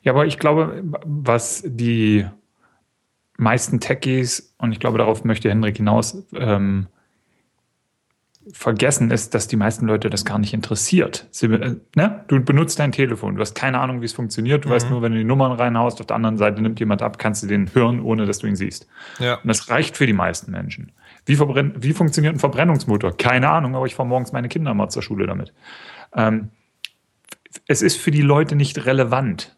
Ja, 0.02 0.12
aber 0.12 0.26
ich 0.26 0.38
glaube, 0.38 0.82
was 1.04 1.62
die 1.64 2.26
meisten 3.36 3.80
Techies, 3.80 4.54
und 4.58 4.72
ich 4.72 4.80
glaube, 4.80 4.98
darauf 4.98 5.24
möchte 5.24 5.48
Henrik 5.48 5.76
hinaus, 5.76 6.16
ähm, 6.34 6.86
vergessen 8.52 9.10
ist, 9.10 9.34
dass 9.34 9.46
die 9.46 9.56
meisten 9.56 9.86
Leute 9.86 10.10
das 10.10 10.24
gar 10.24 10.38
nicht 10.38 10.52
interessiert. 10.52 11.28
Sie, 11.30 11.46
äh, 11.46 11.76
ne? 11.94 12.24
Du 12.26 12.40
benutzt 12.40 12.78
dein 12.78 12.90
Telefon, 12.90 13.36
du 13.36 13.40
hast 13.40 13.54
keine 13.54 13.78
Ahnung, 13.78 14.00
wie 14.00 14.04
es 14.04 14.12
funktioniert, 14.12 14.64
du 14.64 14.70
weißt 14.70 14.90
nur, 14.90 15.02
wenn 15.02 15.12
du 15.12 15.18
die 15.18 15.24
Nummern 15.24 15.52
reinhaust, 15.52 16.00
auf 16.00 16.06
der 16.06 16.16
anderen 16.16 16.38
Seite 16.38 16.60
nimmt 16.60 16.80
jemand 16.80 17.02
ab, 17.02 17.18
kannst 17.18 17.42
du 17.42 17.46
den 17.46 17.72
hören, 17.74 18.00
ohne 18.00 18.26
dass 18.26 18.38
du 18.38 18.46
ihn 18.46 18.56
siehst. 18.56 18.88
Ja. 19.18 19.34
Und 19.34 19.48
das 19.48 19.70
reicht 19.70 19.96
für 19.96 20.06
die 20.06 20.12
meisten 20.12 20.50
Menschen. 20.50 20.92
Wie, 21.24 21.38
wie 21.38 21.92
funktioniert 21.92 22.34
ein 22.34 22.40
Verbrennungsmotor? 22.40 23.16
Keine 23.16 23.48
Ahnung, 23.48 23.76
aber 23.76 23.86
ich 23.86 23.94
fahre 23.94 24.08
morgens 24.08 24.32
meine 24.32 24.48
Kinder 24.48 24.74
mal 24.74 24.88
zur 24.88 25.02
Schule 25.02 25.26
damit. 25.26 25.52
Ähm, 26.14 26.50
es 27.68 27.82
ist 27.82 27.96
für 27.96 28.10
die 28.10 28.22
Leute 28.22 28.56
nicht 28.56 28.86
relevant. 28.86 29.56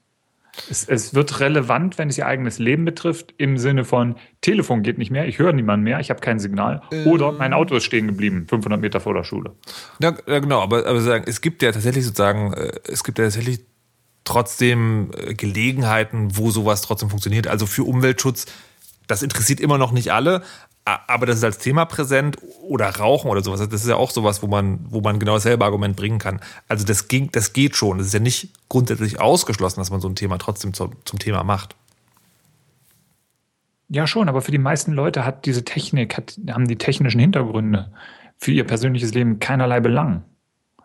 Es, 0.70 0.84
es 0.88 1.14
wird 1.14 1.40
relevant, 1.40 1.98
wenn 1.98 2.08
es 2.08 2.18
ihr 2.18 2.26
eigenes 2.26 2.58
Leben 2.58 2.84
betrifft, 2.84 3.34
im 3.38 3.58
Sinne 3.58 3.84
von 3.84 4.16
Telefon 4.40 4.82
geht 4.82 4.98
nicht 4.98 5.10
mehr, 5.10 5.26
ich 5.26 5.38
höre 5.38 5.52
niemanden 5.52 5.84
mehr, 5.84 6.00
ich 6.00 6.10
habe 6.10 6.20
kein 6.20 6.38
Signal. 6.38 6.82
Oder 7.06 7.32
mein 7.32 7.52
Auto 7.52 7.74
ist 7.76 7.84
stehen 7.84 8.06
geblieben, 8.06 8.46
500 8.48 8.80
Meter 8.80 9.00
vor 9.00 9.14
der 9.14 9.24
Schule. 9.24 9.52
Ja, 10.00 10.14
ja 10.26 10.38
genau, 10.38 10.60
aber, 10.60 10.86
aber 10.86 11.00
sagen, 11.00 11.24
es 11.26 11.40
gibt 11.40 11.62
ja 11.62 11.72
tatsächlich 11.72 12.04
sozusagen, 12.04 12.52
äh, 12.52 12.72
es 12.84 13.04
gibt 13.04 13.18
ja 13.18 13.24
tatsächlich 13.24 13.60
trotzdem 14.24 15.10
äh, 15.16 15.34
Gelegenheiten, 15.34 16.36
wo 16.36 16.50
sowas 16.50 16.82
trotzdem 16.82 17.10
funktioniert. 17.10 17.46
Also 17.46 17.66
für 17.66 17.84
Umweltschutz, 17.84 18.46
das 19.06 19.22
interessiert 19.22 19.60
immer 19.60 19.78
noch 19.78 19.92
nicht 19.92 20.12
alle, 20.12 20.42
aber 20.84 21.24
das 21.24 21.38
ist 21.38 21.44
als 21.44 21.58
Thema 21.58 21.86
präsent 21.86 22.36
oder 22.60 22.88
Rauchen 22.90 23.30
oder 23.30 23.42
sowas. 23.42 23.60
Das 23.60 23.82
ist 23.82 23.88
ja 23.88 23.96
auch 23.96 24.10
sowas, 24.10 24.42
wo 24.42 24.46
man, 24.46 24.80
wo 24.88 25.00
man 25.00 25.18
genau 25.18 25.34
dasselbe 25.34 25.64
Argument 25.64 25.96
bringen 25.96 26.18
kann. 26.18 26.40
Also 26.68 26.84
das, 26.84 27.08
ging, 27.08 27.30
das 27.32 27.54
geht 27.54 27.74
schon. 27.74 27.98
Das 27.98 28.08
ist 28.08 28.12
ja 28.12 28.20
nicht 28.20 28.50
grundsätzlich 28.68 29.18
ausgeschlossen, 29.18 29.80
dass 29.80 29.90
man 29.90 30.00
so 30.00 30.08
ein 30.08 30.14
Thema 30.14 30.36
trotzdem 30.38 30.74
zum, 30.74 30.92
zum 31.04 31.18
Thema 31.18 31.42
macht. 31.42 31.74
Ja, 33.88 34.06
schon, 34.06 34.28
aber 34.28 34.42
für 34.42 34.50
die 34.50 34.58
meisten 34.58 34.92
Leute 34.92 35.24
hat 35.24 35.46
diese 35.46 35.64
Technik, 35.64 36.16
hat, 36.16 36.38
haben 36.50 36.68
die 36.68 36.76
technischen 36.76 37.20
Hintergründe 37.20 37.90
für 38.36 38.52
ihr 38.52 38.64
persönliches 38.64 39.14
Leben 39.14 39.38
keinerlei 39.38 39.80
Belang. 39.80 40.22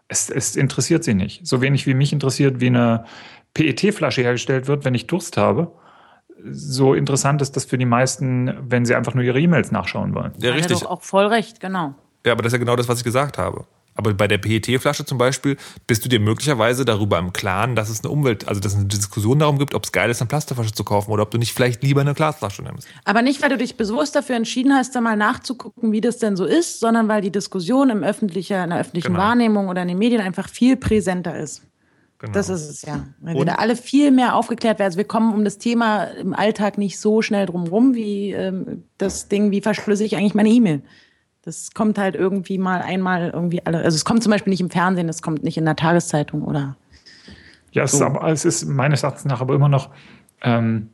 Es, 0.07 0.29
es 0.29 0.55
interessiert 0.55 1.03
sie 1.03 1.13
nicht. 1.13 1.45
So 1.45 1.61
wenig 1.61 1.87
wie 1.87 1.93
mich 1.93 2.13
interessiert, 2.13 2.61
wie 2.61 2.67
eine 2.67 3.05
PET-Flasche 3.53 4.21
hergestellt 4.21 4.67
wird, 4.67 4.85
wenn 4.85 4.95
ich 4.95 5.07
Durst 5.07 5.35
habe 5.35 5.73
so 6.51 6.93
interessant 6.93 7.41
ist 7.41 7.55
das 7.55 7.65
für 7.65 7.77
die 7.77 7.85
meisten, 7.85 8.53
wenn 8.61 8.85
sie 8.85 8.95
einfach 8.95 9.13
nur 9.13 9.23
ihre 9.23 9.39
E-Mails 9.39 9.71
nachschauen 9.71 10.13
wollen. 10.15 10.31
Ja, 10.39 10.51
richtig. 10.51 10.77
Hat 10.77 10.83
doch 10.83 10.91
auch 10.91 11.01
voll 11.01 11.25
recht, 11.25 11.59
genau. 11.59 11.95
Ja, 12.25 12.33
aber 12.33 12.43
das 12.43 12.51
ist 12.51 12.53
ja 12.53 12.59
genau 12.59 12.75
das, 12.75 12.87
was 12.87 12.99
ich 12.99 13.03
gesagt 13.03 13.37
habe. 13.37 13.65
Aber 13.99 14.13
bei 14.13 14.29
der 14.29 14.37
PET-Flasche 14.37 15.03
zum 15.03 15.17
Beispiel 15.17 15.57
bist 15.85 16.05
du 16.05 16.09
dir 16.09 16.21
möglicherweise 16.21 16.85
darüber 16.85 17.19
im 17.19 17.33
Klaren, 17.33 17.75
dass 17.75 17.89
es 17.89 18.01
eine 18.01 18.11
Umwelt, 18.11 18.47
also 18.47 18.61
dass 18.61 18.71
es 18.71 18.77
eine 18.77 18.87
Diskussion 18.87 19.39
darum 19.39 19.59
gibt, 19.59 19.73
ob 19.73 19.83
es 19.83 19.91
geil 19.91 20.09
ist, 20.09 20.21
eine 20.21 20.29
Plastikflasche 20.29 20.71
zu 20.71 20.85
kaufen 20.85 21.11
oder 21.11 21.23
ob 21.23 21.31
du 21.31 21.37
nicht 21.37 21.53
vielleicht 21.53 21.83
lieber 21.83 21.99
eine 21.99 22.13
Glasflasche 22.13 22.63
nimmst. 22.63 22.87
Aber 23.03 23.21
nicht, 23.21 23.41
weil 23.41 23.49
du 23.49 23.57
dich 23.57 23.75
bewusst 23.75 24.15
dafür 24.15 24.37
entschieden 24.37 24.73
hast, 24.73 24.95
da 24.95 25.01
mal 25.01 25.17
nachzugucken, 25.17 25.91
wie 25.91 25.99
das 25.99 26.17
denn 26.17 26.37
so 26.37 26.45
ist, 26.45 26.79
sondern 26.79 27.09
weil 27.09 27.21
die 27.21 27.31
Diskussion 27.31 27.89
im 27.89 28.03
öffentlichen, 28.03 28.63
in 28.63 28.69
der 28.69 28.79
öffentlichen 28.79 29.07
genau. 29.07 29.19
Wahrnehmung 29.19 29.67
oder 29.67 29.81
in 29.81 29.89
den 29.89 29.97
Medien 29.97 30.21
einfach 30.21 30.47
viel 30.47 30.77
präsenter 30.77 31.37
ist. 31.37 31.63
Genau. 32.19 32.33
Das 32.33 32.49
ist 32.49 32.69
es 32.69 32.81
ja. 32.81 33.05
Weil 33.21 33.35
wir 33.35 33.45
da 33.45 33.55
alle 33.55 33.77
viel 33.77 34.11
mehr 34.11 34.35
aufgeklärt 34.35 34.77
werden. 34.77 34.87
Also 34.87 34.97
wir 34.97 35.05
kommen 35.05 35.33
um 35.33 35.45
das 35.45 35.57
Thema 35.57 36.03
im 36.03 36.33
Alltag 36.33 36.77
nicht 36.77 36.99
so 36.99 37.21
schnell 37.21 37.45
drum 37.45 37.65
rum, 37.65 37.95
wie 37.95 38.33
ähm, 38.33 38.83
das 38.97 39.29
Ding, 39.29 39.51
wie 39.51 39.61
verschlüssel 39.61 40.05
ich 40.05 40.17
eigentlich 40.17 40.35
meine 40.35 40.49
E-Mail. 40.49 40.81
Das 41.43 41.71
kommt 41.73 41.97
halt 41.97 42.15
irgendwie 42.15 42.57
mal 42.57 42.81
einmal 42.81 43.29
irgendwie 43.33 43.65
alle. 43.65 43.79
Also 43.79 43.95
es 43.95 44.03
kommt 44.03 44.21
zum 44.21 44.31
Beispiel 44.31 44.51
nicht 44.51 44.59
im 44.59 44.69
Fernsehen, 44.69 45.07
es 45.07 45.21
kommt 45.21 45.43
nicht 45.43 45.57
in 45.57 45.63
der 45.63 45.77
Tageszeitung 45.77 46.43
oder. 46.43 46.75
Ja, 47.71 47.83
es, 47.83 47.91
so. 47.91 47.97
ist, 47.97 48.01
aber, 48.01 48.27
es 48.27 48.43
ist 48.43 48.65
meines 48.65 49.03
Erachtens 49.03 49.23
nach 49.23 49.39
aber 49.39 49.55
immer 49.55 49.69
noch, 49.69 49.89
ähm, 50.41 50.89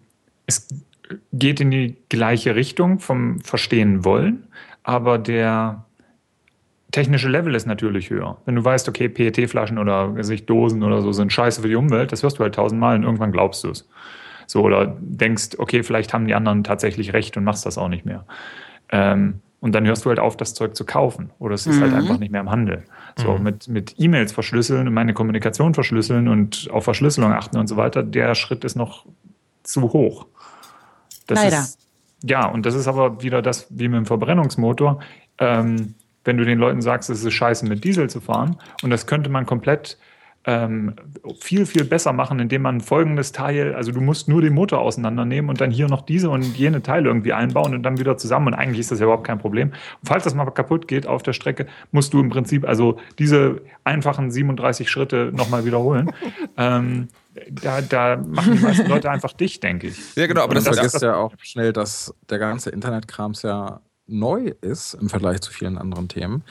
es 0.45 0.67
geht 1.33 1.59
in 1.59 1.71
die 1.71 1.97
gleiche 2.09 2.55
Richtung 2.55 2.99
vom 2.99 3.39
Verstehen 3.41 4.05
wollen, 4.05 4.47
aber 4.83 5.17
der 5.17 5.84
technische 6.95 7.27
Level 7.27 7.53
ist 7.55 7.67
natürlich 7.67 8.09
höher. 8.09 8.37
Wenn 8.45 8.55
du 8.55 8.63
weißt, 8.63 8.87
okay, 8.87 9.09
PET-Flaschen 9.09 9.77
oder 9.77 10.07
Dosen 10.45 10.81
oder 10.81 11.01
so 11.01 11.11
sind 11.11 11.33
scheiße 11.33 11.61
für 11.61 11.67
die 11.67 11.75
Umwelt, 11.75 12.13
das 12.13 12.23
hörst 12.23 12.39
du 12.39 12.43
halt 12.43 12.55
tausendmal 12.55 12.95
und 12.95 13.03
irgendwann 13.03 13.33
glaubst 13.33 13.65
du 13.65 13.69
es. 13.71 13.87
So, 14.47 14.61
oder 14.61 14.95
denkst, 14.99 15.57
okay, 15.57 15.83
vielleicht 15.83 16.13
haben 16.13 16.25
die 16.25 16.35
anderen 16.35 16.63
tatsächlich 16.63 17.11
recht 17.11 17.35
und 17.35 17.43
machst 17.43 17.65
das 17.65 17.77
auch 17.77 17.89
nicht 17.89 18.05
mehr. 18.05 18.25
Ähm, 18.89 19.41
und 19.59 19.73
dann 19.75 19.85
hörst 19.85 20.05
du 20.05 20.09
halt 20.09 20.19
auf, 20.19 20.37
das 20.37 20.53
Zeug 20.53 20.75
zu 20.75 20.85
kaufen. 20.85 21.31
Oder 21.37 21.55
es 21.55 21.67
ist 21.67 21.81
halt 21.81 21.91
mhm. 21.91 21.95
halt 21.95 22.03
einfach 22.03 22.19
nicht 22.19 22.31
mehr 22.31 22.41
im 22.41 22.49
Handel. 22.49 22.85
So, 23.17 23.33
mhm. 23.33 23.43
mit, 23.43 23.67
mit 23.67 23.95
E-Mails 23.97 24.31
verschlüsseln 24.31 24.87
und 24.87 24.93
meine 24.93 25.13
Kommunikation 25.13 25.73
verschlüsseln 25.73 26.29
und 26.29 26.69
auf 26.71 26.85
Verschlüsselung 26.85 27.33
achten 27.33 27.57
und 27.57 27.67
so 27.67 27.75
weiter, 27.75 28.03
der 28.03 28.35
Schritt 28.35 28.63
ist 28.63 28.75
noch 28.75 29.05
zu 29.63 29.81
hoch. 29.91 30.27
Das 31.27 31.43
Leider. 31.43 31.59
Ist, 31.59 31.79
ja, 32.23 32.47
und 32.47 32.65
das 32.65 32.75
ist 32.75 32.87
aber 32.87 33.21
wieder 33.21 33.41
das 33.41 33.67
wie 33.69 33.89
mit 33.89 33.97
dem 33.97 34.05
Verbrennungsmotor. 34.05 35.01
Ähm, 35.39 35.95
wenn 36.25 36.37
du 36.37 36.43
den 36.43 36.59
Leuten 36.59 36.81
sagst, 36.81 37.09
es 37.09 37.23
ist 37.23 37.33
scheiße 37.33 37.65
mit 37.65 37.83
Diesel 37.83 38.09
zu 38.09 38.19
fahren. 38.19 38.57
Und 38.83 38.89
das 38.89 39.07
könnte 39.07 39.29
man 39.29 39.45
komplett 39.45 39.97
ähm, 40.47 40.93
viel, 41.39 41.65
viel 41.65 41.85
besser 41.85 42.13
machen, 42.13 42.39
indem 42.39 42.61
man 42.61 42.79
folgendes 42.79 43.31
Teil, 43.31 43.73
also 43.73 43.91
du 43.91 43.99
musst 43.99 44.27
nur 44.27 44.41
den 44.41 44.53
Motor 44.53 44.79
auseinandernehmen 44.79 45.49
und 45.49 45.59
dann 45.59 45.71
hier 45.71 45.87
noch 45.87 46.01
diese 46.01 46.29
und 46.29 46.55
jene 46.55 46.83
Teile 46.83 47.07
irgendwie 47.07 47.33
einbauen 47.33 47.73
und 47.73 47.83
dann 47.83 47.97
wieder 47.97 48.17
zusammen. 48.17 48.47
Und 48.47 48.53
eigentlich 48.53 48.81
ist 48.81 48.91
das 48.91 48.99
ja 48.99 49.05
überhaupt 49.05 49.25
kein 49.25 49.39
Problem. 49.39 49.69
Und 49.69 50.07
falls 50.07 50.23
das 50.23 50.35
mal 50.35 50.45
kaputt 50.51 50.87
geht 50.87 51.07
auf 51.07 51.23
der 51.23 51.33
Strecke, 51.33 51.65
musst 51.91 52.13
du 52.13 52.19
im 52.19 52.29
Prinzip 52.29 52.67
also 52.67 52.99
diese 53.17 53.61
einfachen 53.83 54.29
37 54.29 54.89
Schritte 54.89 55.31
nochmal 55.33 55.65
wiederholen. 55.65 56.11
ähm, 56.57 57.07
da, 57.49 57.81
da 57.81 58.17
machen 58.17 58.53
die 58.53 58.63
meisten 58.63 58.87
Leute 58.87 59.09
einfach 59.09 59.33
dicht, 59.33 59.63
denke 59.63 59.87
ich. 59.87 60.15
Ja, 60.15 60.27
genau, 60.27 60.43
aber 60.43 60.53
das, 60.53 60.65
das 60.65 60.75
vergisst 60.75 61.01
ja 61.01 61.15
auch 61.15 61.33
schnell, 61.41 61.73
dass 61.73 62.13
der 62.29 62.37
ganze 62.37 62.69
Internetkrams 62.69 63.41
ja 63.41 63.81
neu 64.07 64.53
ist 64.61 64.93
im 64.93 65.09
Vergleich 65.09 65.41
zu 65.41 65.51
vielen 65.51 65.77
anderen 65.77 66.07
Themen. 66.07 66.43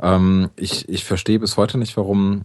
Ähm, 0.00 0.50
ich, 0.56 0.88
ich 0.88 1.04
verstehe 1.04 1.38
bis 1.38 1.56
heute 1.56 1.78
nicht, 1.78 1.96
warum, 1.96 2.42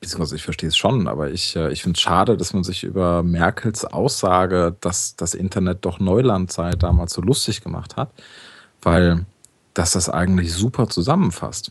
beziehungsweise 0.00 0.36
ich 0.36 0.42
verstehe 0.42 0.68
es 0.68 0.76
schon, 0.76 1.08
aber 1.08 1.30
ich, 1.30 1.56
äh, 1.56 1.72
ich 1.72 1.82
finde 1.82 1.96
es 1.96 2.00
schade, 2.00 2.36
dass 2.36 2.52
man 2.52 2.64
sich 2.64 2.84
über 2.84 3.22
Merkels 3.22 3.84
Aussage, 3.84 4.76
dass 4.80 5.16
das 5.16 5.34
Internet 5.34 5.84
doch 5.84 6.00
Neuland 6.00 6.52
sei, 6.52 6.70
damals 6.72 7.12
so 7.12 7.22
lustig 7.22 7.62
gemacht 7.62 7.96
hat, 7.96 8.10
weil 8.82 9.24
dass 9.74 9.92
das 9.92 10.10
eigentlich 10.10 10.52
super 10.52 10.88
zusammenfasst. 10.88 11.70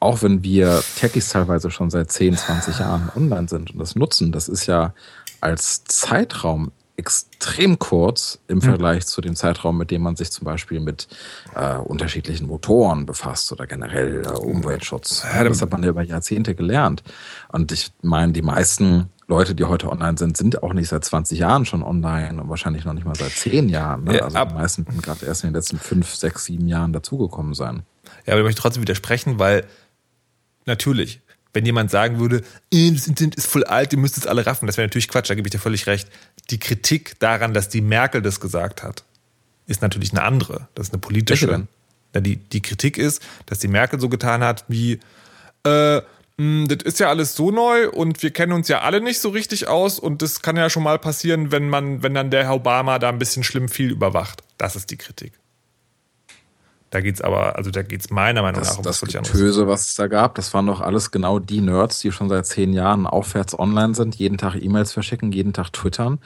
Auch 0.00 0.22
wenn 0.22 0.42
wir 0.42 0.82
Techies 0.96 1.28
teilweise 1.28 1.70
schon 1.70 1.90
seit 1.90 2.10
10, 2.10 2.36
20 2.36 2.78
Jahren 2.78 3.12
online 3.14 3.46
sind 3.46 3.72
und 3.72 3.78
das 3.78 3.94
nutzen, 3.94 4.32
das 4.32 4.48
ist 4.48 4.66
ja 4.66 4.94
als 5.42 5.84
Zeitraum 5.84 6.72
extrem 7.02 7.80
kurz 7.80 8.38
im 8.46 8.60
hm. 8.60 8.62
Vergleich 8.62 9.06
zu 9.06 9.20
dem 9.20 9.34
Zeitraum, 9.34 9.76
mit 9.76 9.90
dem 9.90 10.02
man 10.02 10.14
sich 10.14 10.30
zum 10.30 10.44
Beispiel 10.44 10.78
mit 10.78 11.08
äh, 11.56 11.76
unterschiedlichen 11.76 12.46
Motoren 12.46 13.06
befasst 13.06 13.50
oder 13.50 13.66
generell 13.66 14.24
äh, 14.24 14.28
Umweltschutz. 14.28 15.24
Ja, 15.24 15.42
das 15.42 15.60
hat 15.60 15.72
man 15.72 15.82
ja 15.82 15.88
über 15.88 16.02
Jahrzehnte 16.02 16.54
gelernt. 16.54 17.02
Und 17.48 17.72
ich 17.72 17.90
meine, 18.02 18.32
die 18.32 18.42
meisten 18.42 19.10
Leute, 19.26 19.56
die 19.56 19.64
heute 19.64 19.90
online 19.90 20.16
sind, 20.16 20.36
sind 20.36 20.62
auch 20.62 20.74
nicht 20.74 20.88
seit 20.88 21.04
20 21.04 21.40
Jahren 21.40 21.64
schon 21.64 21.82
online 21.82 22.40
und 22.40 22.48
wahrscheinlich 22.48 22.84
noch 22.84 22.92
nicht 22.92 23.04
mal 23.04 23.16
seit 23.16 23.32
10 23.32 23.68
Jahren. 23.68 24.04
Ne? 24.04 24.18
Ja, 24.18 24.24
also 24.26 24.44
die 24.44 24.54
meisten 24.54 24.86
sind 24.88 25.02
gerade 25.02 25.26
erst 25.26 25.42
in 25.42 25.50
den 25.50 25.54
letzten 25.56 25.78
5, 25.78 26.14
6, 26.14 26.44
7 26.44 26.68
Jahren 26.68 26.92
dazugekommen 26.92 27.54
sein. 27.54 27.82
Ja, 28.26 28.34
aber 28.34 28.42
ich 28.42 28.44
möchte 28.44 28.62
trotzdem 28.62 28.82
widersprechen, 28.82 29.40
weil 29.40 29.64
natürlich, 30.66 31.21
wenn 31.52 31.66
jemand 31.66 31.90
sagen 31.90 32.18
würde, 32.18 32.42
äh, 32.72 32.90
das 32.90 33.06
Internet 33.06 33.34
ist 33.34 33.46
voll 33.46 33.64
alt, 33.64 33.92
ihr 33.92 33.98
müsst 33.98 34.16
es 34.16 34.26
alle 34.26 34.46
raffen, 34.46 34.66
das 34.66 34.76
wäre 34.76 34.86
natürlich 34.86 35.08
Quatsch, 35.08 35.30
da 35.30 35.34
gebe 35.34 35.48
ich 35.48 35.52
dir 35.52 35.58
völlig 35.58 35.86
recht. 35.86 36.08
Die 36.50 36.58
Kritik 36.58 37.18
daran, 37.20 37.54
dass 37.54 37.68
die 37.68 37.80
Merkel 37.80 38.22
das 38.22 38.40
gesagt 38.40 38.82
hat, 38.82 39.04
ist 39.66 39.82
natürlich 39.82 40.12
eine 40.12 40.22
andere. 40.22 40.68
Das 40.74 40.88
ist 40.88 40.92
eine 40.92 41.00
politische. 41.00 41.66
Ja, 42.14 42.20
die, 42.20 42.36
die 42.36 42.60
Kritik 42.60 42.98
ist, 42.98 43.22
dass 43.46 43.58
die 43.58 43.68
Merkel 43.68 43.98
so 43.98 44.08
getan 44.08 44.42
hat, 44.42 44.64
wie, 44.68 45.00
äh, 45.64 46.02
hm, 46.38 46.68
das 46.68 46.82
ist 46.84 47.00
ja 47.00 47.08
alles 47.08 47.34
so 47.34 47.50
neu 47.50 47.88
und 47.88 48.22
wir 48.22 48.30
kennen 48.30 48.52
uns 48.52 48.68
ja 48.68 48.80
alle 48.82 49.00
nicht 49.00 49.20
so 49.20 49.30
richtig 49.30 49.68
aus 49.68 49.98
und 49.98 50.20
das 50.20 50.42
kann 50.42 50.56
ja 50.56 50.68
schon 50.68 50.82
mal 50.82 50.98
passieren, 50.98 51.52
wenn 51.52 51.68
man, 51.68 52.02
wenn 52.02 52.14
dann 52.14 52.30
der 52.30 52.44
Herr 52.44 52.54
Obama 52.54 52.98
da 52.98 53.08
ein 53.08 53.18
bisschen 53.18 53.44
schlimm 53.44 53.68
viel 53.68 53.90
überwacht. 53.90 54.42
Das 54.58 54.76
ist 54.76 54.90
die 54.90 54.96
Kritik. 54.96 55.32
Da 56.92 57.00
geht 57.00 57.14
es 57.14 57.20
aber, 57.22 57.56
also 57.56 57.70
da 57.70 57.82
geht 57.82 58.02
es 58.02 58.10
meiner 58.10 58.42
Meinung 58.42 58.60
das, 58.60 58.72
nach 58.72 58.78
um 58.78 58.84
das 58.84 59.00
Getöse, 59.00 59.66
was 59.66 59.88
es 59.88 59.94
da 59.94 60.08
gab, 60.08 60.34
das 60.34 60.52
waren 60.52 60.66
doch 60.66 60.82
alles 60.82 61.10
genau 61.10 61.38
die 61.38 61.62
Nerds, 61.62 62.00
die 62.00 62.12
schon 62.12 62.28
seit 62.28 62.44
zehn 62.44 62.74
Jahren 62.74 63.06
aufwärts 63.06 63.58
online 63.58 63.94
sind, 63.94 64.14
jeden 64.16 64.36
Tag 64.36 64.56
E-Mails 64.62 64.92
verschicken, 64.92 65.32
jeden 65.32 65.54
Tag 65.54 65.72
twittern 65.72 66.18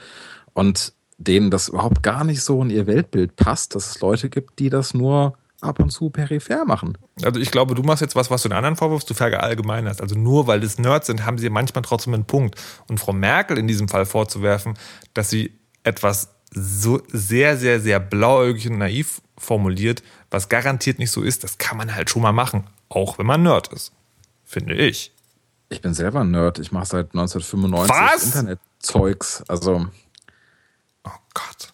und 0.51 0.91
denen 1.17 1.51
das 1.51 1.69
überhaupt 1.69 2.03
gar 2.03 2.25
nicht 2.25 2.41
so 2.41 2.61
in 2.61 2.69
ihr 2.69 2.85
Weltbild 2.85 3.37
passt, 3.37 3.75
dass 3.75 3.91
es 3.91 4.01
Leute 4.01 4.29
gibt, 4.29 4.59
die 4.59 4.69
das 4.69 4.93
nur 4.93 5.37
ab 5.61 5.79
und 5.79 5.89
zu 5.89 6.09
peripher 6.09 6.65
machen. 6.65 6.97
Also 7.23 7.39
ich 7.39 7.49
glaube, 7.49 7.73
du 7.73 7.81
machst 7.81 8.01
jetzt 8.01 8.17
was, 8.17 8.29
was 8.29 8.43
du 8.43 8.49
den 8.49 8.57
anderen 8.57 8.75
vorwirfst, 8.75 9.09
du 9.09 9.13
verallgemeinerst. 9.13 10.01
Also 10.01 10.15
nur 10.19 10.47
weil 10.47 10.59
das 10.59 10.77
Nerds 10.79 11.07
sind, 11.07 11.25
haben 11.25 11.37
sie 11.37 11.49
manchmal 11.49 11.83
trotzdem 11.83 12.13
einen 12.13 12.25
Punkt. 12.25 12.55
Und 12.89 12.99
Frau 12.99 13.13
Merkel 13.13 13.57
in 13.57 13.69
diesem 13.69 13.87
Fall 13.87 14.05
vorzuwerfen, 14.05 14.73
dass 15.13 15.29
sie 15.29 15.57
etwas 15.83 16.35
so 16.51 17.01
sehr, 17.07 17.57
sehr, 17.57 17.79
sehr 17.79 18.01
blauäugig 18.01 18.69
und 18.69 18.77
naiv 18.77 19.21
formuliert, 19.37 20.03
was 20.29 20.49
garantiert 20.49 20.99
nicht 20.99 21.11
so 21.11 21.21
ist, 21.21 21.43
das 21.43 21.57
kann 21.57 21.77
man 21.77 21.95
halt 21.95 22.09
schon 22.09 22.21
mal 22.21 22.31
machen, 22.31 22.67
auch 22.89 23.17
wenn 23.17 23.25
man 23.25 23.43
Nerd 23.43 23.71
ist, 23.73 23.91
finde 24.43 24.75
ich. 24.75 25.13
Ich 25.69 25.81
bin 25.81 25.93
selber 25.93 26.21
ein 26.21 26.31
Nerd. 26.31 26.59
Ich 26.59 26.71
mache 26.71 26.85
seit 26.85 27.07
1995 27.07 27.95
was? 27.95 28.23
Internetzeugs. 28.23 29.43
Also. 29.47 29.87
Oh 31.03 31.09
Gott. 31.33 31.73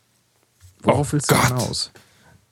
Worauf 0.82 1.10
oh 1.10 1.14
willst 1.14 1.30
du 1.30 1.36
Gott. 1.36 1.48
hinaus? 1.48 1.92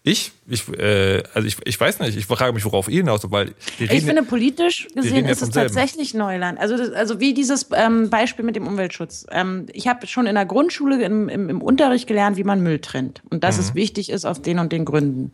Ich, 0.04 0.32
ich, 0.48 0.68
äh, 0.80 1.22
also 1.36 1.48
ich, 1.48 1.58
ich 1.64 1.80
weiß 1.80 2.00
nicht, 2.00 2.18
ich 2.18 2.26
frage 2.26 2.54
mich, 2.54 2.66
worauf 2.66 2.90
ihr 2.90 3.02
hinaus, 3.02 3.30
weil 3.30 3.54
ich 3.78 4.04
finde, 4.04 4.24
politisch 4.24 4.88
gesehen 4.96 5.28
ist 5.28 5.44
es 5.44 5.52
tatsächlich 5.52 6.16
Neuland. 6.16 6.60
Also, 6.60 6.76
das, 6.76 6.90
also 6.92 7.20
wie 7.20 7.36
dieses 7.36 7.68
ähm, 7.76 8.10
Beispiel 8.10 8.44
mit 8.44 8.56
dem 8.56 8.66
Umweltschutz. 8.66 9.28
Ähm, 9.30 9.68
ich 9.74 9.88
habe 9.88 10.08
schon 10.08 10.26
in 10.26 10.34
der 10.34 10.46
Grundschule 10.46 11.04
im, 11.04 11.30
im, 11.30 11.49
im, 11.49 11.62
Unterricht 11.62 12.08
gelernt, 12.08 12.36
wie 12.38 12.43
man 12.43 12.64
Müll 12.64 12.80
trennt 12.80 13.22
und 13.30 13.43
dass 13.43 13.58
mhm. 13.58 13.62
es 13.62 13.76
wichtig 13.76 14.10
ist 14.10 14.26
aus 14.26 14.41
den 14.41 14.58
und 14.58 14.72
den 14.72 14.86
Gründen. 14.86 15.34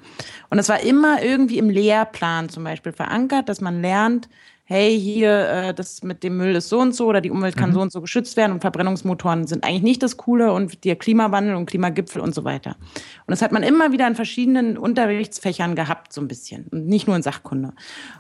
Und 0.50 0.60
es 0.60 0.68
war 0.68 0.82
immer 0.82 1.24
irgendwie 1.24 1.60
im 1.60 1.70
Lehrplan 1.70 2.50
zum 2.50 2.66
Beispiel 2.66 2.92
verankert, 2.92 3.48
dass 3.48 3.62
man 3.62 3.82
lernt, 3.82 4.28
hey, 4.70 5.00
hier, 5.00 5.48
äh, 5.48 5.74
das 5.74 6.04
mit 6.04 6.24
dem 6.24 6.36
Müll 6.36 6.54
ist 6.54 6.68
so 6.68 6.80
und 6.80 6.94
so 6.94 7.06
oder 7.08 7.22
die 7.22 7.32
Umwelt 7.32 7.56
kann 7.56 7.70
mhm. 7.70 7.74
so 7.74 7.82
und 7.82 7.92
so 7.94 8.02
geschützt 8.02 8.36
werden 8.36 8.52
und 8.52 8.60
Verbrennungsmotoren 8.60 9.48
sind 9.48 9.64
eigentlich 9.64 9.82
nicht 9.82 10.04
das 10.04 10.18
Coole 10.18 10.52
und 10.52 10.84
der 10.84 10.98
Klimawandel 10.98 11.56
und 11.56 11.68
Klimagipfel 11.68 12.22
und 12.22 12.36
so 12.36 12.44
weiter. 12.44 12.76
Und 12.82 13.32
das 13.32 13.42
hat 13.42 13.54
man 13.54 13.64
immer 13.64 13.94
wieder 13.94 14.06
in 14.06 14.16
verschiedenen 14.16 14.78
Unterrichtsfächern 14.78 15.74
gehabt, 15.76 16.12
so 16.12 16.20
ein 16.20 16.28
bisschen. 16.28 16.66
Und 16.70 16.86
nicht 16.86 17.08
nur 17.08 17.16
in 17.16 17.22
Sachkunde. 17.22 17.72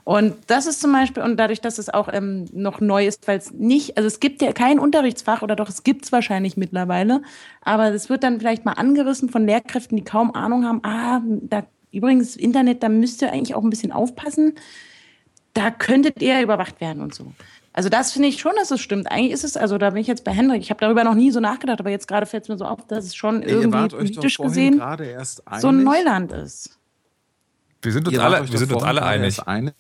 Und 0.05 0.35
das 0.47 0.67
ist 0.67 0.79
zum 0.79 0.93
Beispiel, 0.93 1.21
und 1.21 1.37
dadurch, 1.37 1.59
dass 1.59 1.79
es 1.79 1.89
auch 1.89 2.07
ähm, 2.13 2.45
noch 2.53 2.79
neu 2.79 3.05
ist, 3.05 3.27
weil 3.27 3.39
es 3.39 3.51
nicht, 3.51 3.97
also 3.97 4.07
es 4.07 4.21
gibt 4.21 4.41
ja 4.41 4.53
kein 4.53 4.79
Unterrichtsfach 4.79 5.41
oder 5.41 5.57
doch, 5.57 5.67
es 5.67 5.83
gibt 5.83 6.05
es 6.05 6.13
wahrscheinlich 6.13 6.55
mittlerweile, 6.55 7.23
aber 7.61 7.93
es 7.93 8.09
wird 8.09 8.23
dann 8.23 8.39
vielleicht 8.39 8.63
mal 8.63 8.73
angerissen 8.73 9.27
von 9.27 9.45
Lehrkräften, 9.45 9.97
die 9.97 10.05
kaum 10.05 10.33
Ahnung 10.33 10.63
haben, 10.63 10.79
ah, 10.83 11.21
da 11.41 11.63
übrigens, 11.91 12.37
Internet, 12.37 12.83
da 12.83 12.89
müsst 12.89 13.21
ihr 13.21 13.33
eigentlich 13.33 13.55
auch 13.55 13.63
ein 13.63 13.69
bisschen 13.69 13.91
aufpassen. 13.91 14.53
Da 15.57 15.71
könntet 15.71 16.21
ihr 16.21 16.41
überwacht 16.41 16.79
werden 16.81 17.01
und 17.01 17.15
so. 17.15 17.31
Also 17.73 17.89
das 17.89 18.11
finde 18.11 18.27
ich 18.27 18.39
schon, 18.39 18.53
dass 18.57 18.71
es 18.71 18.81
stimmt. 18.81 19.09
Eigentlich 19.11 19.31
ist 19.31 19.43
es, 19.43 19.55
also 19.57 19.77
da 19.77 19.91
bin 19.91 20.01
ich 20.01 20.07
jetzt 20.07 20.23
bei 20.23 20.31
Hendrik. 20.31 20.61
Ich 20.61 20.69
habe 20.69 20.79
darüber 20.79 21.03
noch 21.03 21.13
nie 21.15 21.31
so 21.31 21.39
nachgedacht, 21.39 21.79
aber 21.79 21.89
jetzt 21.89 22.07
gerade 22.07 22.25
fällt 22.25 22.43
es 22.43 22.49
mir 22.49 22.57
so 22.57 22.65
auf, 22.65 22.85
dass 22.87 23.05
es 23.05 23.15
schon 23.15 23.41
Ihr 23.41 23.49
irgendwie 23.49 23.87
politisch 23.87 24.37
gesehen 24.37 24.77
gerade 24.77 25.05
erst 25.05 25.43
so 25.59 25.67
ein 25.69 25.83
Neuland 25.83 26.31
ist. 26.31 26.77
Wir 27.81 27.91
sind 27.91 28.07
uns 28.07 28.15
Ihr 28.17 28.23
alle, 28.23 28.51
wir 28.51 28.57
sind 28.57 28.71
uns 28.73 28.83
alle 28.83 29.03
einig. 29.03 29.39
einig, 29.47 29.73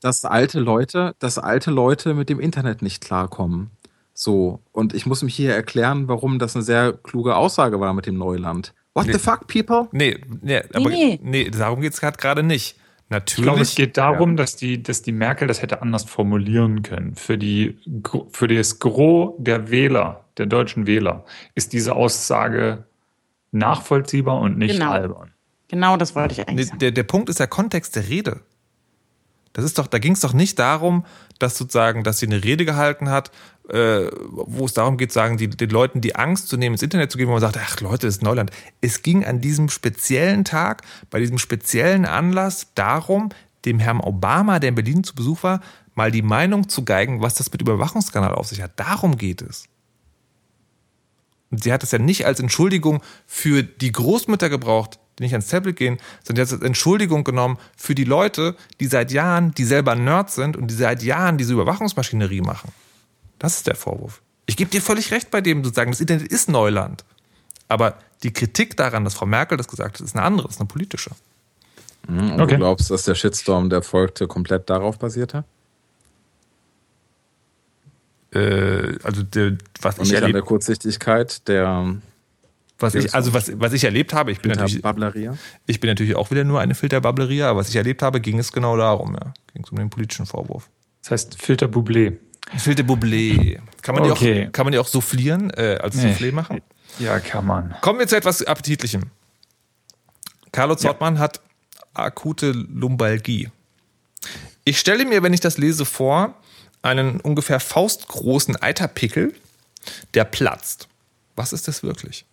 dass 0.00 0.24
alte 0.24 0.58
Leute, 0.60 1.14
dass 1.18 1.38
alte 1.38 1.70
Leute 1.70 2.14
mit 2.14 2.28
dem 2.28 2.40
Internet 2.40 2.82
nicht 2.82 3.00
klarkommen. 3.02 3.70
So. 4.14 4.60
Und 4.72 4.92
ich 4.94 5.06
muss 5.06 5.22
mich 5.22 5.34
hier 5.34 5.54
erklären, 5.54 6.08
warum 6.08 6.38
das 6.38 6.56
eine 6.56 6.64
sehr 6.64 6.92
kluge 6.92 7.36
Aussage 7.36 7.80
war 7.80 7.94
mit 7.94 8.06
dem 8.06 8.16
Neuland. 8.16 8.74
What 8.94 9.06
Nee. 9.06 9.12
the 9.12 9.18
fuck, 9.20 9.46
people? 9.46 9.88
Nee, 9.92 10.18
nee, 10.42 10.62
aber 10.74 10.88
nee. 10.90 11.20
nee, 11.22 11.48
darum 11.50 11.80
geht 11.80 11.92
es 11.94 12.00
gerade 12.00 12.42
nicht. 12.42 12.76
Ich 13.10 13.12
Natürlich. 13.12 13.42
glaube, 13.44 13.60
es 13.62 13.74
geht 13.74 13.96
darum, 13.96 14.36
dass, 14.36 14.54
die, 14.54 14.80
dass 14.84 15.02
die 15.02 15.10
Merkel 15.10 15.48
das 15.48 15.62
hätte 15.62 15.82
anders 15.82 16.04
formulieren 16.04 16.82
können. 16.82 17.16
Für, 17.16 17.36
die, 17.36 17.76
für 18.30 18.46
das 18.46 18.78
Gros 18.78 19.34
der 19.38 19.68
Wähler, 19.72 20.24
der 20.38 20.46
deutschen 20.46 20.86
Wähler, 20.86 21.24
ist 21.56 21.72
diese 21.72 21.96
Aussage 21.96 22.84
nachvollziehbar 23.50 24.38
und 24.40 24.58
nicht 24.58 24.74
Genau. 24.74 24.92
albern. 24.92 25.32
Genau, 25.66 25.96
das 25.96 26.14
wollte 26.14 26.34
ich 26.40 26.48
eigentlich 26.48 26.68
sagen. 26.68 26.78
der, 26.78 26.92
der 26.92 27.02
Punkt 27.02 27.28
ist 27.28 27.40
der 27.40 27.48
Kontext 27.48 27.96
der 27.96 28.08
Rede. 28.08 28.42
Das 29.54 29.64
ist 29.64 29.78
doch, 29.78 29.88
da 29.88 29.98
ging 29.98 30.12
es 30.12 30.20
doch 30.20 30.32
nicht 30.32 30.60
darum, 30.60 31.04
dass 31.42 31.58
sozusagen, 31.58 32.04
dass 32.04 32.18
sie 32.18 32.26
eine 32.26 32.42
Rede 32.44 32.64
gehalten 32.64 33.10
hat, 33.10 33.30
äh, 33.68 34.08
wo 34.30 34.64
es 34.64 34.74
darum 34.74 34.96
geht, 34.96 35.12
sagen, 35.12 35.36
die, 35.36 35.48
den 35.48 35.70
Leuten 35.70 36.00
die 36.00 36.16
Angst 36.16 36.48
zu 36.48 36.56
nehmen, 36.56 36.74
ins 36.74 36.82
Internet 36.82 37.10
zu 37.10 37.18
gehen, 37.18 37.28
wo 37.28 37.32
man 37.32 37.40
sagt, 37.40 37.58
ach 37.58 37.80
Leute, 37.80 38.06
das 38.06 38.16
ist 38.16 38.22
Neuland. 38.22 38.50
Es 38.80 39.02
ging 39.02 39.24
an 39.24 39.40
diesem 39.40 39.68
speziellen 39.68 40.44
Tag, 40.44 40.82
bei 41.10 41.20
diesem 41.20 41.38
speziellen 41.38 42.04
Anlass 42.04 42.68
darum, 42.74 43.30
dem 43.64 43.78
Herrn 43.78 44.00
Obama, 44.00 44.58
der 44.58 44.70
in 44.70 44.74
Berlin 44.74 45.04
zu 45.04 45.14
Besuch 45.14 45.42
war, 45.42 45.60
mal 45.94 46.10
die 46.10 46.22
Meinung 46.22 46.68
zu 46.68 46.84
geigen, 46.84 47.20
was 47.20 47.34
das 47.34 47.52
mit 47.52 47.60
Überwachungskanal 47.60 48.34
auf 48.34 48.48
sich 48.48 48.62
hat. 48.62 48.72
Darum 48.76 49.16
geht 49.16 49.42
es. 49.42 49.66
Und 51.50 51.62
sie 51.62 51.72
hat 51.72 51.82
es 51.82 51.90
ja 51.90 51.98
nicht 51.98 52.26
als 52.26 52.40
Entschuldigung 52.40 53.02
für 53.26 53.62
die 53.62 53.92
Großmütter 53.92 54.48
gebraucht, 54.48 54.98
die 55.20 55.24
nicht 55.24 55.34
ans 55.34 55.48
Tablet 55.48 55.76
gehen, 55.76 55.98
sondern 56.24 56.44
es 56.44 56.52
als 56.52 56.62
Entschuldigung 56.62 57.24
genommen 57.24 57.58
für 57.76 57.94
die 57.94 58.04
Leute, 58.04 58.56
die 58.80 58.86
seit 58.86 59.12
Jahren, 59.12 59.52
die 59.54 59.64
selber 59.64 59.94
Nerds 59.94 60.34
sind 60.34 60.56
und 60.56 60.68
die 60.68 60.74
seit 60.74 61.02
Jahren 61.02 61.36
diese 61.36 61.52
Überwachungsmaschinerie 61.52 62.40
machen. 62.40 62.72
Das 63.38 63.56
ist 63.56 63.66
der 63.66 63.74
Vorwurf. 63.76 64.22
Ich 64.46 64.56
gebe 64.56 64.70
dir 64.70 64.80
völlig 64.80 65.12
recht 65.12 65.30
bei 65.30 65.40
dem, 65.40 65.62
zu 65.62 65.70
sagen, 65.70 65.90
das 65.90 66.00
Internet 66.00 66.26
ist 66.26 66.48
Neuland. 66.48 67.04
Aber 67.68 67.94
die 68.22 68.32
Kritik 68.32 68.76
daran, 68.76 69.04
dass 69.04 69.14
Frau 69.14 69.26
Merkel 69.26 69.56
das 69.58 69.68
gesagt 69.68 70.00
hat, 70.00 70.04
ist 70.04 70.16
eine 70.16 70.24
andere, 70.24 70.48
ist 70.48 70.58
eine 70.58 70.66
politische. 70.66 71.10
Und 72.08 72.32
Okay. 72.40 72.52
du 72.52 72.56
glaubst, 72.56 72.90
dass 72.90 73.04
der 73.04 73.14
Shitstorm, 73.14 73.68
der 73.70 73.82
folgte, 73.82 74.26
komplett 74.26 74.70
darauf 74.70 74.98
basierte? 74.98 75.44
Äh, 78.32 78.98
also 79.02 79.22
der, 79.22 79.58
was 79.82 79.98
Und 79.98 80.06
ich 80.06 80.12
nicht 80.12 80.22
an 80.22 80.32
der 80.32 80.42
Kurzsichtigkeit 80.42 81.46
der 81.46 81.96
was 82.80 82.94
ich, 82.94 83.14
also 83.14 83.32
was, 83.34 83.52
was 83.60 83.72
ich 83.72 83.84
erlebt 83.84 84.12
habe, 84.14 84.32
ich 84.32 84.40
bin 84.40 84.50
natürlich, 84.52 84.82
ich 85.66 85.80
bin 85.80 85.88
natürlich 85.90 86.16
auch 86.16 86.30
wieder 86.30 86.44
nur 86.44 86.60
eine 86.60 86.74
Filterbablerie, 86.74 87.42
aber 87.42 87.60
was 87.60 87.68
ich 87.68 87.76
erlebt 87.76 88.02
habe, 88.02 88.20
ging 88.20 88.38
es 88.38 88.52
genau 88.52 88.76
darum, 88.76 89.14
ja. 89.14 89.32
Ging 89.52 89.64
es 89.64 89.70
um 89.70 89.78
den 89.78 89.90
politischen 89.90 90.26
Vorwurf. 90.26 90.68
Das 91.02 91.10
heißt 91.12 91.40
Filter 91.40 91.66
Bublé. 91.66 92.16
Filter 92.58 92.82
Bublé. 92.82 93.58
Kann 93.82 93.94
man, 93.94 94.10
Okay. 94.10 94.34
die 94.42 94.46
auch, 94.48 94.52
kann 94.52 94.66
man 94.66 94.72
die 94.72 94.78
auch 94.78 94.86
soufflieren, 94.88 95.50
äh, 95.50 95.78
als 95.80 95.96
Nee. 95.96 96.12
Soufflé 96.12 96.32
machen? 96.32 96.60
Ja, 96.98 97.20
kann 97.20 97.46
man. 97.46 97.74
Kommen 97.80 97.98
wir 97.98 98.08
zu 98.08 98.16
etwas 98.16 98.42
Appetitlichem. 98.42 99.04
Carlo 100.52 100.74
Zottmann 100.74 101.18
hat 101.18 101.40
akute 101.94 102.50
Lumbalgie. 102.50 103.50
Ich 104.64 104.78
stelle 104.78 105.04
mir, 105.04 105.22
wenn 105.22 105.32
ich 105.32 105.40
das 105.40 105.58
lese, 105.58 105.84
vor, 105.84 106.34
einen 106.82 107.20
ungefähr 107.20 107.60
faustgroßen 107.60 108.60
Eiterpickel, 108.60 109.34
der 110.14 110.24
platzt. 110.24 110.88
Was 111.36 111.52
ist 111.52 111.68
das 111.68 111.82
wirklich? 111.82 112.24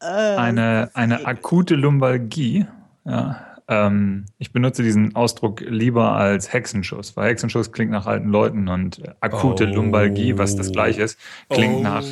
Eine, 0.00 0.90
eine 0.94 1.26
akute 1.26 1.74
Lumbalgie. 1.74 2.66
Ja. 3.04 3.46
Ähm, 3.68 4.26
ich 4.38 4.52
benutze 4.52 4.82
diesen 4.82 5.14
Ausdruck 5.14 5.60
lieber 5.60 6.12
als 6.12 6.52
Hexenschuss, 6.52 7.16
weil 7.16 7.30
Hexenschuss 7.30 7.70
klingt 7.72 7.92
nach 7.92 8.06
alten 8.06 8.28
Leuten 8.28 8.68
und 8.68 9.00
akute 9.20 9.68
Oh. 9.70 9.74
Lumbalgie, 9.74 10.36
was 10.36 10.56
das 10.56 10.72
gleiche 10.72 11.02
ist, 11.02 11.18
klingt 11.48 11.76
Oh. 11.76 11.82
nach 11.82 12.04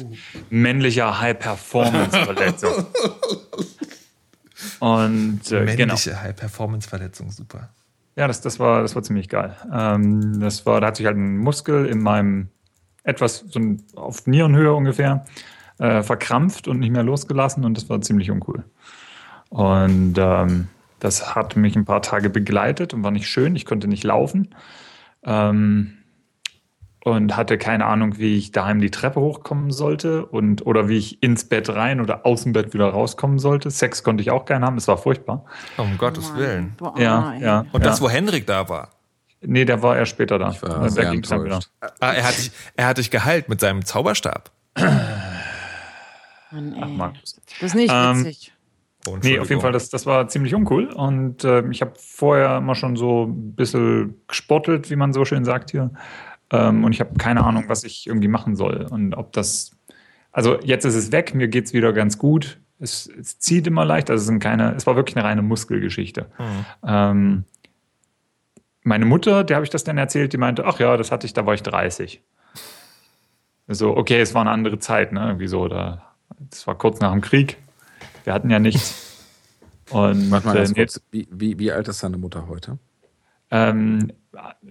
männlicher 0.48 1.20
High-Performance-Verletzung. 1.20 2.86
Und 4.78 5.40
äh, 5.52 5.64
genau. 5.64 5.76
Männliche 5.94 6.20
High-Performance-Verletzung, 6.22 7.30
super. 7.30 7.70
Ja, 8.16 8.26
das, 8.26 8.40
das, 8.42 8.58
war, 8.58 8.82
das 8.82 8.94
war 8.94 9.02
ziemlich 9.02 9.28
geil. 9.28 9.56
Ähm, 9.72 10.38
das 10.40 10.66
war, 10.66 10.80
da 10.80 10.88
hat 10.88 10.96
sich 10.96 11.06
halt 11.06 11.16
ein 11.16 11.38
Muskel 11.38 11.86
in 11.86 12.02
meinem 12.02 12.48
etwas 13.02 13.44
so 13.48 13.60
auf 13.96 14.26
Nierenhöhe 14.26 14.72
ungefähr 14.74 15.24
äh, 15.80 16.02
verkrampft 16.02 16.68
und 16.68 16.78
nicht 16.78 16.92
mehr 16.92 17.02
losgelassen 17.02 17.64
und 17.64 17.76
das 17.76 17.88
war 17.88 18.00
ziemlich 18.00 18.30
uncool. 18.30 18.64
Und 19.48 20.14
ähm, 20.18 20.68
das 21.00 21.34
hat 21.34 21.56
mich 21.56 21.74
ein 21.74 21.86
paar 21.86 22.02
Tage 22.02 22.30
begleitet 22.30 22.94
und 22.94 23.02
war 23.02 23.10
nicht 23.10 23.26
schön. 23.26 23.56
Ich 23.56 23.64
konnte 23.64 23.88
nicht 23.88 24.04
laufen. 24.04 24.54
Ähm, 25.24 25.96
und 27.02 27.34
hatte 27.34 27.56
keine 27.56 27.86
Ahnung, 27.86 28.18
wie 28.18 28.36
ich 28.36 28.52
daheim 28.52 28.78
die 28.78 28.90
Treppe 28.90 29.20
hochkommen 29.20 29.70
sollte 29.70 30.26
und 30.26 30.66
oder 30.66 30.86
wie 30.88 30.98
ich 30.98 31.22
ins 31.22 31.48
Bett 31.48 31.70
rein 31.70 31.98
oder 31.98 32.26
aus 32.26 32.42
dem 32.42 32.52
Bett 32.52 32.74
wieder 32.74 32.90
rauskommen 32.90 33.38
sollte. 33.38 33.70
Sex 33.70 34.04
konnte 34.04 34.20
ich 34.20 34.30
auch 34.30 34.44
gerne 34.44 34.66
haben, 34.66 34.76
es 34.76 34.86
war 34.86 34.98
furchtbar. 34.98 35.46
Um 35.78 35.96
Gottes 35.96 36.34
Willen. 36.36 36.76
Ja, 36.98 37.32
ja. 37.40 37.60
Und 37.72 37.82
ja. 37.82 37.88
das, 37.88 38.02
wo 38.02 38.10
Henrik 38.10 38.46
da 38.46 38.68
war. 38.68 38.90
Nee, 39.40 39.64
der 39.64 39.82
war 39.82 39.96
erst 39.96 40.10
später 40.10 40.38
da. 40.38 40.50
Ich 40.50 40.62
war 40.62 40.68
Da 40.68 40.90
sehr 40.90 41.10
ging's 41.10 41.30
dann 41.30 41.42
wieder. 41.42 41.54
enttäuscht. 41.54 41.70
Ah, 42.00 42.12
er, 42.12 42.24
hat 42.24 42.36
dich, 42.36 42.52
er 42.76 42.86
hat 42.86 42.98
dich 42.98 43.10
geheilt 43.10 43.48
mit 43.48 43.60
seinem 43.60 43.86
Zauberstab. 43.86 44.50
Mann, 46.50 46.72
ey. 46.74 46.80
Ach, 46.82 46.88
Markus. 46.88 47.40
Das 47.60 47.70
ist 47.70 47.74
nicht 47.74 47.92
Ähm, 47.94 48.20
witzig. 48.24 48.52
Oh, 49.06 49.16
Nee, 49.22 49.38
auf 49.38 49.48
jeden 49.48 49.62
Fall, 49.62 49.72
das, 49.72 49.88
das 49.88 50.04
war 50.04 50.28
ziemlich 50.28 50.54
uncool. 50.54 50.86
Und 50.92 51.42
äh, 51.44 51.66
ich 51.70 51.80
habe 51.80 51.92
vorher 51.96 52.58
immer 52.58 52.74
schon 52.74 52.96
so 52.96 53.24
ein 53.24 53.54
bisschen 53.54 54.20
gespottelt, 54.28 54.90
wie 54.90 54.96
man 54.96 55.12
so 55.12 55.24
schön 55.24 55.44
sagt 55.44 55.70
hier. 55.70 55.90
Ähm, 56.50 56.84
und 56.84 56.92
ich 56.92 57.00
habe 57.00 57.14
keine 57.16 57.44
Ahnung, 57.44 57.64
was 57.68 57.84
ich 57.84 58.06
irgendwie 58.06 58.28
machen 58.28 58.56
soll. 58.56 58.86
Und 58.90 59.14
ob 59.14 59.32
das. 59.32 59.70
Also 60.32 60.60
jetzt 60.60 60.84
ist 60.84 60.94
es 60.96 61.12
weg, 61.12 61.34
mir 61.34 61.48
geht 61.48 61.66
es 61.66 61.72
wieder 61.72 61.92
ganz 61.92 62.18
gut. 62.18 62.60
Es, 62.78 63.06
es 63.06 63.38
zieht 63.38 63.66
immer 63.66 63.84
leicht, 63.84 64.10
also 64.10 64.20
es 64.22 64.26
sind 64.26 64.38
keine, 64.38 64.74
es 64.74 64.86
war 64.86 64.96
wirklich 64.96 65.16
eine 65.16 65.24
reine 65.26 65.42
Muskelgeschichte. 65.42 66.26
Ähm, 66.86 67.44
meine 68.82 69.04
Mutter, 69.04 69.44
der 69.44 69.56
habe 69.56 69.64
ich 69.64 69.70
das 69.70 69.84
dann 69.84 69.98
erzählt, 69.98 70.32
die 70.32 70.38
meinte, 70.38 70.64
ach 70.64 70.78
ja, 70.80 70.96
das 70.96 71.10
hatte 71.12 71.26
ich, 71.26 71.32
da 71.34 71.44
war 71.46 71.54
ich 71.54 71.62
30. 71.62 72.22
So, 73.68 73.96
okay, 73.96 74.20
es 74.20 74.34
war 74.34 74.40
eine 74.40 74.50
andere 74.50 74.78
Zeit, 74.78 75.12
ne? 75.12 75.20
Irgendwie 75.26 75.46
so, 75.46 75.68
da, 75.68 76.09
das 76.50 76.66
war 76.66 76.74
kurz 76.76 77.00
nach 77.00 77.12
dem 77.12 77.20
Krieg. 77.20 77.56
Wir 78.24 78.32
hatten 78.32 78.50
ja 78.50 78.58
nichts. 78.58 79.06
Und 79.90 80.28
mal 80.30 80.38
äh, 80.56 80.72
kurz. 80.72 81.00
Wie, 81.10 81.26
wie, 81.30 81.58
wie 81.58 81.72
alt 81.72 81.88
ist 81.88 82.02
deine 82.02 82.16
Mutter 82.16 82.46
heute? 82.48 82.78
ähm, 83.52 84.12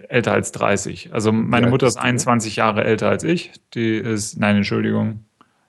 älter 0.08 0.32
als 0.32 0.52
30. 0.52 1.12
Also 1.12 1.32
meine 1.32 1.66
Mutter 1.68 1.86
ist 1.86 1.96
du? 1.96 2.00
21 2.00 2.56
Jahre 2.56 2.82
älter 2.84 3.10
als 3.10 3.22
ich. 3.24 3.52
Die 3.74 3.96
ist, 3.96 4.38
nein, 4.38 4.56
Entschuldigung, 4.56 5.24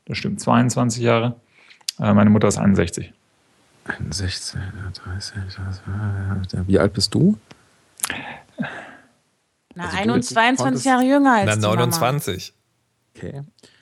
das 0.05 0.17
stimmt, 0.17 0.39
22 0.39 1.03
Jahre. 1.03 1.35
Äh, 1.99 2.13
meine 2.13 2.29
Mutter 2.29 2.47
ist 2.47 2.57
61. 2.57 3.11
16, 4.09 4.61
30. 4.93 5.33
Wie 6.67 6.79
alt 6.79 6.93
bist 6.93 7.13
du? 7.13 7.37
Na, 9.75 9.83
also 9.85 9.97
du- 9.97 10.01
21, 10.03 10.29
du 10.29 10.33
22 10.35 10.57
konntest- 10.65 10.85
Jahre 10.85 11.03
jünger 11.03 11.33
als 11.33 11.45
Na, 11.47 11.55
die 11.55 11.61
Mama. 11.61 11.75
29. 11.75 12.53
Okay. 13.15 13.41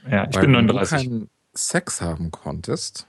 Ja, 0.10 0.28
ich 0.28 0.36
Weil 0.36 0.42
bin 0.42 0.54
wenn 0.56 0.66
39. 0.66 1.04
du 1.04 1.10
keinen 1.10 1.30
Sex 1.54 2.02
haben 2.02 2.32
konntest. 2.32 3.06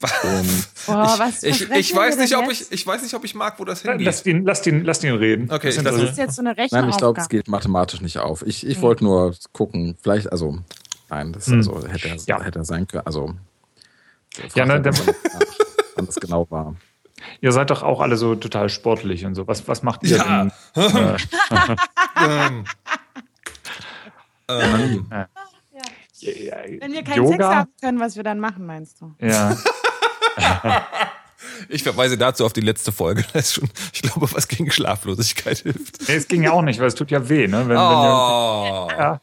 Und 0.00 0.68
Boah, 0.86 1.16
was 1.18 1.42
Ich, 1.42 1.58
versprechen 1.58 1.80
ich, 1.80 1.94
weiß 1.96 2.16
wir 2.16 2.22
nicht, 2.22 2.36
ob 2.36 2.50
ich, 2.52 2.70
ich 2.70 2.86
weiß 2.86 3.02
nicht, 3.02 3.14
ob 3.14 3.24
ich 3.24 3.34
mag, 3.34 3.58
wo 3.58 3.64
das 3.64 3.82
Lass 3.82 3.96
hingeht. 4.22 4.26
ihn, 4.26 4.44
lass, 4.46 4.64
ihn, 4.66 4.84
lass 4.84 5.02
ihn 5.02 5.14
reden. 5.14 5.50
Okay, 5.50 5.66
Das 5.68 5.76
ich 5.78 5.86
also- 5.86 6.00
Das 6.02 6.10
ist 6.12 6.18
jetzt 6.18 6.36
so 6.36 6.42
eine 6.42 6.54
nein, 6.70 6.88
ich 6.88 6.96
glaube, 6.96 7.20
es 7.20 7.28
geht 7.28 7.48
mathematisch 7.48 8.00
nicht 8.00 8.18
auf. 8.18 8.42
Ich, 8.46 8.64
ich 8.64 8.80
wollte 8.80 9.02
nur 9.02 9.34
gucken, 9.52 9.96
vielleicht, 10.00 10.30
also, 10.30 10.58
nein, 11.10 11.32
das 11.32 11.46
Hm. 11.48 11.56
also, 11.56 11.84
hätte, 11.88 12.08
er, 12.10 12.16
Ja. 12.26 12.40
hätte 12.42 12.64
sein 12.64 12.86
können. 12.86 13.06
Also, 13.06 13.34
Ja, 14.54 14.66
ne, 14.66 14.80
der- 14.80 14.96
wann 15.96 16.06
das 16.06 16.14
genau 16.14 16.48
war. 16.48 16.76
Ihr 17.40 17.50
seid 17.50 17.70
doch 17.70 17.82
auch 17.82 18.00
alle 18.00 18.16
so 18.16 18.36
total 18.36 18.68
sportlich 18.68 19.26
und 19.26 19.34
so. 19.34 19.48
Was, 19.48 19.66
was 19.66 19.82
macht 19.82 20.04
ihr 20.04 20.16
Ja. 20.18 20.44
denn? 20.44 20.52
Äh, 22.16 22.64
Ähm, 24.50 25.06
ähm, 25.12 25.26
Wenn 26.22 26.92
wir 26.92 27.02
keinen 27.02 27.16
Yoga? 27.16 27.30
Sex 27.30 27.44
haben 27.44 27.70
können, 27.80 28.00
was 28.00 28.16
wir 28.16 28.22
dann 28.22 28.40
machen, 28.40 28.66
meinst 28.66 29.00
du? 29.00 29.14
Ja. 29.20 29.56
ich 31.68 31.82
verweise 31.82 32.18
dazu 32.18 32.44
auf 32.44 32.52
die 32.52 32.60
letzte 32.60 32.92
Folge. 32.92 33.24
Das 33.32 33.46
ist 33.46 33.54
schon, 33.54 33.70
ich 33.92 34.02
glaube, 34.02 34.32
was 34.32 34.48
gegen 34.48 34.70
Schlaflosigkeit 34.70 35.58
hilft. 35.58 36.08
Nee, 36.08 36.14
es 36.14 36.28
ging 36.28 36.42
ja 36.42 36.52
auch 36.52 36.62
nicht, 36.62 36.80
weil 36.80 36.88
es 36.88 36.94
tut 36.94 37.10
ja 37.10 37.28
weh, 37.28 37.46
ne? 37.46 37.60
Wenn, 37.60 37.68
wenn 37.70 37.76
Oh. 37.76 38.88
ja. 38.90 39.20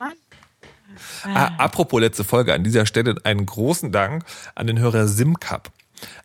Ah, 1.24 1.52
apropos 1.58 2.00
letzte 2.00 2.24
Folge, 2.24 2.54
an 2.54 2.64
dieser 2.64 2.86
Stelle 2.86 3.16
einen 3.24 3.46
großen 3.46 3.92
Dank 3.92 4.24
an 4.54 4.68
den 4.68 4.80
Hörer 4.80 5.08
Simcup. 5.08 5.72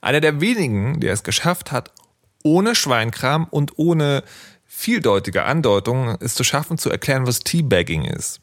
Einer 0.01 0.21
der 0.21 0.41
wenigen, 0.41 1.01
der 1.01 1.13
es 1.13 1.23
geschafft 1.23 1.73
hat, 1.73 1.91
ohne 2.43 2.75
Schweinkram 2.75 3.47
und 3.51 3.79
ohne 3.79 4.23
vieldeutige 4.67 5.45
Andeutungen 5.45 6.17
es 6.21 6.35
zu 6.35 6.45
schaffen, 6.45 6.79
zu 6.79 6.91
erklären, 6.91 7.27
was 7.27 7.41
Teabagging 7.41 8.05
ist. 8.05 8.41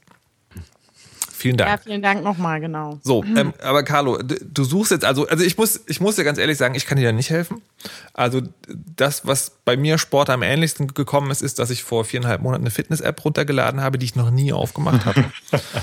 Vielen 1.37 1.55
Dank. 1.55 1.69
Ja, 1.69 1.77
vielen 1.77 2.01
Dank 2.01 2.23
nochmal, 2.23 2.59
genau. 2.59 2.99
So, 3.03 3.23
ähm, 3.23 3.53
aber 3.61 3.83
Carlo, 3.83 4.17
du 4.17 4.63
suchst 4.63 4.91
jetzt, 4.91 5.05
also, 5.05 5.27
also 5.27 5.43
ich 5.43 5.55
muss, 5.55 5.81
ich 5.85 6.01
muss 6.01 6.15
dir 6.15 6.23
ganz 6.23 6.39
ehrlich 6.39 6.57
sagen, 6.57 6.73
ich 6.73 6.87
kann 6.87 6.97
dir 6.97 7.05
da 7.05 7.11
nicht 7.11 7.29
helfen. 7.29 7.61
Also 8.13 8.41
das, 8.67 9.27
was 9.27 9.51
bei 9.63 9.77
mir 9.77 9.99
Sport 9.99 10.31
am 10.31 10.41
ähnlichsten 10.41 10.87
gekommen 10.87 11.29
ist, 11.29 11.43
ist, 11.43 11.59
dass 11.59 11.69
ich 11.69 11.83
vor 11.83 12.05
viereinhalb 12.05 12.41
Monaten 12.41 12.63
eine 12.63 12.71
Fitness-App 12.71 13.23
runtergeladen 13.23 13.81
habe, 13.81 13.99
die 13.99 14.05
ich 14.05 14.15
noch 14.15 14.31
nie 14.31 14.51
aufgemacht 14.51 15.05
hatte. 15.05 15.25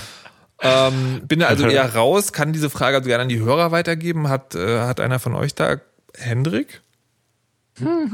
ähm, 0.60 1.22
bin 1.22 1.38
da 1.38 1.46
also 1.46 1.68
eher 1.68 1.94
raus, 1.94 2.32
kann 2.32 2.52
diese 2.52 2.68
Frage 2.68 2.96
also 2.96 3.06
gerne 3.06 3.22
an 3.22 3.28
die 3.28 3.38
Hörer 3.38 3.70
weitergeben. 3.70 4.28
Hat, 4.28 4.56
äh, 4.56 4.80
hat 4.80 4.98
einer 4.98 5.20
von 5.20 5.36
euch 5.36 5.54
da, 5.54 5.76
Hendrik? 6.16 6.82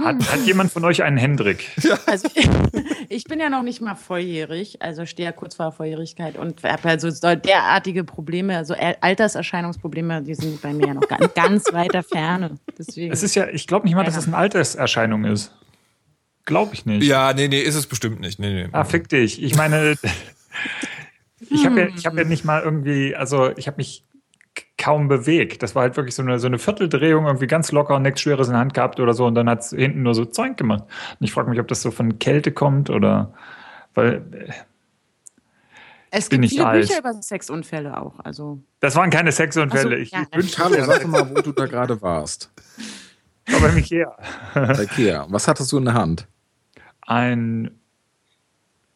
Hat, 0.03 0.33
hat 0.33 0.47
jemand 0.47 0.73
von 0.73 0.85
euch 0.87 1.03
einen 1.03 1.19
Hendrik? 1.19 1.69
Also 2.07 2.29
ich 3.09 3.25
bin 3.25 3.41
ja 3.41 3.51
noch 3.51 3.63
nicht 3.63 3.81
mal 3.81 3.95
volljährig, 3.95 4.81
also 4.81 5.05
stehe 5.05 5.27
ja 5.29 5.33
kurz 5.33 5.55
vor 5.57 5.71
Volljährigkeit 5.73 6.37
und 6.39 6.63
habe 6.63 6.89
also 6.89 7.11
so 7.11 7.35
derartige 7.35 8.05
Probleme, 8.05 8.57
also 8.57 8.75
Al- 8.75 8.97
Alterserscheinungsprobleme, 9.01 10.23
die 10.23 10.35
sind 10.35 10.63
bei 10.63 10.73
mir 10.73 10.87
ja 10.89 10.95
noch 10.95 11.07
ganz, 11.07 11.35
ganz 11.35 11.65
weiter 11.73 12.03
Ferne. 12.03 12.59
Deswegen. 12.79 13.13
Es 13.13 13.23
ist 13.23 13.35
ja, 13.35 13.49
ich 13.49 13.67
glaube 13.67 13.87
nicht 13.87 13.95
mal, 13.95 14.05
dass 14.05 14.15
das 14.15 14.27
eine 14.27 14.37
Alterserscheinung 14.37 15.25
ist. 15.25 15.53
Glaube 16.47 16.73
ich 16.75 16.87
nicht. 16.87 17.05
Ja, 17.05 17.33
nee, 17.35 17.49
nee, 17.49 17.61
ist 17.61 17.75
es 17.75 17.87
bestimmt 17.87 18.21
nicht. 18.21 18.39
Nee, 18.39 18.65
nee. 18.65 18.69
Ah, 18.73 18.85
fick 18.85 19.09
dich. 19.11 19.43
Ich 19.43 19.57
meine, 19.57 19.95
ich 21.51 21.67
habe 21.67 21.81
ja, 21.81 21.87
ich 21.95 22.07
hab 22.07 22.17
ja 22.17 22.25
nicht 22.25 22.45
mal 22.45 22.63
irgendwie, 22.63 23.15
also 23.15 23.51
ich 23.57 23.67
habe 23.67 23.77
mich 23.77 24.05
kaum 24.79 25.09
bewegt. 25.09 25.63
Das 25.63 25.75
war 25.75 25.83
halt 25.83 25.97
wirklich 25.97 26.15
so 26.15 26.23
eine, 26.23 26.39
so 26.39 26.47
eine 26.47 26.59
Vierteldrehung, 26.59 27.27
irgendwie 27.27 27.47
ganz 27.47 27.71
locker 27.73 27.97
und 27.97 28.03
nichts 28.03 28.23
Schweres 28.23 28.49
in 28.49 28.55
der 28.55 28.61
Hand 28.61 28.75
gehabt 28.75 28.99
oder 28.99 29.15
so. 29.15 29.27
Und 29.27 29.35
dann 29.35 29.49
hat 29.49 29.61
es 29.61 29.71
hinten 29.71 30.03
nur 30.03 30.15
so 30.15 30.25
Zeug 30.25 30.57
gemacht. 30.57 30.85
Und 30.85 31.25
ich 31.25 31.33
frage 31.33 31.51
mich, 31.51 31.61
ob 31.61 31.69
das 31.69 31.83
so 31.83 31.91
von 31.91 32.19
Kälte 32.19 32.53
kommt 32.53 32.91
oder 32.91 33.33
weil 33.95 34.23
äh, 34.33 34.53
es 36.11 36.29
gibt 36.29 36.45
ich 36.45 36.53
viele 36.53 36.67
alt. 36.67 36.89
Bücher 36.89 36.99
über 36.99 37.15
Sexunfälle 37.23 38.01
auch. 38.01 38.19
Also 38.21 38.61
das 38.81 38.97
waren 38.97 39.11
keine 39.11 39.33
Sexunfälle. 39.33 39.97
So, 39.97 40.03
ich 40.03 40.11
ja, 40.11 40.25
wünschte, 40.33 40.57
Carlo, 40.57 40.77
das 40.77 40.87
sag 40.87 41.07
mal, 41.07 41.29
wo 41.31 41.41
du 41.41 41.53
da 41.53 41.67
gerade 41.67 42.01
warst. 42.03 42.51
war 43.49 43.61
bei 43.61 43.77
Ikea. 43.79 44.17
Bei 44.55 44.83
Ikea. 44.83 45.27
Was 45.29 45.47
hattest 45.47 45.71
du 45.71 45.79
in 45.79 45.85
der 45.85 45.95
Hand? 45.95 46.27
Ein, 47.03 47.80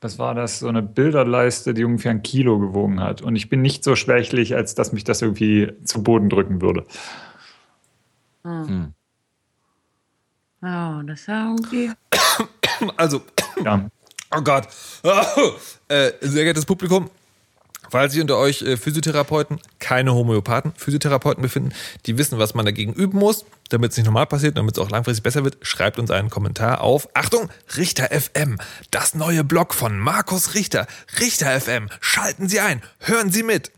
was 0.04 0.18
war 0.18 0.34
das, 0.34 0.58
so 0.58 0.68
eine 0.68 0.82
Bilderleiste, 0.82 1.72
die 1.72 1.82
ungefähr 1.82 2.10
ein 2.10 2.22
Kilo 2.22 2.58
gewogen 2.58 3.00
hat. 3.00 3.22
Und 3.22 3.36
ich 3.36 3.48
bin 3.48 3.62
nicht 3.62 3.82
so 3.82 3.96
schwächlich, 3.96 4.54
als 4.54 4.74
dass 4.74 4.92
mich 4.92 5.02
das 5.02 5.22
irgendwie 5.22 5.72
zu 5.84 6.02
Boden 6.02 6.28
drücken 6.28 6.60
würde. 6.60 6.84
ja, 10.62 11.02
das 11.06 11.20
ist 11.20 11.26
ja 11.26 11.46
irgendwie. 11.46 11.90
Also, 12.96 13.22
Ja. 13.64 13.88
Oh 14.36 14.42
Gott. 14.42 14.66
äh, 15.88 16.10
sehr 16.20 16.44
geehrtes 16.44 16.66
Publikum, 16.66 17.08
falls 17.90 18.12
sich 18.12 18.20
unter 18.20 18.38
euch 18.38 18.62
äh, 18.62 18.76
Physiotherapeuten, 18.76 19.60
keine 19.78 20.14
Homöopathen, 20.14 20.72
Physiotherapeuten 20.76 21.42
befinden, 21.42 21.72
die 22.06 22.18
wissen, 22.18 22.38
was 22.38 22.54
man 22.54 22.64
dagegen 22.64 22.92
üben 22.92 23.18
muss, 23.18 23.44
damit 23.70 23.92
es 23.92 23.96
nicht 23.96 24.06
normal 24.06 24.26
passiert, 24.26 24.58
damit 24.58 24.76
es 24.76 24.82
auch 24.82 24.90
langfristig 24.90 25.22
besser 25.22 25.44
wird, 25.44 25.58
schreibt 25.62 25.98
uns 25.98 26.10
einen 26.10 26.30
Kommentar 26.30 26.80
auf. 26.80 27.08
Achtung, 27.14 27.50
Richter 27.76 28.08
FM, 28.10 28.58
das 28.90 29.14
neue 29.14 29.44
Blog 29.44 29.74
von 29.74 29.98
Markus 29.98 30.54
Richter. 30.54 30.86
Richter 31.20 31.60
FM, 31.60 31.88
schalten 32.00 32.48
Sie 32.48 32.60
ein, 32.60 32.82
hören 33.00 33.30
Sie 33.30 33.42
mit. 33.42 33.72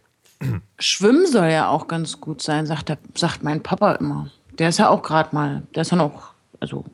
Schwimmen 0.78 1.26
soll 1.26 1.48
ja 1.48 1.68
auch 1.68 1.88
ganz 1.88 2.20
gut 2.20 2.42
sein, 2.42 2.66
sagt, 2.66 2.88
der, 2.88 2.98
sagt 3.14 3.42
mein 3.42 3.62
Papa 3.62 3.92
immer. 3.92 4.30
Der 4.58 4.68
ist 4.68 4.78
ja 4.78 4.88
auch 4.88 5.02
gerade 5.02 5.34
mal, 5.34 5.62
der 5.74 5.82
ist 5.82 5.90
ja 5.90 5.96
noch, 5.96 6.34
also 6.60 6.84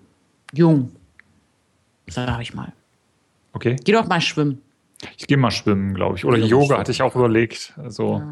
jung, 0.52 0.92
sag 2.06 2.40
ich 2.40 2.54
mal. 2.54 2.72
Okay. 3.52 3.76
Geh 3.84 3.92
doch 3.92 4.06
mal 4.06 4.20
schwimmen. 4.20 4.62
Ich 5.16 5.26
gehe 5.26 5.36
mal 5.36 5.50
schwimmen, 5.50 5.94
glaube 5.94 6.16
ich. 6.16 6.24
Oder 6.24 6.38
Ja, 6.38 6.46
Yoga 6.46 6.64
schwimmen. 6.66 6.80
hatte 6.80 6.92
ich 6.92 7.03
auch 7.03 7.14
überlegt. 7.14 7.74
Also, 7.76 8.22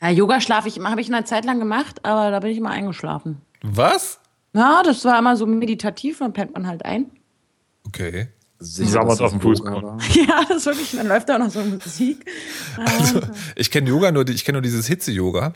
Ja, 0.00 0.08
Yoga 0.10 0.40
schlafe 0.40 0.68
ich 0.68 0.78
habe 0.78 1.00
ich 1.00 1.12
eine 1.12 1.24
Zeit 1.24 1.44
lang 1.44 1.58
gemacht, 1.58 2.04
aber 2.04 2.30
da 2.30 2.40
bin 2.40 2.50
ich 2.50 2.58
immer 2.58 2.70
eingeschlafen. 2.70 3.40
Was? 3.62 4.20
Ja, 4.54 4.82
das 4.84 5.04
war 5.04 5.18
immer 5.18 5.36
so 5.36 5.46
meditativ, 5.46 6.18
dann 6.18 6.32
pennt 6.32 6.54
man 6.54 6.66
halt 6.66 6.84
ein. 6.84 7.10
Okay. 7.86 8.28
Dass 8.58 8.96
auf 8.96 9.30
dem 9.30 9.40
Fußboden. 9.40 10.00
Ja, 10.28 10.44
das 10.48 10.58
ist 10.58 10.66
wirklich, 10.66 10.90
dann 10.92 11.06
läuft 11.06 11.28
da 11.28 11.36
auch 11.36 11.38
noch 11.40 11.50
so 11.50 11.60
Musik. 11.60 12.24
Also, 12.76 13.20
ich 13.54 13.70
kenne 13.70 13.88
Yoga 13.88 14.10
nur, 14.10 14.28
ich 14.28 14.44
kenne 14.44 14.56
nur 14.56 14.62
dieses 14.62 14.86
Hitze-Yoga. 14.86 15.52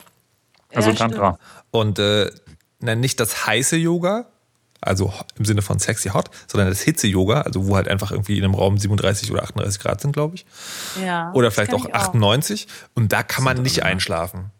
also 0.73 0.89
Ja, 0.91 0.95
Tantra. 0.95 1.39
Und 1.71 1.99
äh, 1.99 2.31
nicht 2.79 3.19
das 3.19 3.45
heiße 3.45 3.75
Yoga, 3.77 4.27
also 4.87 5.13
im 5.37 5.45
Sinne 5.45 5.61
von 5.61 5.79
sexy 5.79 6.09
hot, 6.09 6.29
sondern 6.47 6.69
das 6.69 6.81
Hitze-Yoga, 6.81 7.41
also 7.41 7.67
wo 7.67 7.75
halt 7.75 7.87
einfach 7.87 8.11
irgendwie 8.11 8.37
in 8.37 8.43
einem 8.43 8.55
Raum 8.55 8.77
37 8.77 9.31
oder 9.31 9.43
38 9.43 9.81
Grad 9.81 10.01
sind, 10.01 10.13
glaube 10.13 10.35
ich. 10.35 10.45
Ja, 11.03 11.31
Oder 11.33 11.51
vielleicht 11.51 11.73
auch 11.73 11.85
ich 11.85 11.95
98. 11.95 12.67
Und 12.93 13.11
da 13.11 13.23
kann 13.23 13.43
man 13.43 13.61
nicht 13.61 13.83
einschlafen. 13.83 14.51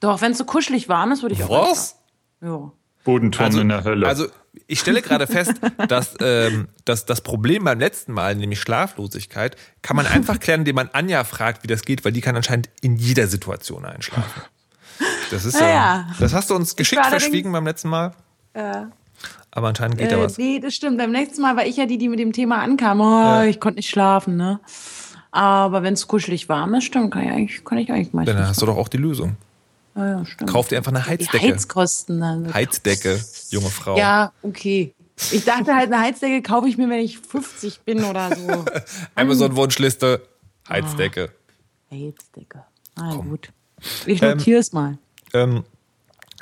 Doch, 0.00 0.20
wenn 0.20 0.32
es 0.32 0.38
so 0.38 0.44
kuschelig 0.44 0.88
warm 0.88 1.12
ist, 1.12 1.22
würde 1.22 1.34
ich 1.34 1.44
auch. 1.44 1.70
Was? 1.70 1.96
Ja. 2.40 2.70
Bodenturm 3.04 3.44
Also, 3.46 3.60
in 3.60 3.68
der 3.68 3.84
Hölle. 3.84 4.06
also 4.06 4.26
ich 4.66 4.80
stelle 4.80 5.02
gerade 5.02 5.26
fest, 5.26 5.54
dass, 5.88 6.14
ähm, 6.20 6.68
dass 6.84 7.06
das 7.06 7.20
Problem 7.20 7.64
beim 7.64 7.78
letzten 7.78 8.12
Mal, 8.12 8.34
nämlich 8.34 8.60
Schlaflosigkeit, 8.60 9.56
kann 9.82 9.96
man 9.96 10.06
einfach 10.06 10.40
klären, 10.40 10.60
indem 10.60 10.76
man 10.76 10.88
Anja 10.92 11.24
fragt, 11.24 11.62
wie 11.62 11.66
das 11.68 11.84
geht, 11.84 12.04
weil 12.04 12.12
die 12.12 12.20
kann 12.20 12.36
anscheinend 12.36 12.70
in 12.80 12.96
jeder 12.96 13.26
Situation 13.26 13.84
einschlafen. 13.84 14.42
Das 15.30 15.44
ist 15.44 15.58
Ja, 15.58 15.66
ähm, 15.66 15.72
ja. 15.74 16.06
Das 16.18 16.32
hast 16.32 16.50
du 16.50 16.54
uns 16.54 16.76
geschickt 16.76 17.04
verschwiegen 17.06 17.52
beim 17.52 17.66
letzten 17.66 17.88
Mal. 17.88 18.14
Aber 19.56 19.68
anscheinend 19.68 19.98
geht 19.98 20.10
da 20.10 20.16
Äh, 20.16 20.24
was. 20.24 20.36
nee, 20.36 20.58
das 20.58 20.74
stimmt. 20.74 20.98
Beim 20.98 21.12
nächsten 21.12 21.40
Mal 21.40 21.56
war 21.56 21.64
ich 21.64 21.76
ja 21.76 21.86
die, 21.86 21.96
die 21.96 22.08
mit 22.08 22.18
dem 22.18 22.32
Thema 22.32 22.60
ankam. 22.60 23.00
Oh, 23.00 23.04
Ja. 23.04 23.44
ich 23.44 23.60
konnte 23.60 23.76
nicht 23.76 23.88
schlafen, 23.88 24.36
ne? 24.36 24.58
Aber 25.30 25.82
wenn 25.82 25.94
es 25.94 26.06
kuschelig 26.08 26.48
warm 26.48 26.74
ist, 26.74 26.94
dann 26.94 27.10
kann 27.10 27.22
ich 27.24 27.30
eigentlich, 27.30 27.64
kann 27.64 27.78
ich 27.78 27.90
eigentlich 27.90 28.12
meistens. 28.12 28.36
Dann 28.36 28.48
hast 28.48 28.60
du 28.62 28.66
doch 28.66 28.76
auch 28.76 28.88
die 28.88 28.96
Lösung. 28.98 29.36
ja, 29.96 30.18
ja, 30.18 30.24
stimmt. 30.26 30.50
Kauf 30.50 30.68
dir 30.68 30.78
einfach 30.78 30.92
eine 30.92 31.02
die 31.02 31.08
Heizdecke. 31.08 31.46
Heizkosten 31.54 32.20
dann. 32.20 32.52
Heizdecke, 32.52 33.20
junge 33.50 33.70
Frau. 33.70 33.96
Ja, 33.96 34.32
okay. 34.42 34.92
Ich 35.30 35.44
dachte 35.44 35.74
halt, 35.76 35.92
eine 35.92 36.00
Heizdecke 36.02 36.42
kaufe 36.42 36.68
ich 36.68 36.76
mir, 36.76 36.88
wenn 36.88 36.98
ich 36.98 37.18
50 37.20 37.80
bin 37.82 38.02
oder 38.04 38.34
so. 38.34 38.64
Amazon-Wunschliste, 39.14 40.22
Heizdecke. 40.68 41.30
Heizdecke. 41.92 42.64
Na 42.96 43.14
gut. 43.16 43.50
Ich 44.06 44.20
notiere 44.20 44.58
es 44.60 44.72
mal. 44.72 44.98
Ähm, 45.32 45.64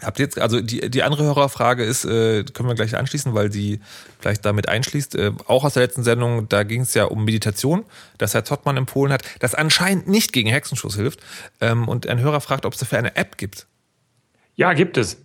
habt 0.04 0.18
ihr 0.18 0.24
jetzt, 0.24 0.38
also 0.38 0.60
die, 0.60 0.90
die 0.90 1.02
andere 1.02 1.24
Hörerfrage 1.24 1.84
ist, 1.84 2.04
äh, 2.04 2.44
können 2.44 2.68
wir 2.68 2.74
gleich 2.74 2.96
anschließen, 2.96 3.34
weil 3.34 3.52
sie 3.52 3.80
vielleicht 4.18 4.44
damit 4.44 4.68
einschließt, 4.68 5.14
äh, 5.14 5.32
auch 5.46 5.64
aus 5.64 5.74
der 5.74 5.82
letzten 5.82 6.02
Sendung, 6.02 6.48
da 6.48 6.62
ging 6.62 6.82
es 6.82 6.94
ja 6.94 7.04
um 7.04 7.24
Meditation, 7.24 7.84
das 8.18 8.34
Herr 8.34 8.44
Zottmann 8.44 8.76
empfohlen 8.76 9.12
hat, 9.12 9.22
das 9.40 9.54
anscheinend 9.54 10.08
nicht 10.08 10.32
gegen 10.32 10.48
Hexenschuss 10.48 10.96
hilft. 10.96 11.20
Ähm, 11.60 11.88
und 11.88 12.06
ein 12.06 12.20
Hörer 12.20 12.40
fragt, 12.40 12.66
ob 12.66 12.72
es 12.72 12.78
dafür 12.78 12.98
eine 12.98 13.16
App 13.16 13.38
gibt. 13.38 13.66
ja, 14.54 14.72
gibt 14.72 14.96
es. 14.96 15.18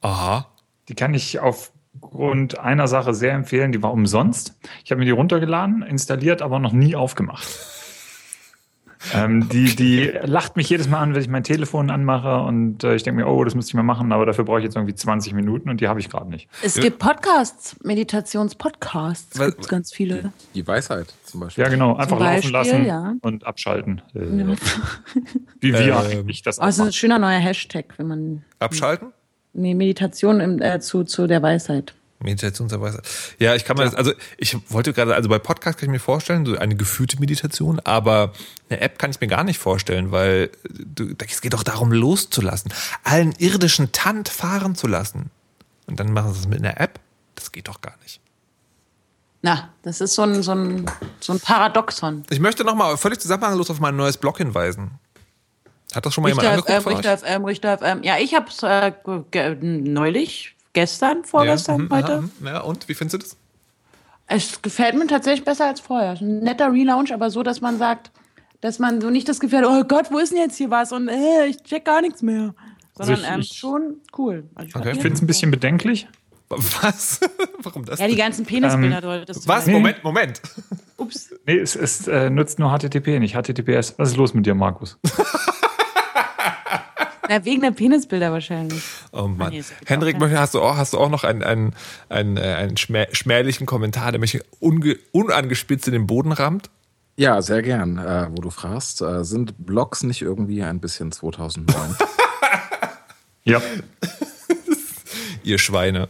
Aha. 0.00 0.46
Die 0.88 0.94
kann 0.94 1.14
ich 1.14 1.40
aufgrund 1.40 2.58
einer 2.58 2.88
Sache 2.88 3.14
sehr 3.14 3.32
empfehlen. 3.32 3.72
Die 3.72 3.82
war 3.82 3.92
umsonst. 3.92 4.54
Ich 4.84 4.90
habe 4.90 5.00
mir 5.00 5.06
die 5.06 5.10
runtergeladen, 5.10 5.82
installiert, 5.82 6.42
aber 6.42 6.58
noch 6.58 6.72
nie 6.72 6.94
aufgemacht. 6.94 7.46
Ähm, 9.14 9.48
die, 9.48 9.76
die 9.76 10.12
lacht 10.24 10.56
mich 10.56 10.68
jedes 10.70 10.88
Mal 10.88 11.00
an, 11.00 11.14
wenn 11.14 11.22
ich 11.22 11.28
mein 11.28 11.44
Telefon 11.44 11.90
anmache 11.90 12.38
und 12.42 12.82
äh, 12.84 12.94
ich 12.94 13.02
denke 13.02 13.22
mir, 13.22 13.28
oh, 13.28 13.44
das 13.44 13.54
müsste 13.54 13.70
ich 13.70 13.74
mal 13.74 13.82
machen, 13.82 14.12
aber 14.12 14.26
dafür 14.26 14.44
brauche 14.44 14.58
ich 14.58 14.64
jetzt 14.64 14.76
irgendwie 14.76 14.94
20 14.94 15.32
Minuten 15.34 15.68
und 15.70 15.80
die 15.80 15.88
habe 15.88 16.00
ich 16.00 16.08
gerade 16.08 16.28
nicht. 16.30 16.48
Es 16.62 16.74
gibt 16.74 16.98
Podcasts, 16.98 17.76
Meditationspodcasts. 17.82 19.38
Gibt 19.38 19.68
ganz 19.68 19.92
viele. 19.92 20.32
Die 20.54 20.66
Weisheit 20.66 21.12
zum 21.24 21.40
Beispiel. 21.40 21.64
Ja, 21.64 21.70
genau. 21.70 21.96
Einfach 21.96 22.18
Beispiel, 22.18 22.50
laufen 22.52 22.70
lassen 22.70 22.86
ja. 22.86 23.14
und 23.22 23.46
abschalten. 23.46 24.02
Äh, 24.14 24.20
Wie 25.60 25.72
wir 25.72 25.80
Ähm, 25.80 25.92
eigentlich 25.94 26.42
das 26.42 26.58
auch 26.58 26.64
Also 26.64 26.82
ein 26.82 26.86
machen. 26.86 26.92
schöner 26.94 27.18
neuer 27.18 27.38
Hashtag, 27.38 27.94
wenn 27.96 28.06
man 28.08 28.44
Abschalten? 28.58 29.08
nee, 29.52 29.74
Meditation 29.74 30.40
im, 30.40 30.60
äh, 30.60 30.80
zu, 30.80 31.04
zu 31.04 31.26
der 31.26 31.42
Weisheit. 31.42 31.94
Meditationsweise. 32.18 33.02
Ja, 33.38 33.54
ich 33.54 33.64
kann 33.64 33.76
mir 33.76 33.84
das, 33.84 33.94
also 33.94 34.12
ich 34.38 34.56
wollte 34.70 34.92
gerade, 34.92 35.14
also 35.14 35.28
bei 35.28 35.38
Podcast 35.38 35.78
kann 35.78 35.88
ich 35.88 35.92
mir 35.92 36.00
vorstellen, 36.00 36.46
so 36.46 36.56
eine 36.56 36.74
geführte 36.74 37.20
Meditation, 37.20 37.80
aber 37.80 38.32
eine 38.68 38.80
App 38.80 38.98
kann 38.98 39.10
ich 39.10 39.20
mir 39.20 39.26
gar 39.26 39.44
nicht 39.44 39.58
vorstellen, 39.58 40.12
weil 40.12 40.50
du, 40.64 41.14
es 41.28 41.40
geht 41.40 41.52
doch 41.52 41.62
darum, 41.62 41.92
loszulassen, 41.92 42.72
allen 43.04 43.32
irdischen 43.32 43.92
Tand 43.92 44.28
fahren 44.28 44.74
zu 44.74 44.86
lassen. 44.86 45.30
Und 45.86 46.00
dann 46.00 46.12
machen 46.12 46.32
sie 46.32 46.40
es 46.40 46.48
mit 46.48 46.58
einer 46.58 46.80
App? 46.80 46.98
Das 47.34 47.52
geht 47.52 47.68
doch 47.68 47.80
gar 47.80 47.96
nicht. 48.02 48.20
Na, 49.42 49.70
das 49.82 50.00
ist 50.00 50.14
so 50.14 50.22
ein, 50.22 50.42
so 50.42 50.52
ein, 50.52 50.90
so 51.20 51.32
ein 51.32 51.40
Paradoxon. 51.40 52.24
Ich 52.30 52.40
möchte 52.40 52.64
nochmal 52.64 52.96
völlig 52.96 53.20
zusammenhanglos 53.20 53.70
auf 53.70 53.78
mein 53.78 53.94
neues 53.94 54.16
Blog 54.16 54.38
hinweisen. 54.38 54.98
Hat 55.94 56.04
das 56.04 56.14
schon 56.14 56.22
mal 56.22 56.28
jemand 56.28 56.48
Richter 56.48 56.76
angeguckt 56.76 56.82
FM? 56.82 56.96
Richter 56.96 57.18
FM, 57.18 57.44
Richter 57.44 57.78
FM. 57.78 58.02
Ja, 58.02 58.18
ich 58.18 58.34
habe 58.34 58.48
es 58.48 58.62
äh, 58.62 59.54
neulich, 59.60 60.55
gestern, 60.76 61.24
vorgestern, 61.24 61.82
mhm, 61.82 61.90
heute. 61.90 62.12
Ja, 62.12 62.20
mhm. 62.20 62.46
ja, 62.46 62.60
und 62.60 62.88
wie 62.88 62.94
findest 62.94 63.14
du 63.14 63.18
das? 63.18 63.36
Es 64.28 64.60
gefällt 64.62 64.94
mir 64.96 65.06
tatsächlich 65.06 65.44
besser 65.44 65.66
als 65.66 65.80
vorher. 65.80 66.16
Ein 66.20 66.40
netter 66.40 66.70
Relaunch, 66.72 67.12
aber 67.14 67.30
so, 67.30 67.42
dass 67.42 67.60
man 67.60 67.78
sagt, 67.78 68.10
dass 68.60 68.78
man 68.78 69.00
so 69.00 69.08
nicht 69.10 69.28
das 69.28 69.40
Gefühl 69.40 69.60
hat, 69.60 69.66
oh 69.66 69.84
Gott, 69.84 70.10
wo 70.10 70.18
ist 70.18 70.32
denn 70.32 70.38
jetzt 70.38 70.56
hier 70.56 70.70
was? 70.70 70.92
Und 70.92 71.08
äh, 71.08 71.46
ich 71.46 71.62
check 71.62 71.84
gar 71.84 72.00
nichts 72.02 72.22
mehr. 72.22 72.54
Sondern 72.94 73.14
Also 73.16 73.22
ich- 73.26 73.30
ähm, 73.34 73.40
ich- 73.40 73.52
schon 73.56 73.96
cool. 74.18 74.44
Also 74.54 74.78
Okay. 74.78 74.90
Ich 74.92 75.00
finde 75.00 75.14
es 75.14 75.22
ein 75.22 75.26
bisschen 75.26 75.50
bedenklich. 75.50 76.06
Was? 76.48 77.20
Warum 77.62 77.84
das? 77.84 77.98
Ja, 77.98 78.06
die 78.06 78.14
ganzen 78.16 78.44
Penisbilder 78.46 79.00
dort. 79.00 79.28
das 79.28 79.40
zu 79.40 79.48
Was? 79.48 79.66
Moment, 79.66 80.04
Moment. 80.04 80.40
Ups. 80.96 81.30
Nee, 81.44 81.58
es, 81.58 81.74
es 81.74 82.06
äh, 82.06 82.30
nutzt 82.30 82.58
nur 82.60 82.70
HTTP, 82.76 83.18
nicht 83.18 83.34
HTTPS. 83.34 83.94
Was 83.98 84.10
ist 84.10 84.16
los 84.16 84.32
mit 84.34 84.46
dir, 84.46 84.54
Markus? 84.54 84.98
Na, 87.28 87.44
wegen 87.44 87.62
der 87.62 87.70
Penisbilder 87.70 88.32
wahrscheinlich. 88.32 88.82
Oh 89.12 89.28
Mann. 89.28 89.50
nee, 89.50 89.58
ist 89.58 89.70
ja 89.70 89.76
Hendrik, 89.86 90.16
hast 90.20 90.54
du 90.54 90.60
auch, 90.60 90.76
hast 90.76 90.92
du 90.92 90.98
auch 90.98 91.10
noch 91.10 91.24
einen, 91.24 91.42
einen, 91.42 91.74
einen, 92.08 92.36
äh, 92.36 92.40
einen 92.40 92.76
schmä 92.76 93.06
schmählichen 93.12 93.66
Kommentar, 93.66 94.12
der 94.12 94.20
mich 94.20 94.40
unge 94.60 94.96
unangespitzt 95.12 95.86
in 95.88 95.92
den 95.92 96.06
Boden 96.06 96.32
rammt? 96.32 96.70
Ja, 97.16 97.40
sehr 97.40 97.62
gern. 97.62 97.98
Äh, 97.98 98.28
wo 98.30 98.42
du 98.42 98.50
fragst, 98.50 99.00
äh, 99.00 99.24
sind 99.24 99.54
Blogs 99.64 100.02
nicht 100.02 100.22
irgendwie 100.22 100.62
ein 100.62 100.80
bisschen 100.80 101.12
2009? 101.12 101.96
Ja. 103.46 103.62
Ihr 105.44 105.58
Schweine. 105.58 106.08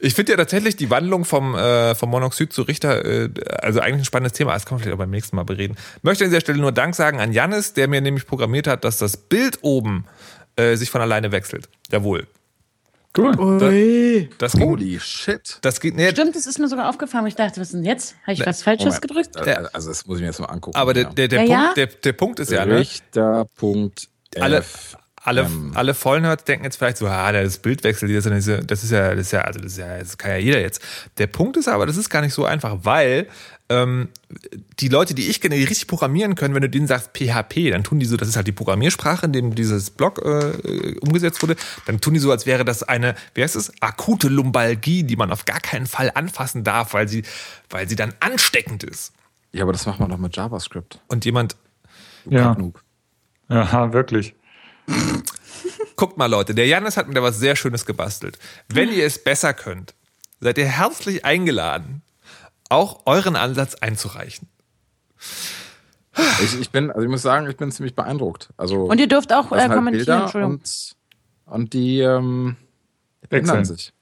Ich 0.00 0.14
finde 0.14 0.32
ja 0.32 0.36
tatsächlich 0.38 0.76
die 0.76 0.90
Wandlung 0.90 1.24
vom, 1.24 1.54
äh, 1.54 1.94
vom 1.94 2.10
Monoxid 2.10 2.52
zu 2.52 2.62
Richter, 2.62 3.04
äh, 3.04 3.30
also 3.60 3.80
eigentlich 3.80 4.02
ein 4.02 4.04
spannendes 4.04 4.32
Thema, 4.32 4.52
das 4.54 4.64
kann 4.66 4.76
man 4.76 4.82
vielleicht 4.82 4.94
auch 4.94 4.98
beim 4.98 5.10
nächsten 5.10 5.36
Mal 5.36 5.44
bereden. 5.44 5.76
Möchte 6.02 6.24
an 6.24 6.30
dieser 6.30 6.40
Stelle 6.40 6.58
nur 6.58 6.72
Dank 6.72 6.94
sagen 6.94 7.20
an 7.20 7.32
Jannis, 7.32 7.72
der 7.74 7.88
mir 7.88 8.00
nämlich 8.00 8.26
programmiert 8.26 8.66
hat, 8.66 8.84
dass 8.84 8.98
das 8.98 9.16
Bild 9.16 9.58
oben 9.62 10.04
äh, 10.56 10.76
sich 10.76 10.90
von 10.90 11.00
alleine 11.00 11.32
wechselt. 11.32 11.68
Jawohl. 11.90 12.26
Cool. 13.18 14.28
Das 14.36 14.52
ging, 14.52 14.68
Holy 14.68 15.00
shit. 15.00 15.58
das 15.62 15.80
geht, 15.80 15.96
nee, 15.96 16.10
Stimmt, 16.10 16.36
das 16.36 16.46
ist 16.46 16.58
mir 16.58 16.68
sogar 16.68 16.90
aufgefallen. 16.90 17.24
weil 17.24 17.28
Ich 17.30 17.34
dachte, 17.36 17.60
was 17.62 17.68
ist 17.68 17.72
denn 17.74 17.84
jetzt? 17.84 18.14
Habe 18.24 18.34
ich 18.34 18.44
was 18.44 18.62
Falsches 18.62 19.00
Moment. 19.00 19.02
gedrückt? 19.02 19.36
Äh, 19.36 19.64
Also, 19.72 19.88
das 19.88 20.06
muss 20.06 20.18
ich 20.18 20.20
mir 20.20 20.26
jetzt 20.28 20.38
mal 20.38 20.46
angucken. 20.46 20.76
aber 20.76 20.92
der, 20.92 21.04
der, 21.04 21.28
der, 21.28 21.44
Ja, 21.44 21.46
Punkt, 21.46 21.78
ja. 21.78 21.86
Der, 21.86 21.86
der 21.86 22.12
Punkt 22.12 22.40
ist 22.40 22.50
ja, 22.52 22.66
ne? 22.66 22.78
Richter.f. 22.78 23.48
Alle- 24.38 24.64
Alle, 25.26 25.42
Ähm. 25.42 25.72
alle 25.74 25.92
Vollnerds 25.92 26.44
denken 26.44 26.64
jetzt 26.64 26.76
vielleicht 26.76 26.98
so, 26.98 27.08
ah, 27.08 27.32
das 27.32 27.58
Bildwechsel, 27.58 28.08
das 28.08 28.26
ist 28.26 28.46
ja, 28.46 28.60
das 28.62 28.84
ist 28.84 28.92
ja, 28.92 29.10
das 29.14 29.26
ist 29.26 29.32
ja, 29.32 29.40
also 29.40 29.58
das 29.58 29.72
ist 29.72 29.78
ja, 29.78 29.98
das 29.98 30.16
kann 30.18 30.30
ja 30.30 30.36
jeder 30.36 30.60
jetzt. 30.60 30.80
Der 31.18 31.26
Punkt 31.26 31.56
ist 31.56 31.66
aber, 31.66 31.84
das 31.84 31.96
ist 31.96 32.10
gar 32.10 32.20
nicht 32.22 32.32
so 32.32 32.44
einfach, 32.44 32.76
weil 32.82 33.26
ähm, 33.68 34.06
die 34.78 34.86
Leute, 34.86 35.14
die 35.14 35.28
ich 35.28 35.40
kenne, 35.40 35.56
die 35.56 35.64
richtig 35.64 35.88
programmieren 35.88 36.36
können, 36.36 36.54
wenn 36.54 36.62
du 36.62 36.70
denen 36.70 36.86
sagst 36.86 37.10
PHP, 37.12 37.72
dann 37.72 37.82
tun 37.82 37.98
die 37.98 38.06
so, 38.06 38.16
das 38.16 38.28
ist 38.28 38.36
halt 38.36 38.46
die 38.46 38.52
Programmiersprache, 38.52 39.26
in 39.26 39.32
dem 39.32 39.54
dieses 39.56 39.90
Blog 39.90 40.20
äh, 40.24 40.96
umgesetzt 41.00 41.42
wurde, 41.42 41.56
dann 41.86 42.00
tun 42.00 42.14
die 42.14 42.20
so, 42.20 42.30
als 42.30 42.46
wäre 42.46 42.64
das 42.64 42.84
eine, 42.84 43.16
wie 43.34 43.42
heißt 43.42 43.56
es, 43.56 43.72
akute 43.82 44.28
Lumbalgie, 44.28 45.02
die 45.02 45.16
man 45.16 45.32
auf 45.32 45.44
gar 45.44 45.58
keinen 45.58 45.86
Fall 45.86 46.12
anfassen 46.14 46.62
darf, 46.62 46.94
weil 46.94 47.08
sie, 47.08 47.24
weil 47.68 47.88
sie 47.88 47.96
dann 47.96 48.14
ansteckend 48.20 48.84
ist. 48.84 49.12
Ja, 49.50 49.64
aber 49.64 49.72
das 49.72 49.86
macht 49.86 49.98
man 49.98 50.08
doch 50.08 50.18
mit 50.18 50.36
JavaScript. 50.36 51.00
Und 51.08 51.24
jemand, 51.24 51.56
Ja. 52.30 52.54
Genug. 52.54 52.84
ja, 53.48 53.92
wirklich. 53.92 54.35
Guckt 55.96 56.16
mal, 56.16 56.26
Leute, 56.26 56.54
der 56.54 56.66
Janis 56.66 56.96
hat 56.96 57.08
mir 57.08 57.14
da 57.14 57.22
was 57.22 57.38
sehr 57.38 57.56
Schönes 57.56 57.86
gebastelt. 57.86 58.38
Wenn 58.68 58.92
ihr 58.92 59.04
es 59.06 59.22
besser 59.22 59.54
könnt, 59.54 59.94
seid 60.40 60.58
ihr 60.58 60.66
herzlich 60.66 61.24
eingeladen, 61.24 62.02
auch 62.68 63.02
euren 63.06 63.36
Ansatz 63.36 63.74
einzureichen. 63.76 64.48
Ich, 66.42 66.58
ich 66.60 66.70
bin, 66.70 66.90
also 66.90 67.02
ich 67.02 67.08
muss 67.10 67.22
sagen, 67.22 67.48
ich 67.48 67.56
bin 67.56 67.70
ziemlich 67.72 67.94
beeindruckt. 67.94 68.48
Also, 68.56 68.84
Und 68.84 68.98
ihr 68.98 69.08
dürft 69.08 69.32
auch 69.32 69.52
äh, 69.52 69.60
halt 69.60 69.72
kommentieren, 69.72 70.06
Bilder 70.06 70.22
Entschuldigung. 70.22 70.52
und, 70.54 70.96
und 71.46 71.72
die 71.72 72.00
ähm, 72.00 72.56
ändern 73.28 73.58
Wechseln. 73.58 73.64
sich. 73.64 73.92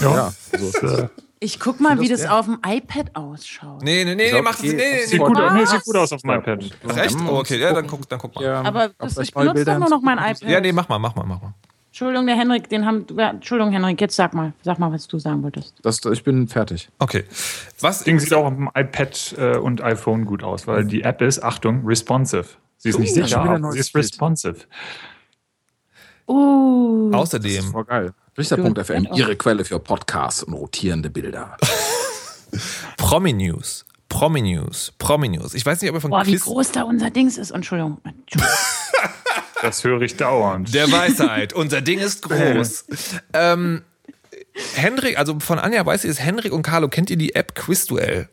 Ja. 0.00 0.32
Ja, 0.52 0.58
Äh, 0.58 1.08
Ich 1.38 1.60
guck 1.60 1.80
mal, 1.80 2.00
wie 2.00 2.08
das 2.08 2.22
das 2.22 2.30
auf 2.30 2.46
dem 2.46 2.58
iPad 2.66 3.14
ausschaut. 3.14 3.82
Nee, 3.82 4.04
nee, 4.04 4.14
nee, 4.14 4.32
nee, 4.32 4.48
es 4.50 4.56
die- 4.58 4.68
nee, 4.68 4.74
nee, 4.76 5.04
sieht, 5.04 5.20
nee. 5.20 5.26
gut, 5.26 5.38
nee, 5.52 5.66
sieht 5.66 5.84
gut 5.84 5.96
aus 5.96 6.12
auf 6.12 6.22
dem 6.22 6.30
iPad. 6.30 6.64
Ach, 6.88 6.96
echt? 6.96 7.16
Oh, 7.28 7.38
okay, 7.38 7.58
ja, 7.58 7.74
dann 7.74 7.86
guck, 7.86 8.08
dann 8.08 8.18
guck 8.18 8.34
mal. 8.34 8.44
ja, 8.44 8.62
Aber 8.62 8.90
das, 8.98 9.18
ich 9.18 9.34
benutze 9.34 9.64
doch 9.64 9.78
nur 9.78 9.90
noch 9.90 10.00
mein 10.00 10.16
iPad. 10.16 10.42
Ja, 10.42 10.60
nee, 10.60 10.72
mach 10.72 10.88
mal, 10.88 10.98
mach 10.98 11.14
mal, 11.14 11.24
mach 11.24 11.42
mal. 11.42 11.52
Entschuldigung, 11.88 12.26
der 12.26 12.36
Henrik, 12.36 12.68
den 12.68 12.84
haben. 12.84 13.06
Entschuldigung, 13.18 13.72
Henrik, 13.72 14.00
jetzt 14.00 14.16
sag 14.16 14.34
mal. 14.34 14.52
Sag 14.62 14.78
mal, 14.78 14.92
was 14.92 15.06
du 15.08 15.18
sagen 15.18 15.42
wolltest. 15.42 15.74
Das, 15.82 16.00
ich 16.04 16.22
bin 16.24 16.46
fertig. 16.46 16.90
Okay. 16.98 17.24
Was 17.80 17.98
Das 17.98 18.04
Ding 18.04 18.18
sieht 18.18 18.34
auch 18.34 18.44
auf 18.44 18.54
dem 18.54 18.70
iPad 18.74 19.34
äh, 19.38 19.56
und 19.56 19.82
iPhone 19.82 20.26
gut 20.26 20.42
aus, 20.42 20.66
weil 20.66 20.84
die 20.84 21.02
App 21.02 21.22
ist, 21.22 21.42
Achtung, 21.42 21.86
responsive. 21.86 22.44
Sie 22.76 22.90
ist 22.90 22.98
nicht 22.98 23.14
schon 23.14 23.24
sicher, 23.24 23.72
sie 23.72 23.78
ist 23.78 23.94
responsive. 23.94 24.56
Uh. 26.28 27.10
Das 27.12 27.20
ist 27.32 27.34
außerdem 27.34 27.64
voll 27.72 27.84
geil. 27.84 28.12
Richter.fm, 28.38 29.08
ihre 29.14 29.36
Quelle 29.36 29.64
für 29.64 29.78
Podcasts 29.78 30.42
und 30.42 30.54
rotierende 30.54 31.10
Bilder. 31.10 31.56
Promi 32.96 33.32
News. 33.32 33.84
Promi 34.08 34.42
News. 34.42 34.92
Promi 34.98 35.28
News. 35.28 35.54
Ich 35.54 35.64
weiß 35.64 35.80
nicht, 35.80 35.90
ob 35.90 35.96
ihr 35.96 36.00
von 36.00 36.10
Boah, 36.10 36.26
wie 36.26 36.32
Quiz 36.32 36.42
groß 36.44 36.72
da 36.72 36.82
unser 36.82 37.10
Dings 37.10 37.38
ist. 37.38 37.50
Entschuldigung. 37.50 37.98
Entschuldigung. 38.04 38.54
Das 39.62 39.82
höre 39.82 40.02
ich 40.02 40.16
dauernd. 40.16 40.74
der 40.74 40.92
Weisheit. 40.92 41.54
Unser 41.54 41.80
Ding 41.80 41.98
ist 41.98 42.22
groß. 42.22 42.84
ähm, 43.32 43.82
Hendrik, 44.74 45.18
also 45.18 45.40
von 45.40 45.58
Anja 45.58 45.84
weiß 45.84 46.04
ich, 46.04 46.10
ist 46.10 46.20
Hendrik 46.20 46.52
und 46.52 46.62
Carlo, 46.62 46.88
kennt 46.88 47.08
ihr 47.08 47.16
die 47.16 47.34
App 47.34 47.54
Quizduell? 47.54 48.28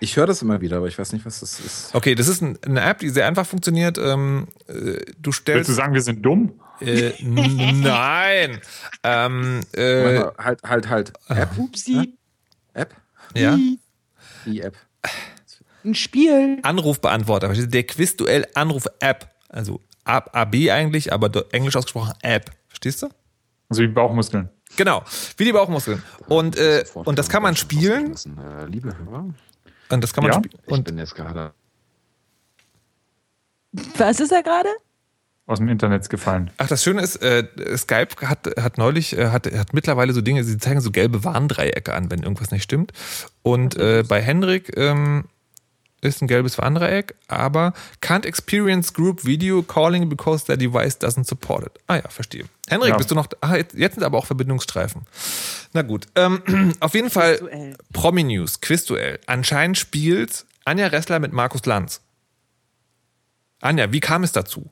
Ich 0.00 0.16
höre 0.16 0.26
das 0.26 0.40
immer 0.40 0.62
wieder, 0.62 0.78
aber 0.78 0.88
ich 0.88 0.98
weiß 0.98 1.12
nicht, 1.12 1.26
was 1.26 1.40
das 1.40 1.60
ist. 1.60 1.94
Okay, 1.94 2.14
das 2.14 2.28
ist 2.28 2.40
ein, 2.42 2.58
eine 2.64 2.80
App, 2.80 2.98
die 3.00 3.10
sehr 3.10 3.26
einfach 3.26 3.46
funktioniert. 3.46 3.98
Ähm, 3.98 4.48
äh, 4.66 4.72
du 4.72 5.26
Willst 5.26 5.40
stellst. 5.42 5.68
du 5.68 5.74
sagen, 5.74 5.92
wir 5.92 6.02
sind 6.02 6.22
dumm? 6.22 6.60
Äh, 6.80 7.12
nein. 7.22 8.60
Ähm, 9.02 9.60
äh, 9.74 10.14
mal, 10.18 10.32
halt, 10.38 10.62
halt, 10.62 10.88
halt. 10.88 11.12
App? 11.28 11.56
Upsi. 11.58 12.16
App? 12.72 12.94
ja. 13.34 13.56
Die 14.46 14.60
App. 14.60 14.76
Ein 15.84 15.94
Spiel. 15.94 16.58
Anrufbeantworter. 16.62 17.46
verstehst 17.46 17.68
du? 17.68 17.70
Der 17.70 17.84
Quizduell 17.84 18.46
Anruf-App. 18.54 19.28
Also 19.48 19.80
AB 20.04 20.34
AB 20.34 20.70
eigentlich, 20.70 21.12
aber 21.12 21.28
englisch 21.52 21.76
ausgesprochen 21.76 22.14
App. 22.22 22.50
Verstehst 22.68 23.02
du? 23.02 23.08
Also 23.68 23.82
wie 23.82 23.88
Bauchmuskeln. 23.88 24.48
Genau, 24.76 25.02
wie 25.36 25.44
die 25.44 25.52
Bauchmuskeln. 25.52 26.02
Und, 26.28 26.56
äh, 26.56 26.84
und 26.94 27.18
das 27.18 27.28
kann 27.28 27.42
man 27.42 27.54
spielen. 27.56 28.14
Äh, 28.14 28.66
liebe 28.66 28.96
Hörer, 28.96 29.32
Und 29.90 30.00
das 30.02 30.12
kann 30.12 30.24
man 30.24 30.32
Ja? 30.32 30.38
spielen. 30.38 30.60
ich 30.66 30.72
Und 30.72 30.84
bin 30.84 30.98
jetzt 30.98 31.14
gerade. 31.14 31.52
Was 33.96 34.20
ist 34.20 34.32
er 34.32 34.42
gerade? 34.42 34.68
Aus 35.46 35.58
dem 35.58 35.68
Internet 35.68 36.08
gefallen. 36.08 36.50
ach, 36.56 36.68
das 36.68 36.82
Schöne 36.82 37.02
ist, 37.02 37.16
äh, 37.22 37.46
Skype 37.76 38.08
hat, 38.22 38.48
hat 38.58 38.78
neulich, 38.78 39.16
äh, 39.18 39.28
hat, 39.28 39.46
hat 39.52 39.74
mittlerweile 39.74 40.14
so 40.14 40.22
Dinge, 40.22 40.42
sie 40.42 40.56
zeigen 40.56 40.80
so 40.80 40.90
gelbe 40.90 41.22
Warndreiecke 41.22 41.92
an, 41.92 42.10
wenn 42.10 42.22
irgendwas 42.22 42.50
nicht 42.50 42.62
stimmt. 42.62 42.92
Und 43.42 43.76
äh, 43.76 44.04
bei 44.08 44.22
Hendrik 44.22 44.74
ähm, 44.78 45.24
ist 46.00 46.22
ein 46.22 46.28
gelbes 46.28 46.56
Warndreieck, 46.56 47.14
aber 47.28 47.74
can't 48.02 48.24
experience 48.24 48.94
group 48.94 49.26
video 49.26 49.62
calling 49.62 50.08
because 50.08 50.46
their 50.46 50.56
device 50.56 50.98
doesn't 50.98 51.24
support 51.26 51.66
it. 51.66 51.72
Ah 51.88 51.96
ja, 51.96 52.08
verstehe. 52.08 52.44
Henrik, 52.68 52.90
Ja. 52.90 52.96
bist 52.96 53.10
du 53.10 53.14
noch, 53.14 53.26
ah, 53.42 53.56
jetzt, 53.56 53.74
jetzt 53.74 53.94
sind 53.96 54.02
aber 54.02 54.16
auch 54.16 54.26
Verbindungsstreifen. 54.26 55.02
Na 55.74 55.82
gut, 55.82 56.06
ähm, 56.14 56.72
auf 56.80 56.94
jeden 56.94 57.10
Fall. 57.10 57.74
Promi-News, 57.92 58.62
Quizduell. 58.62 59.18
Anscheinend 59.26 59.76
spielt 59.76 60.46
Anja 60.64 60.86
Ressler 60.86 61.18
mit 61.18 61.34
Markus 61.34 61.66
Lanz. 61.66 62.00
Anja, 63.60 63.92
wie 63.92 64.00
kam 64.00 64.24
es 64.24 64.32
dazu? 64.32 64.70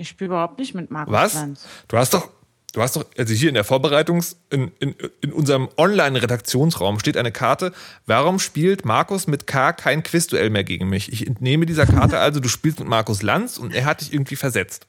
Ich 0.00 0.08
spiele 0.08 0.28
überhaupt 0.28 0.58
nicht 0.58 0.74
mit 0.74 0.90
Markus 0.90 1.12
Was? 1.12 1.34
Lanz. 1.34 1.66
Du 1.88 1.96
hast 1.98 2.14
doch, 2.14 2.28
du 2.72 2.80
hast 2.82 2.96
doch, 2.96 3.04
also 3.18 3.34
hier 3.34 3.48
in 3.48 3.54
der 3.54 3.64
Vorbereitungs-, 3.64 4.36
in, 4.50 4.72
in, 4.80 4.94
in 5.20 5.32
unserem 5.32 5.68
Online-Redaktionsraum 5.76 6.98
steht 6.98 7.16
eine 7.16 7.32
Karte. 7.32 7.72
Warum 8.06 8.38
spielt 8.38 8.84
Markus 8.84 9.26
mit 9.26 9.46
K 9.46 9.72
kein 9.72 10.02
Quizduell 10.02 10.50
mehr 10.50 10.64
gegen 10.64 10.88
mich? 10.88 11.12
Ich 11.12 11.26
entnehme 11.26 11.66
dieser 11.66 11.86
Karte 11.86 12.18
also, 12.20 12.40
du 12.40 12.48
spielst 12.48 12.80
mit 12.80 12.88
Markus 12.88 13.22
Lanz 13.22 13.58
und 13.58 13.74
er 13.74 13.84
hat 13.84 14.00
dich 14.00 14.12
irgendwie 14.12 14.36
versetzt. 14.36 14.86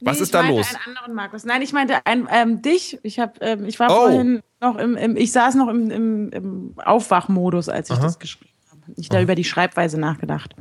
Was 0.00 0.18
Nee, 0.18 0.22
ist 0.22 0.34
da 0.34 0.42
los? 0.42 0.66
einen 0.68 0.96
anderen 0.96 1.14
Markus. 1.14 1.44
Nein, 1.44 1.60
ich 1.60 1.72
meinte 1.72 2.06
ein, 2.06 2.28
ähm, 2.30 2.62
dich. 2.62 2.98
Ich, 3.02 3.18
hab, 3.18 3.42
ähm, 3.42 3.64
ich 3.66 3.80
war 3.80 3.90
Oh. 3.90 3.94
vorhin 4.06 4.40
noch 4.60 4.76
im, 4.76 4.96
im 4.96 5.16
ich 5.16 5.32
saß 5.32 5.56
noch 5.56 5.66
im, 5.68 5.90
im, 5.90 6.30
im 6.30 6.74
Aufwachmodus, 6.84 7.68
als 7.68 7.90
ich 7.90 7.96
das 7.98 8.18
geschrieben 8.20 8.50
habe. 8.70 8.80
Ich 8.96 9.08
da 9.08 9.20
über 9.20 9.34
die 9.34 9.42
Schreibweise 9.44 9.98
nachgedacht. 9.98 10.54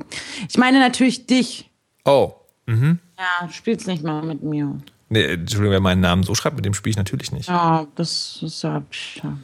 Ich 0.49 0.57
meine 0.57 0.79
natürlich 0.79 1.27
dich. 1.27 1.69
Oh. 2.03 2.33
Ja, 2.67 3.47
du 3.47 3.53
spielst 3.53 3.87
nicht 3.87 4.03
mal 4.03 4.21
mit 4.23 4.43
mir. 4.43 4.77
Nee, 5.09 5.23
Entschuldigung, 5.23 5.71
wer 5.71 5.79
meinen 5.79 6.01
Namen 6.01 6.23
so 6.23 6.35
schreibt, 6.35 6.57
mit 6.57 6.65
dem 6.65 6.73
spiele 6.73 6.91
ich 6.91 6.97
natürlich 6.97 7.31
nicht. 7.31 7.47
Ja, 7.47 7.87
das 7.95 8.39
ist 8.41 8.61
ja. 8.61 8.83
ja. 9.23 9.37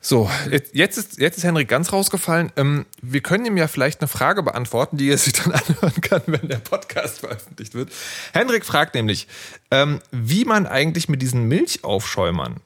So, 0.00 0.30
jetzt, 0.50 0.96
ist, 0.96 1.18
jetzt 1.18 1.36
ist 1.36 1.44
Henrik 1.44 1.68
ganz 1.68 1.92
rausgefallen. 1.92 2.50
Ähm, 2.56 2.86
wir 3.02 3.20
können 3.20 3.44
ihm 3.44 3.58
ja 3.58 3.68
vielleicht 3.68 4.00
eine 4.00 4.08
Frage 4.08 4.42
beantworten, 4.42 4.96
die 4.96 5.10
er 5.10 5.18
sich 5.18 5.34
dann 5.34 5.52
anhören 5.52 6.00
kann, 6.00 6.22
wenn 6.26 6.48
der 6.48 6.58
Podcast 6.58 7.20
veröffentlicht 7.20 7.74
wird. 7.74 7.92
Henrik 8.32 8.64
fragt 8.64 8.94
nämlich, 8.94 9.28
ähm, 9.70 10.00
wie 10.10 10.46
man 10.46 10.66
eigentlich 10.66 11.10
mit 11.10 11.20
diesen 11.20 11.44
Milchaufschäumern 11.44 12.60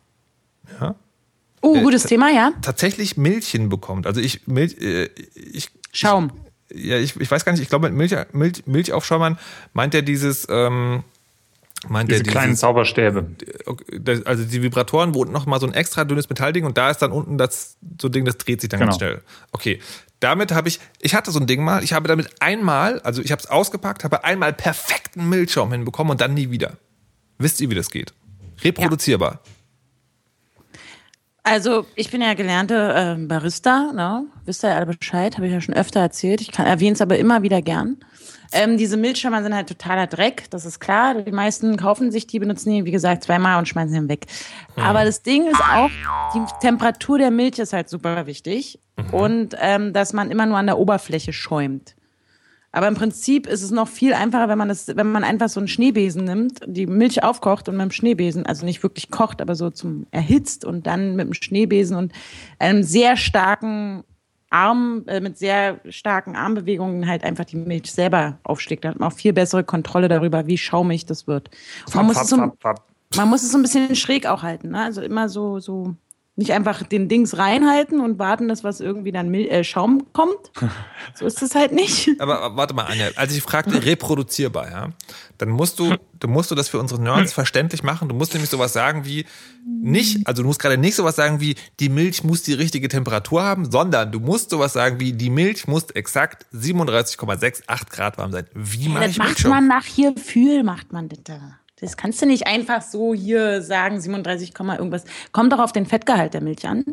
Oh, 1.63 1.77
Äh, 1.77 1.83
gutes 1.83 2.05
Thema, 2.05 2.31
ja. 2.31 2.53
tatsächlich 2.61 3.17
Milch 3.17 3.49
hinbekommt. 3.49 4.07
Also 4.07 4.21
ich, 4.21 4.47
Milch, 4.47 4.81
äh, 4.81 5.11
ich, 5.35 5.71
Schaum. 5.93 6.33
Ja, 6.75 6.97
ich, 6.99 7.19
ich 7.21 7.31
weiß 7.31 7.45
gar 7.45 7.53
nicht, 7.53 7.63
ich 7.63 7.69
glaube 7.69 7.89
mit 7.91 7.97
Milch, 7.97 8.15
Milch, 8.33 8.67
Milchaufschäumern 8.67 9.39
meint 9.73 9.95
er 9.95 10.03
dieses, 10.03 10.47
ähm, 10.51 11.05
Meint 11.89 12.09
Diese 12.13 12.21
er 12.23 12.31
kleinen 12.31 12.47
dieses- 12.51 12.61
Zauberstäbe. 12.61 13.27
Okay, 13.67 13.99
das- 14.01 14.25
also 14.25 14.45
die 14.45 14.63
Vibratoren 14.63 15.15
wurden 15.15 15.33
noch 15.33 15.47
mal 15.47 15.59
so 15.59 15.67
ein 15.67 15.75
extra 15.75 16.05
dünnes 16.05 16.29
Metallding 16.29 16.65
und 16.65 16.79
da 16.79 16.91
ist 16.91 16.99
dann 16.99 17.11
unten 17.11 17.39
das 17.39 17.77
so 18.01 18.07
ein 18.07 18.13
Ding, 18.13 18.25
das 18.25 18.39
dreht 18.39 18.61
sich 18.61 18.71
dann 18.71 18.79
ganz 18.79 18.99
Genau. 18.99 19.11
schnell. 19.15 19.23
Okay, 19.51 19.81
damit 20.21 20.53
habe 20.53 20.69
ich, 20.69 20.79
ich 21.01 21.17
hatte 21.17 21.33
so 21.33 21.41
ein 21.41 21.49
Ding 21.49 21.65
mal, 21.65 21.83
ich 21.83 21.93
habe 21.93 22.07
damit 22.07 22.31
einmal, 22.41 23.01
also 23.01 23.21
ich 23.21 23.33
habe 23.33 23.41
es 23.41 23.47
ausgepackt, 23.51 24.05
habe 24.05 24.23
einmal 24.23 24.53
perfekten 24.53 25.29
Milchschaum 25.29 25.73
hinbekommen 25.73 26.13
und 26.13 26.21
dann 26.21 26.35
nie 26.35 26.51
wieder. 26.53 26.75
Wisst 27.39 27.61
ihr, 27.61 27.69
wie 27.69 27.75
das 27.75 27.91
geht? 27.91 28.13
Reproduzierbar. 28.63 29.41
Also, 31.45 31.87
ich 31.97 32.11
bin 32.11 32.23
ja 32.23 32.35
gelernte 32.35 32.95
ähm, 32.97 33.27
Barista, 33.27 33.93
ne? 33.93 34.27
Wisst 34.45 34.65
ihr 34.65 34.71
ja 34.71 34.77
alle 34.77 34.87
Bescheid, 34.87 35.37
habe 35.37 35.47
ich 35.47 35.53
ja 35.53 35.61
schon 35.61 35.75
öfter 35.75 35.99
erzählt. 35.99 36.41
Ich 36.41 36.57
erwähne 36.57 36.93
es 36.93 37.01
aber 37.01 37.19
immer 37.19 37.43
wieder 37.43 37.61
gern. 37.63 37.97
Ähm, 38.53 38.77
diese 38.77 38.97
Milchschäumer 38.97 39.43
sind 39.43 39.55
halt 39.55 39.69
totaler 39.69 40.07
Dreck, 40.07 40.49
das 40.51 40.67
ist 40.67 40.79
klar. 40.79 41.15
Die 41.15 41.33
meisten 41.33 41.77
kaufen 41.77 42.13
sich 42.13 42.27
die, 42.27 42.39
benutzen 42.39 42.71
die, 42.71 42.85
wie 42.85 42.91
gesagt, 42.91 43.25
zweimal 43.25 43.59
und 43.59 43.67
schmeißen 43.67 43.91
sie 43.91 43.97
dann 43.97 44.09
weg. 44.09 44.27
Aber 44.77 45.05
das 45.05 45.23
Ding 45.23 45.47
ist 45.47 45.61
auch, 45.61 45.91
die 46.35 46.41
Temperatur 46.61 47.19
der 47.19 47.31
Milch 47.31 47.59
ist 47.59 47.73
halt 47.73 47.89
super 47.89 48.27
wichtig. 48.27 48.79
Und 49.11 49.57
ähm, 49.59 49.93
dass 49.93 50.13
man 50.13 50.31
immer 50.31 50.47
nur 50.47 50.59
an 50.59 50.67
der 50.67 50.79
Oberfläche 50.79 51.33
schäumt. 51.33 51.97
Aber 52.73 52.89
im 52.89 52.95
Prinzip 52.95 53.47
ist 53.47 53.63
es 53.63 53.71
noch 53.71 53.87
viel 53.87 54.15
einfacher, 54.15 54.49
wenn 54.49 54.57
man 54.57 54.69
das, 54.69 54.89
wenn 54.89 55.13
man 55.13 55.25
einfach 55.25 55.51
so 55.51 55.61
einen 55.61 55.69
Schneebesen 55.69 56.25
nimmt, 56.25 56.61
die 56.67 56.87
Milch 56.87 57.23
aufkocht 57.23 57.69
und 57.69 57.77
mit 57.77 57.85
dem 57.85 57.91
Schneebesen, 57.91 58.47
also 58.47 58.65
nicht 58.65 58.83
wirklich 58.83 59.11
kocht, 59.11 59.43
aber 59.43 59.55
so 59.55 59.69
zum 59.69 60.07
erhitzt 60.11 60.65
und 60.65 60.87
dann 60.87 61.15
mit 61.15 61.27
dem 61.27 61.35
Schneebesen 61.35 61.97
und 61.97 62.13
einem 62.59 62.83
sehr 62.83 63.19
starken 63.19 64.05
Arm, 64.49 65.05
äh, 65.07 65.21
mit 65.21 65.39
sehr 65.39 65.81
starken 65.89 66.35
Armbewegungen 66.35 67.07
halt 67.07 67.25
einfach 67.25 67.45
die 67.45 67.57
Milch 67.57 67.93
selber 67.93 68.39
aufschlägt. 68.43 68.85
Da 68.85 68.91
hat 68.91 68.99
man 68.99 69.11
auch 69.11 69.17
viel 69.17 69.33
bessere 69.35 69.65
Kontrolle 69.65 70.09
darüber, 70.09 70.47
wie 70.47 70.59
schaumig 70.59 71.07
das 71.07 71.27
wird. 71.27 71.51
Man 71.95 72.07
muss, 72.07 72.21
es 72.21 72.29
so, 72.29 72.37
man 72.37 73.29
muss 73.29 73.43
es 73.43 73.53
so 73.53 73.59
ein 73.59 73.63
bisschen 73.63 73.95
schräg 73.97 74.27
auch 74.27 74.43
halten, 74.43 74.71
ne? 74.71 74.83
Also 74.83 75.03
immer 75.03 75.29
so, 75.29 75.59
so, 75.59 75.95
nicht 76.35 76.53
einfach 76.53 76.83
den 76.83 77.09
Dings 77.09 77.37
reinhalten 77.37 78.01
und 78.01 78.19
warten, 78.19 78.49
dass 78.49 78.65
was 78.65 78.81
irgendwie 78.81 79.13
dann 79.13 79.29
Mil 79.29 79.49
äh, 79.49 79.65
Schaum 79.65 80.07
kommt. 80.13 80.51
So 81.15 81.27
ist 81.27 81.43
es 81.43 81.55
halt 81.55 81.73
nicht. 81.73 82.09
Aber 82.21 82.57
warte 82.57 82.75
mal, 82.75 82.85
Anja, 82.85 83.09
als 83.17 83.37
ich 83.37 83.43
fragte, 83.43 83.85
reproduzierbar, 83.85 84.71
ja, 84.71 84.89
dann 85.37 85.51
musst 85.51 85.79
du, 85.79 85.97
dann 86.21 86.31
musst 86.31 86.51
du 86.51 86.55
das 86.55 86.69
für 86.69 86.79
unsere 86.79 87.03
Nerds 87.03 87.33
verständlich 87.35 87.83
machen. 87.83 88.09
Du 88.09 88.15
musst 88.15 88.33
nämlich 88.33 88.49
sowas 88.49 88.73
sagen 88.73 89.05
wie, 89.05 89.27
nicht, 89.67 90.27
also 90.27 90.43
du 90.43 90.47
musst 90.47 90.61
gerade 90.61 90.79
nicht 90.79 90.95
sowas 90.95 91.17
sagen 91.17 91.41
wie, 91.41 91.57
die 91.81 91.89
Milch 91.89 92.25
muss 92.25 92.43
die 92.45 92.55
richtige 92.55 92.89
Temperatur 92.89 93.43
haben, 93.43 93.71
sondern 93.71 94.11
du 94.13 94.21
musst 94.21 94.51
sowas 94.51 94.73
sagen 94.73 95.01
wie, 95.01 95.13
die 95.13 95.29
Milch 95.29 95.67
muss 95.67 95.91
exakt 95.91 96.47
37,68 96.55 97.91
Grad 97.91 98.17
warm 98.17 98.33
sein. 98.33 98.47
Wie 98.55 98.89
mache 98.89 99.03
das 99.03 99.11
ich 99.11 99.19
macht 99.19 99.29
Milchschaum? 99.29 99.51
man 99.51 99.67
nach 99.69 99.85
hier 99.85 100.15
Fühl, 100.17 100.63
macht 100.63 100.93
man 100.93 101.09
das 101.09 101.19
da. 101.25 101.59
Das 101.83 101.97
kannst 101.97 102.23
du 102.23 102.27
nicht 102.27 102.47
einfach 102.47 102.81
so 102.81 103.13
hier 103.13 103.61
sagen, 103.61 104.01
37, 104.01 104.55
Komma 104.55 104.77
irgendwas. 104.77 105.05
Kommt 105.33 105.53
doch 105.53 105.59
auf 105.59 105.73
den 105.73 105.85
Fettgehalt 105.85 106.33
der 106.33 106.41
Milch 106.41 106.67
an. 106.67 106.85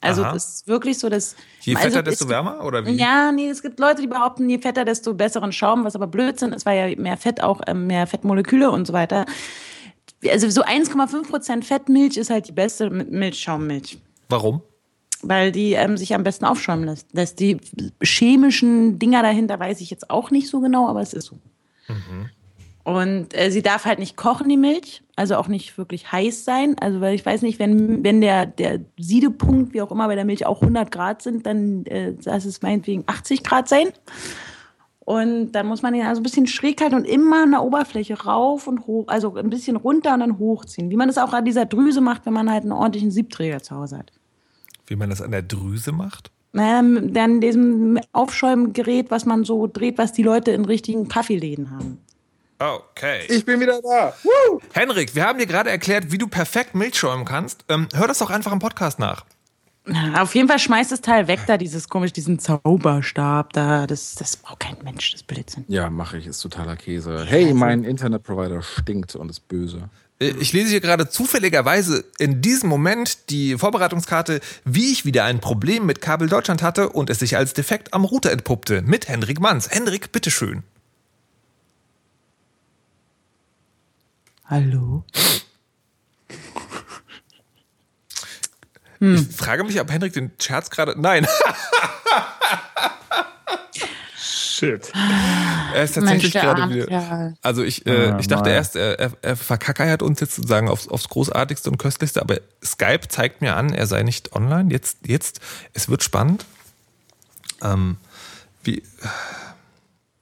Also 0.00 0.24
Aha. 0.24 0.32
das 0.32 0.54
ist 0.54 0.68
wirklich 0.68 0.98
so, 0.98 1.08
dass 1.08 1.36
Je 1.60 1.76
also 1.76 1.88
fetter, 1.88 2.00
es 2.10 2.18
desto 2.18 2.28
wärmer, 2.28 2.64
oder 2.64 2.84
wie? 2.84 2.90
Ja, 2.90 3.30
nee, 3.30 3.48
es 3.48 3.62
gibt 3.62 3.78
Leute, 3.78 4.02
die 4.02 4.08
behaupten, 4.08 4.50
je 4.50 4.58
fetter, 4.58 4.84
desto 4.84 5.14
besseren 5.14 5.52
Schaum, 5.52 5.84
was 5.84 5.94
aber 5.94 6.08
Blödsinn 6.08 6.52
ist, 6.52 6.66
weil 6.66 6.90
ja 6.90 7.00
mehr 7.00 7.16
Fett 7.16 7.40
auch 7.40 7.60
ähm, 7.68 7.86
mehr 7.86 8.08
Fettmoleküle 8.08 8.68
und 8.70 8.86
so 8.86 8.92
weiter. 8.92 9.26
Also 10.28 10.50
so 10.50 10.64
1,5 10.64 11.28
Prozent 11.30 11.64
Fettmilch 11.64 12.16
ist 12.16 12.30
halt 12.30 12.48
die 12.48 12.52
beste 12.52 12.90
Milchschaummilch. 12.90 13.98
Warum? 14.28 14.62
weil 15.22 15.52
die 15.52 15.72
ähm, 15.72 15.96
sich 15.96 16.14
am 16.14 16.24
besten 16.24 16.44
aufschäumen 16.44 16.84
lässt. 16.84 17.06
lässt. 17.12 17.40
Die 17.40 17.58
chemischen 18.02 18.98
Dinger 18.98 19.22
dahinter 19.22 19.58
weiß 19.58 19.80
ich 19.80 19.88
jetzt 19.88 20.10
auch 20.10 20.30
nicht 20.30 20.48
so 20.48 20.60
genau, 20.60 20.88
aber 20.88 21.00
es 21.00 21.14
ist 21.14 21.26
so. 21.26 21.38
Und 22.84 23.28
äh, 23.38 23.50
sie 23.50 23.62
darf 23.62 23.84
halt 23.84 24.00
nicht 24.00 24.16
kochen, 24.16 24.48
die 24.48 24.56
Milch, 24.56 25.04
also 25.14 25.36
auch 25.36 25.46
nicht 25.46 25.78
wirklich 25.78 26.10
heiß 26.10 26.44
sein. 26.44 26.76
Also 26.80 27.00
weil 27.00 27.14
ich 27.14 27.24
weiß 27.24 27.42
nicht, 27.42 27.58
wenn, 27.60 28.02
wenn 28.02 28.20
der, 28.20 28.46
der 28.46 28.80
Siedepunkt, 28.98 29.72
wie 29.72 29.82
auch 29.82 29.92
immer, 29.92 30.08
bei 30.08 30.16
der 30.16 30.24
Milch 30.24 30.46
auch 30.46 30.62
100 30.62 30.90
Grad 30.90 31.22
sind, 31.22 31.46
dann 31.46 31.86
äh, 31.86 32.14
lass 32.24 32.44
es 32.44 32.62
meinetwegen 32.62 33.04
80 33.06 33.44
Grad 33.44 33.68
sein. 33.68 33.88
Und 35.04 35.52
dann 35.52 35.66
muss 35.66 35.82
man 35.82 35.92
den 35.92 36.06
also 36.06 36.20
ein 36.20 36.22
bisschen 36.24 36.46
schräg 36.46 36.80
halten 36.80 36.94
und 36.94 37.04
immer 37.04 37.44
an 37.44 37.52
der 37.52 37.62
Oberfläche 37.62 38.22
rauf 38.22 38.66
und 38.66 38.86
hoch, 38.86 39.08
also 39.08 39.34
ein 39.36 39.50
bisschen 39.50 39.76
runter 39.76 40.14
und 40.14 40.20
dann 40.20 40.38
hochziehen. 40.38 40.90
Wie 40.90 40.96
man 40.96 41.08
das 41.08 41.18
auch 41.18 41.32
an 41.32 41.44
dieser 41.44 41.66
Drüse 41.66 42.00
macht, 42.00 42.26
wenn 42.26 42.32
man 42.32 42.50
halt 42.50 42.62
einen 42.62 42.72
ordentlichen 42.72 43.10
Siebträger 43.10 43.62
zu 43.62 43.76
Hause 43.76 43.98
hat. 43.98 44.12
Wie 44.86 44.96
man 44.96 45.10
das 45.10 45.20
an 45.20 45.30
der 45.30 45.42
Drüse 45.42 45.92
macht? 45.92 46.30
Naja, 46.52 46.82
dann 46.82 47.40
diesem 47.40 47.98
Aufschäumgerät, 48.12 49.10
was 49.10 49.24
man 49.24 49.44
so 49.44 49.66
dreht, 49.66 49.98
was 49.98 50.12
die 50.12 50.22
Leute 50.22 50.50
in 50.50 50.64
richtigen 50.64 51.08
Kaffeeläden 51.08 51.70
haben. 51.70 51.98
Okay. 52.62 53.22
Ich 53.28 53.44
bin 53.44 53.60
wieder 53.60 53.80
da. 53.82 54.14
Henrik, 54.72 55.14
wir 55.14 55.24
haben 55.26 55.38
dir 55.38 55.46
gerade 55.46 55.70
erklärt, 55.70 56.12
wie 56.12 56.18
du 56.18 56.28
perfekt 56.28 56.74
Milch 56.74 56.96
schäumen 56.98 57.24
kannst. 57.24 57.64
Ähm, 57.68 57.88
hör 57.94 58.06
das 58.06 58.18
doch 58.18 58.30
einfach 58.30 58.52
im 58.52 58.58
Podcast 58.60 58.98
nach. 58.98 59.24
Na, 59.84 60.22
Auf 60.22 60.34
jeden 60.36 60.46
Fall 60.46 60.60
schmeißt 60.60 60.92
das 60.92 61.00
Teil 61.00 61.26
weg, 61.26 61.40
da 61.48 61.56
dieses 61.56 61.88
komisch, 61.88 62.12
diesen 62.12 62.38
Zauberstab 62.38 63.52
da. 63.52 63.86
Das, 63.88 64.14
das 64.14 64.36
braucht 64.36 64.60
kein 64.60 64.76
Mensch, 64.84 65.10
das 65.10 65.24
Blödsinn. 65.24 65.64
Ja, 65.66 65.90
mache 65.90 66.18
ich, 66.18 66.26
ist 66.28 66.40
totaler 66.40 66.76
Käse. 66.76 67.24
Hey, 67.26 67.52
mein 67.52 67.82
Internetprovider 67.82 68.62
stinkt 68.62 69.16
und 69.16 69.28
ist 69.28 69.48
böse. 69.48 69.88
Äh, 70.20 70.34
Ich 70.38 70.52
lese 70.52 70.68
hier 70.68 70.80
gerade 70.80 71.08
zufälligerweise 71.08 72.04
in 72.20 72.42
diesem 72.42 72.68
Moment 72.68 73.28
die 73.30 73.58
Vorbereitungskarte, 73.58 74.40
wie 74.64 74.92
ich 74.92 75.04
wieder 75.04 75.24
ein 75.24 75.40
Problem 75.40 75.84
mit 75.84 76.00
Kabel 76.00 76.28
Deutschland 76.28 76.62
hatte 76.62 76.90
und 76.90 77.10
es 77.10 77.18
sich 77.18 77.36
als 77.36 77.52
defekt 77.52 77.92
am 77.92 78.04
Router 78.04 78.30
entpuppte. 78.30 78.82
Mit 78.82 79.08
Henrik 79.08 79.40
Manns. 79.40 79.68
Henrik, 79.68 80.12
bitteschön. 80.12 80.62
Hallo? 84.52 85.02
Ich 89.00 89.34
frage 89.34 89.64
mich, 89.64 89.80
ob 89.80 89.90
Henrik 89.90 90.12
den 90.12 90.30
Scherz 90.38 90.68
gerade. 90.68 90.94
Nein, 91.00 91.26
Shit. 94.14 94.92
er 95.74 95.84
ist 95.84 95.94
tatsächlich 95.94 96.34
Mensch, 96.34 96.44
gerade 96.44 96.74
wieder. 96.74 97.34
Also 97.40 97.62
ich, 97.62 97.86
äh, 97.86 98.20
ich 98.20 98.28
dachte 98.28 98.50
erst, 98.50 98.76
er, 98.76 99.00
er, 99.00 99.12
er 99.22 99.36
verkackeiert 99.36 100.02
uns 100.02 100.20
jetzt 100.20 100.34
sozusagen 100.34 100.68
aufs, 100.68 100.86
aufs 100.86 101.08
Großartigste 101.08 101.70
und 101.70 101.78
Köstlichste, 101.78 102.20
aber 102.20 102.36
Skype 102.62 103.08
zeigt 103.08 103.40
mir 103.40 103.56
an, 103.56 103.72
er 103.72 103.86
sei 103.86 104.02
nicht 104.02 104.34
online. 104.34 104.70
Jetzt, 104.70 104.98
jetzt, 105.06 105.40
es 105.72 105.88
wird 105.88 106.02
spannend. 106.02 106.44
Ähm, 107.62 107.96
wie, 108.62 108.82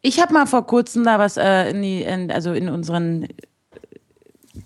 Ich 0.03 0.21
habe 0.21 0.33
mal 0.33 0.47
vor 0.47 0.69
kurzem 0.69 1.03
da 1.03 1.19
was 1.19 1.37
äh, 1.37 1.71
in 1.71 1.83
die, 1.83 2.03
in, 2.03 2.31
also 2.31 2.53
in 2.53 2.69
unseren 2.69 3.27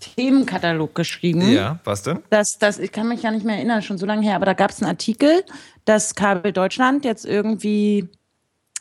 Themenkatalog 0.01 0.95
geschrieben. 0.95 1.43
ja, 1.53 1.78
was 1.85 2.03
denn? 2.03 2.20
Das, 2.30 2.59
das, 2.59 2.78
ich 2.78 2.91
kann 2.93 3.09
mich 3.09 3.22
ja 3.22 3.30
nicht 3.30 3.45
mehr 3.45 3.57
erinnern, 3.57 3.82
schon 3.82 3.99
so 3.99 4.07
lange 4.07 4.22
her, 4.22 4.37
aber 4.37 4.47
da 4.47 4.55
gab 4.55 4.70
es 4.70 4.80
einen 4.82 4.91
Artikel, 4.91 5.45
dass 5.85 6.14
Kabel 6.14 6.53
Deutschland 6.53 7.05
jetzt 7.05 7.26
irgendwie, 7.26 8.09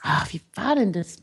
ach, 0.02 0.28
wie 0.32 0.42
war 0.56 0.76
denn 0.76 0.94
das? 0.94 1.18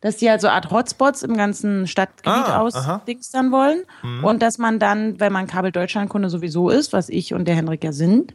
Dass 0.00 0.18
die 0.18 0.28
halt 0.30 0.40
so 0.42 0.48
Art 0.48 0.70
Hotspots 0.70 1.22
im 1.22 1.36
ganzen 1.36 1.86
Stadtgebiet 1.86 2.30
Ah, 2.32 2.60
ausdingstern 2.60 3.50
wollen. 3.50 3.84
Und 4.22 4.42
dass 4.42 4.58
man 4.58 4.78
dann, 4.78 5.18
wenn 5.18 5.32
man 5.32 5.46
Kabel 5.46 5.72
Deutschland-Kunde 5.72 6.28
sowieso 6.28 6.68
ist, 6.68 6.92
was 6.92 7.08
ich 7.08 7.32
und 7.32 7.46
der 7.46 7.54
Henrik 7.56 7.82
ja 7.82 7.92
sind, 7.92 8.34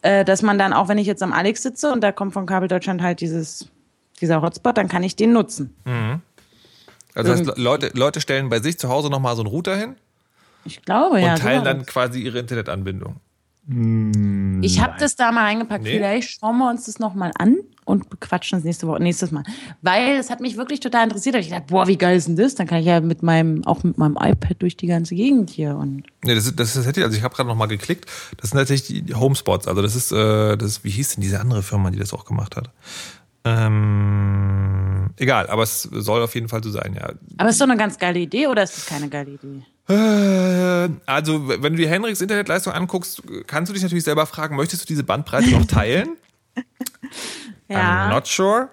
äh, 0.00 0.24
dass 0.24 0.40
man 0.42 0.58
dann, 0.58 0.72
auch 0.72 0.88
wenn 0.88 0.96
ich 0.96 1.06
jetzt 1.06 1.22
am 1.22 1.32
Alex 1.34 1.62
sitze 1.62 1.92
und 1.92 2.00
da 2.00 2.10
kommt 2.10 2.32
von 2.32 2.46
Kabel 2.46 2.68
Deutschland 2.68 3.02
halt 3.02 3.20
dieses, 3.20 3.68
dieser 4.20 4.40
Hotspot, 4.40 4.78
dann 4.78 4.88
kann 4.88 5.02
ich 5.02 5.14
den 5.14 5.32
nutzen. 5.34 5.76
Also 7.14 7.32
das 7.32 7.40
heißt, 7.48 7.58
Leute, 7.58 7.90
Leute 7.94 8.20
stellen 8.22 8.48
bei 8.48 8.60
sich 8.60 8.78
zu 8.78 8.88
Hause 8.88 9.10
nochmal 9.10 9.36
so 9.36 9.42
einen 9.42 9.50
Router 9.50 9.76
hin 9.76 9.96
Ich 10.64 10.82
glaube, 10.82 11.16
und 11.16 11.22
ja. 11.22 11.36
teilen 11.36 11.60
so 11.60 11.64
dann 11.64 11.86
quasi 11.86 12.20
ihre 12.20 12.38
Internetanbindung. 12.38 13.20
Ich 14.62 14.80
habe 14.80 14.94
das 14.98 15.14
da 15.14 15.30
mal 15.30 15.44
eingepackt. 15.44 15.84
Nee. 15.84 15.98
Vielleicht 15.98 16.40
schauen 16.40 16.56
wir 16.56 16.70
uns 16.70 16.86
das 16.86 16.98
nochmal 16.98 17.32
an 17.38 17.58
und 17.84 18.08
bequatschen 18.08 18.58
das 18.58 18.64
nächste 18.64 18.86
Woche, 18.86 19.02
nächstes 19.02 19.30
Mal. 19.30 19.42
Weil 19.82 20.16
es 20.16 20.30
hat 20.30 20.40
mich 20.40 20.56
wirklich 20.56 20.80
total 20.80 21.04
interessiert. 21.04 21.34
Da 21.34 21.38
ich 21.38 21.48
gedacht, 21.48 21.66
boah, 21.66 21.86
wie 21.86 21.98
geil 21.98 22.16
ist 22.16 22.28
denn 22.28 22.36
das? 22.36 22.54
Dann 22.54 22.66
kann 22.66 22.78
ich 22.78 22.86
ja 22.86 23.00
mit 23.00 23.22
meinem, 23.22 23.66
auch 23.66 23.84
mit 23.84 23.98
meinem 23.98 24.16
iPad 24.18 24.56
durch 24.60 24.78
die 24.78 24.86
ganze 24.86 25.14
Gegend 25.14 25.50
hier. 25.50 25.76
Und 25.76 26.04
Nee, 26.24 26.34
das 26.34 26.46
ist, 26.46 26.58
das 26.58 26.68
ist 26.68 26.74
tatsächlich, 26.76 27.04
also 27.04 27.18
ich 27.18 27.22
habe 27.22 27.34
gerade 27.34 27.48
nochmal 27.48 27.68
geklickt, 27.68 28.06
das 28.38 28.50
sind 28.50 28.58
tatsächlich 28.58 29.04
die 29.04 29.14
Homespots. 29.14 29.68
Also 29.68 29.82
das 29.82 29.94
ist, 29.94 30.12
äh, 30.12 30.56
das 30.56 30.70
ist, 30.70 30.84
wie 30.84 30.90
hieß 30.90 31.16
denn 31.16 31.22
diese 31.22 31.38
andere 31.38 31.62
Firma, 31.62 31.90
die 31.90 31.98
das 31.98 32.14
auch 32.14 32.24
gemacht 32.24 32.56
hat? 32.56 32.70
Ähm, 33.48 35.10
egal, 35.16 35.48
aber 35.48 35.62
es 35.62 35.82
soll 35.82 36.22
auf 36.22 36.34
jeden 36.34 36.48
Fall 36.48 36.62
so 36.62 36.70
sein, 36.70 36.94
ja. 36.94 37.10
aber 37.38 37.48
ist 37.48 37.60
doch 37.60 37.66
eine 37.66 37.76
ganz 37.76 37.98
geile 37.98 38.18
Idee 38.18 38.46
oder 38.46 38.62
ist 38.62 38.76
das 38.76 38.86
keine 38.86 39.08
geile 39.08 39.30
Idee? 39.32 39.64
Äh, 39.88 40.90
Also, 41.06 41.48
wenn 41.48 41.72
du 41.72 41.76
dir 41.78 41.88
Henriks 41.88 42.20
Internetleistung 42.20 42.72
anguckst, 42.72 43.22
kannst 43.46 43.70
du 43.70 43.74
dich 43.74 43.82
natürlich 43.82 44.04
selber 44.04 44.26
fragen, 44.26 44.56
möchtest 44.56 44.82
du 44.82 44.86
diese 44.86 45.04
Bandbreite 45.04 45.50
noch 45.50 45.66
teilen? 45.66 46.16
I'm 47.70 48.10
not 48.10 48.26
sure. 48.26 48.68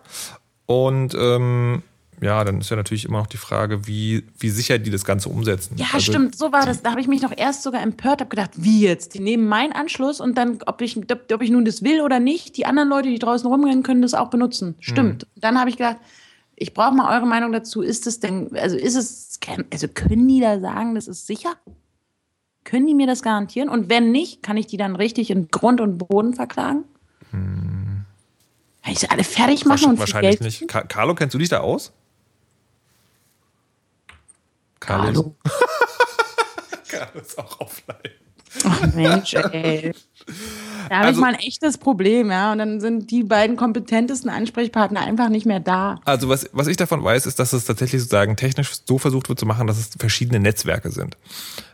Und 0.65 1.13
ähm, 1.13 1.83
ja, 2.21 2.43
dann 2.43 2.59
ist 2.59 2.69
ja 2.69 2.75
natürlich 2.75 3.05
immer 3.05 3.19
noch 3.19 3.27
die 3.27 3.37
Frage, 3.37 3.87
wie, 3.87 4.23
wie 4.39 4.49
sicher 4.49 4.77
die 4.79 4.89
das 4.89 5.05
Ganze 5.05 5.29
umsetzen. 5.29 5.75
Ja, 5.77 5.87
Also, 5.93 6.11
stimmt, 6.11 6.35
so 6.35 6.51
war 6.51 6.65
das. 6.65 6.81
Da 6.81 6.91
habe 6.91 7.01
ich 7.01 7.07
mich 7.07 7.21
noch 7.21 7.33
erst 7.35 7.63
sogar 7.63 7.81
empört, 7.81 8.21
habe 8.21 8.29
gedacht, 8.29 8.51
wie 8.55 8.81
jetzt? 8.81 9.13
Die 9.13 9.19
nehmen 9.19 9.47
meinen 9.47 9.73
Anschluss 9.73 10.19
und 10.19 10.37
dann, 10.37 10.59
ob 10.65 10.81
ich, 10.81 10.97
ob, 10.97 11.41
ich 11.41 11.49
nun 11.49 11.65
das 11.65 11.83
will 11.83 12.01
oder 12.01 12.19
nicht, 12.19 12.57
die 12.57 12.65
anderen 12.65 12.89
Leute, 12.89 13.09
die 13.09 13.19
draußen 13.19 13.47
rumrennen, 13.47 13.83
können 13.83 14.01
das 14.01 14.13
auch 14.13 14.29
benutzen. 14.29 14.75
Stimmt. 14.79 15.27
Dann 15.35 15.59
habe 15.59 15.69
ich 15.69 15.77
gedacht, 15.77 15.97
Ich 16.55 16.73
brauche 16.73 16.95
mal 16.95 17.15
eure 17.17 17.27
Meinung 17.27 17.51
dazu. 17.51 17.81
Ist 17.81 18.07
es 18.07 18.19
denn, 18.21 18.49
also 18.55 18.77
ist 18.77 18.95
es, 18.95 19.39
also 19.71 19.87
können 19.89 20.27
die 20.27 20.39
da 20.39 20.59
sagen, 20.59 20.95
das 20.95 21.07
ist 21.07 21.27
sicher? 21.27 21.53
Können 22.63 22.87
die 22.87 22.93
mir 22.95 23.07
das 23.07 23.21
garantieren? 23.21 23.69
Und 23.69 23.89
wenn 23.89 24.11
nicht, 24.11 24.41
kann 24.41 24.57
ich 24.57 24.65
die 24.65 24.77
dann 24.77 24.95
richtig 24.95 25.29
in 25.29 25.49
Grund 25.49 25.81
und 25.81 25.97
Boden 25.97 26.33
verklagen? 26.33 26.85
Hm. 27.31 28.05
Kann 28.83 28.93
ich 28.93 28.99
sie 28.99 29.09
alle 29.09 29.23
fertig 29.23 29.65
machen 29.65 29.91
und 29.91 29.99
Wahrscheinlich 29.99 30.39
nicht. 30.39 30.67
Ka 30.67 30.83
Carlo, 30.83 31.13
kennst 31.15 31.33
du 31.33 31.37
dich 31.37 31.49
da 31.49 31.59
aus? 31.59 31.91
Carlo. 34.85 35.35
Carlo 36.87 37.19
ist 37.19 37.37
auch 37.37 37.59
offline. 37.59 37.97
Ach 38.63 38.93
Mensch, 38.93 39.33
ey. 39.33 39.93
Da 40.89 40.97
habe 40.97 41.07
also, 41.07 41.19
ich 41.19 41.21
mal 41.21 41.33
ein 41.33 41.39
echtes 41.39 41.79
Problem, 41.79 42.29
ja. 42.29 42.51
Und 42.51 42.59
dann 42.59 42.79
sind 42.79 43.09
die 43.09 43.23
beiden 43.23 43.55
kompetentesten 43.55 44.29
Ansprechpartner 44.29 45.01
einfach 45.01 45.29
nicht 45.29 45.47
mehr 45.47 45.59
da. 45.59 45.99
Also 46.05 46.29
was, 46.29 46.47
was 46.53 46.67
ich 46.67 46.77
davon 46.77 47.03
weiß, 47.03 47.25
ist, 47.25 47.39
dass 47.39 47.53
es 47.53 47.65
tatsächlich 47.65 48.01
sozusagen 48.01 48.35
technisch 48.35 48.71
so 48.85 48.99
versucht 48.99 49.29
wird 49.29 49.39
zu 49.39 49.47
machen, 49.47 49.65
dass 49.65 49.79
es 49.79 49.89
verschiedene 49.97 50.39
Netzwerke 50.39 50.91
sind. 50.91 51.17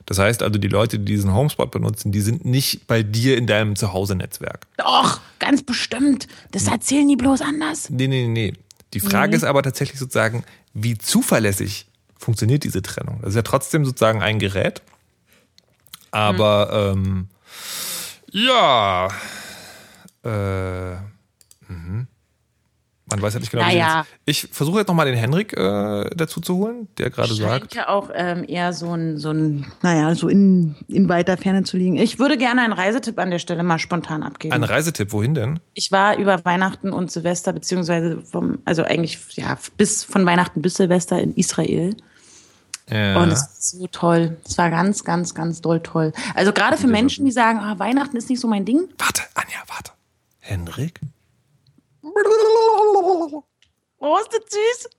Das 0.06 0.18
heißt 0.18 0.44
also, 0.44 0.58
die 0.58 0.68
Leute, 0.70 0.98
die 0.98 1.06
diesen 1.14 1.34
Homespot 1.34 1.72
benutzen, 1.72 2.14
die 2.14 2.22
sind 2.22 2.46
nicht 2.46 2.88
bei 2.88 3.04
dir 3.04 3.38
in 3.38 3.48
deinem 3.48 3.76
Zuhause-Netzwerk. 3.76 4.66
Doch, 4.78 5.20
ganz 5.40 5.62
bestimmt. 5.64 6.28
Das 6.52 6.68
erzählen 6.68 7.08
die 7.08 7.18
bloß 7.18 7.42
anders. 7.42 7.90
Nee, 7.90 8.08
nee, 8.08 8.28
nee. 8.28 8.54
Die 8.94 9.02
Frage 9.02 9.32
nee. 9.32 9.38
ist 9.38 9.44
aber 9.44 9.62
tatsächlich 9.62 10.00
sozusagen, 10.00 10.44
wie 10.74 10.98
zuverlässig 10.98 11.88
funktioniert 12.22 12.64
diese 12.64 12.82
Trennung? 12.82 13.20
Das 13.22 13.30
ist 13.30 13.36
ja 13.36 13.42
trotzdem 13.42 13.86
sozusagen 13.86 14.22
ein 14.22 14.40
Gerät. 14.40 14.82
Aber 16.12 16.94
hm. 16.94 17.04
ähm, 17.04 17.28
ja. 18.32 19.08
Äh, 20.24 20.96
mhm. 21.68 22.08
Man 23.12 23.22
weiß 23.22 23.34
ja 23.34 23.40
nicht 23.42 23.52
genau, 23.52 23.64
naja. 23.64 24.06
Ich 24.26 24.48
versuche 24.52 24.80
jetzt 24.80 24.88
nochmal 24.88 25.06
den 25.06 25.18
Henrik 25.18 25.52
äh, 25.52 26.10
dazu 26.16 26.40
zu 26.40 26.56
holen, 26.56 26.88
der 26.98 27.10
gerade 27.10 27.34
sagt. 27.34 27.76
ja 27.76 27.90
auch 27.90 28.10
ähm, 28.14 28.46
eher 28.48 28.72
so 28.72 28.94
ein, 28.94 29.18
so 29.18 29.32
ein, 29.32 29.66
naja, 29.82 30.16
so 30.16 30.30
in, 30.30 30.76
in 30.88 31.10
weiter 31.10 31.36
Ferne 31.36 31.64
zu 31.64 31.76
liegen. 31.76 31.98
Ich 31.98 32.20
würde 32.20 32.38
gerne 32.38 32.62
einen 32.62 32.72
Reisetipp 32.72 33.20
an 33.20 33.30
der 33.30 33.40
Stelle 33.40 33.64
mal 33.64 33.80
spontan 33.80 34.24
abgeben. 34.24 34.54
Ein 34.54 34.64
Reisetipp, 34.64 35.12
wohin 35.12 35.36
denn? 35.36 35.60
Ich 35.74 35.92
war 35.92 36.18
über 36.18 36.46
Weihnachten 36.46 36.94
und 36.94 37.12
Silvester, 37.12 37.52
beziehungsweise 37.52 38.22
vom, 38.22 38.60
also 38.64 38.84
eigentlich, 38.84 39.20
ja, 39.36 39.58
bis 39.76 40.06
von 40.06 40.26
Weihnachten 40.26 40.62
bis 40.62 40.76
Silvester 40.76 41.20
in 41.20 41.36
Israel. 41.36 41.98
Ja. 42.90 43.22
Und 43.22 43.32
es 43.32 43.42
ist 43.42 43.72
so 43.72 43.88
toll. 43.88 44.38
Es 44.46 44.58
war 44.58 44.70
ganz, 44.70 45.04
ganz, 45.04 45.34
ganz 45.34 45.62
doll 45.62 45.82
toll. 45.82 46.12
Also 46.36 46.52
gerade 46.52 46.78
für 46.78 46.88
Menschen, 46.88 47.26
die 47.26 47.32
sagen, 47.32 47.60
ah, 47.60 47.80
Weihnachten 47.80 48.18
ist 48.18 48.30
nicht 48.30 48.40
so 48.40 48.48
mein 48.48 48.66
Ding. 48.66 48.90
Warte, 48.98 49.24
Anja, 49.36 49.60
warte. 49.68 49.92
Henrik? 50.40 51.00
Oh, 52.04 53.44
ist 54.18 54.34
das 54.34 54.42
süß. 54.50 54.90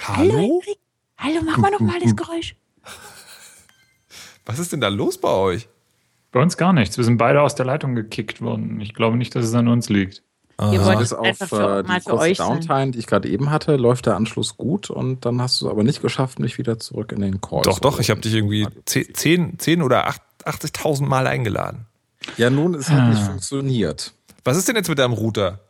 Hallo? 0.00 0.32
Hallo, 0.32 0.38
Henrik. 0.38 0.78
Hallo, 1.18 1.40
mach 1.44 1.58
mal 1.58 1.70
nochmal 1.70 2.00
das 2.00 2.16
Geräusch. 2.16 2.56
Was 4.46 4.58
ist 4.58 4.72
denn 4.72 4.80
da 4.80 4.88
los 4.88 5.18
bei 5.18 5.28
euch? 5.28 5.68
Bei 6.32 6.40
uns 6.40 6.56
gar 6.56 6.72
nichts. 6.72 6.96
Wir 6.96 7.04
sind 7.04 7.18
beide 7.18 7.42
aus 7.42 7.54
der 7.54 7.66
Leitung 7.66 7.94
gekickt 7.94 8.40
worden. 8.40 8.80
Ich 8.80 8.94
glaube 8.94 9.16
nicht, 9.16 9.34
dass 9.34 9.44
es 9.44 9.54
an 9.54 9.68
uns 9.68 9.88
liegt. 9.88 10.22
Ihr 10.70 10.84
wollt 10.84 11.00
es 11.00 11.12
auf 11.12 11.36
für, 11.38 11.80
äh, 11.80 11.82
die 11.82 12.04
kurze 12.04 12.34
Downtime, 12.34 12.62
sein. 12.62 12.92
die 12.92 12.98
ich 12.98 13.06
gerade 13.06 13.28
eben 13.28 13.50
hatte, 13.50 13.76
läuft 13.76 14.06
der 14.06 14.16
Anschluss 14.16 14.56
gut 14.56 14.90
und 14.90 15.24
dann 15.24 15.40
hast 15.40 15.60
du 15.60 15.66
es 15.66 15.70
aber 15.70 15.82
nicht 15.82 16.02
geschafft, 16.02 16.38
mich 16.38 16.58
wieder 16.58 16.78
zurück 16.78 17.12
in 17.12 17.20
den 17.20 17.40
Call 17.40 17.62
Doch, 17.62 17.78
doch, 17.78 17.98
ich 17.98 18.10
habe 18.10 18.20
dich 18.20 18.34
irgendwie 18.34 18.66
10, 18.84 19.58
10 19.58 19.82
oder 19.82 20.08
80.000 20.44 21.06
Mal 21.06 21.26
eingeladen. 21.26 21.86
Ja, 22.36 22.50
nun, 22.50 22.74
es 22.74 22.88
hat 22.90 23.00
ah. 23.00 23.08
nicht 23.08 23.22
funktioniert. 23.22 24.12
Was 24.44 24.56
ist 24.56 24.68
denn 24.68 24.76
jetzt 24.76 24.88
mit 24.88 24.98
deinem 24.98 25.14
Router? 25.14 25.60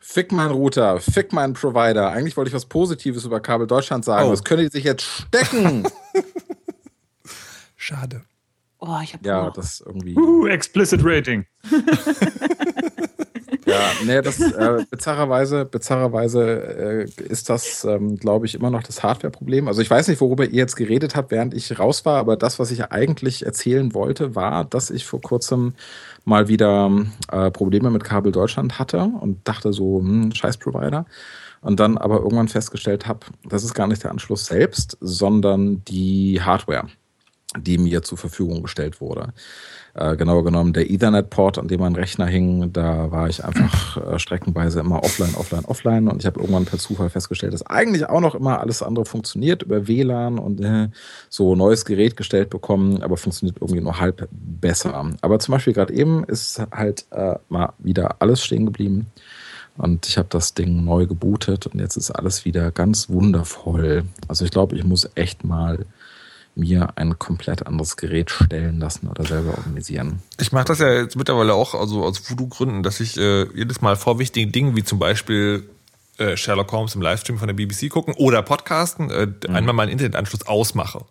Fick 0.00 0.32
meinen 0.32 0.50
Router, 0.50 1.00
fick 1.00 1.32
meinen 1.32 1.54
Provider. 1.54 2.10
Eigentlich 2.10 2.36
wollte 2.36 2.48
ich 2.48 2.54
was 2.54 2.66
Positives 2.66 3.24
über 3.24 3.40
Kabel 3.40 3.66
Deutschland 3.66 4.04
sagen. 4.04 4.26
Oh. 4.28 4.30
Das 4.30 4.42
können 4.42 4.62
die 4.64 4.68
sich 4.68 4.84
jetzt 4.84 5.04
stecken. 5.04 5.84
Schade. 7.76 8.22
Oh, 8.78 8.98
ich 9.02 9.12
habe 9.14 9.26
Ja, 9.26 9.50
das 9.50 9.80
irgendwie. 9.80 10.16
Uh, 10.16 10.48
explicit 10.48 11.00
Rating. 11.04 11.46
Ja, 13.72 13.92
nee, 14.04 14.20
das 14.20 14.38
äh, 14.40 14.84
bizarrerweise, 14.90 15.64
bizarrerweise 15.64 17.06
äh, 17.18 17.22
ist 17.22 17.48
das, 17.48 17.84
ähm, 17.84 18.16
glaube 18.16 18.44
ich, 18.46 18.54
immer 18.54 18.70
noch 18.70 18.82
das 18.82 19.02
Hardware-Problem. 19.02 19.66
Also 19.66 19.80
ich 19.80 19.90
weiß 19.90 20.08
nicht, 20.08 20.20
worüber 20.20 20.44
ihr 20.44 20.58
jetzt 20.58 20.76
geredet 20.76 21.16
habt, 21.16 21.30
während 21.30 21.54
ich 21.54 21.78
raus 21.78 22.04
war, 22.04 22.18
aber 22.18 22.36
das, 22.36 22.58
was 22.58 22.70
ich 22.70 22.84
eigentlich 22.92 23.46
erzählen 23.46 23.94
wollte, 23.94 24.34
war, 24.34 24.64
dass 24.64 24.90
ich 24.90 25.06
vor 25.06 25.22
kurzem 25.22 25.74
mal 26.24 26.48
wieder 26.48 26.90
äh, 27.30 27.50
Probleme 27.50 27.90
mit 27.90 28.04
Kabel 28.04 28.30
Deutschland 28.30 28.78
hatte 28.78 29.10
und 29.20 29.48
dachte 29.48 29.72
so, 29.72 30.00
hm, 30.00 30.32
scheiß 30.34 30.58
Provider. 30.58 31.06
Und 31.62 31.78
dann 31.78 31.96
aber 31.96 32.16
irgendwann 32.16 32.48
festgestellt 32.48 33.06
habe, 33.06 33.20
das 33.48 33.64
ist 33.64 33.72
gar 33.72 33.86
nicht 33.86 34.02
der 34.02 34.10
Anschluss 34.10 34.46
selbst, 34.46 34.98
sondern 35.00 35.84
die 35.84 36.40
Hardware, 36.42 36.88
die 37.58 37.78
mir 37.78 38.02
zur 38.02 38.18
Verfügung 38.18 38.62
gestellt 38.62 39.00
wurde 39.00 39.32
äh, 39.94 40.16
genauer 40.16 40.44
genommen 40.44 40.72
der 40.72 40.90
Ethernet-Port, 40.90 41.58
an 41.58 41.68
dem 41.68 41.80
mein 41.80 41.94
Rechner 41.94 42.26
hing, 42.26 42.72
da 42.72 43.10
war 43.10 43.28
ich 43.28 43.44
einfach 43.44 43.96
äh, 43.96 44.18
streckenweise 44.18 44.80
immer 44.80 45.04
offline, 45.04 45.34
offline, 45.34 45.64
offline 45.66 46.08
und 46.08 46.20
ich 46.20 46.26
habe 46.26 46.40
irgendwann 46.40 46.64
per 46.64 46.78
Zufall 46.78 47.10
festgestellt, 47.10 47.52
dass 47.52 47.66
eigentlich 47.66 48.08
auch 48.08 48.20
noch 48.20 48.34
immer 48.34 48.60
alles 48.60 48.82
andere 48.82 49.04
funktioniert 49.04 49.62
über 49.62 49.86
WLAN 49.88 50.38
und 50.38 50.60
äh, 50.60 50.88
so 51.28 51.54
neues 51.54 51.84
Gerät 51.84 52.16
gestellt 52.16 52.50
bekommen, 52.50 53.02
aber 53.02 53.16
funktioniert 53.16 53.58
irgendwie 53.60 53.82
nur 53.82 54.00
halb 54.00 54.28
besser. 54.30 54.92
Aber 55.20 55.38
zum 55.38 55.52
Beispiel 55.52 55.72
gerade 55.72 55.92
eben 55.92 56.24
ist 56.24 56.62
halt 56.70 57.06
äh, 57.10 57.34
mal 57.48 57.72
wieder 57.78 58.16
alles 58.20 58.42
stehen 58.42 58.66
geblieben. 58.66 59.06
Und 59.78 60.06
ich 60.06 60.18
habe 60.18 60.28
das 60.30 60.52
Ding 60.52 60.84
neu 60.84 61.06
gebootet 61.06 61.66
und 61.66 61.80
jetzt 61.80 61.96
ist 61.96 62.10
alles 62.10 62.44
wieder 62.44 62.70
ganz 62.70 63.08
wundervoll. 63.08 64.04
Also 64.28 64.44
ich 64.44 64.50
glaube, 64.50 64.76
ich 64.76 64.84
muss 64.84 65.08
echt 65.14 65.44
mal 65.44 65.86
mir 66.54 66.90
ein 66.96 67.18
komplett 67.18 67.66
anderes 67.66 67.96
Gerät 67.96 68.30
stellen 68.30 68.78
lassen 68.78 69.08
oder 69.08 69.24
selber 69.24 69.56
organisieren. 69.56 70.20
Ich 70.38 70.52
mache 70.52 70.66
das 70.66 70.80
ja 70.80 70.92
jetzt 70.92 71.16
mittlerweile 71.16 71.54
auch 71.54 71.74
also 71.74 72.04
aus 72.04 72.30
Voodoo-Gründen, 72.30 72.82
dass 72.82 73.00
ich 73.00 73.16
äh, 73.16 73.46
jedes 73.56 73.80
Mal 73.80 73.96
vor 73.96 74.18
wichtigen 74.18 74.52
Dingen 74.52 74.76
wie 74.76 74.84
zum 74.84 74.98
Beispiel 74.98 75.68
äh, 76.18 76.36
Sherlock 76.36 76.70
Holmes 76.72 76.94
im 76.94 77.00
Livestream 77.02 77.38
von 77.38 77.48
der 77.48 77.54
BBC 77.54 77.88
gucken 77.88 78.14
oder 78.16 78.42
Podcasten 78.42 79.10
äh, 79.10 79.26
mhm. 79.26 79.54
einmal 79.54 79.74
meinen 79.74 79.88
Internetanschluss 79.90 80.46
ausmache. 80.46 81.04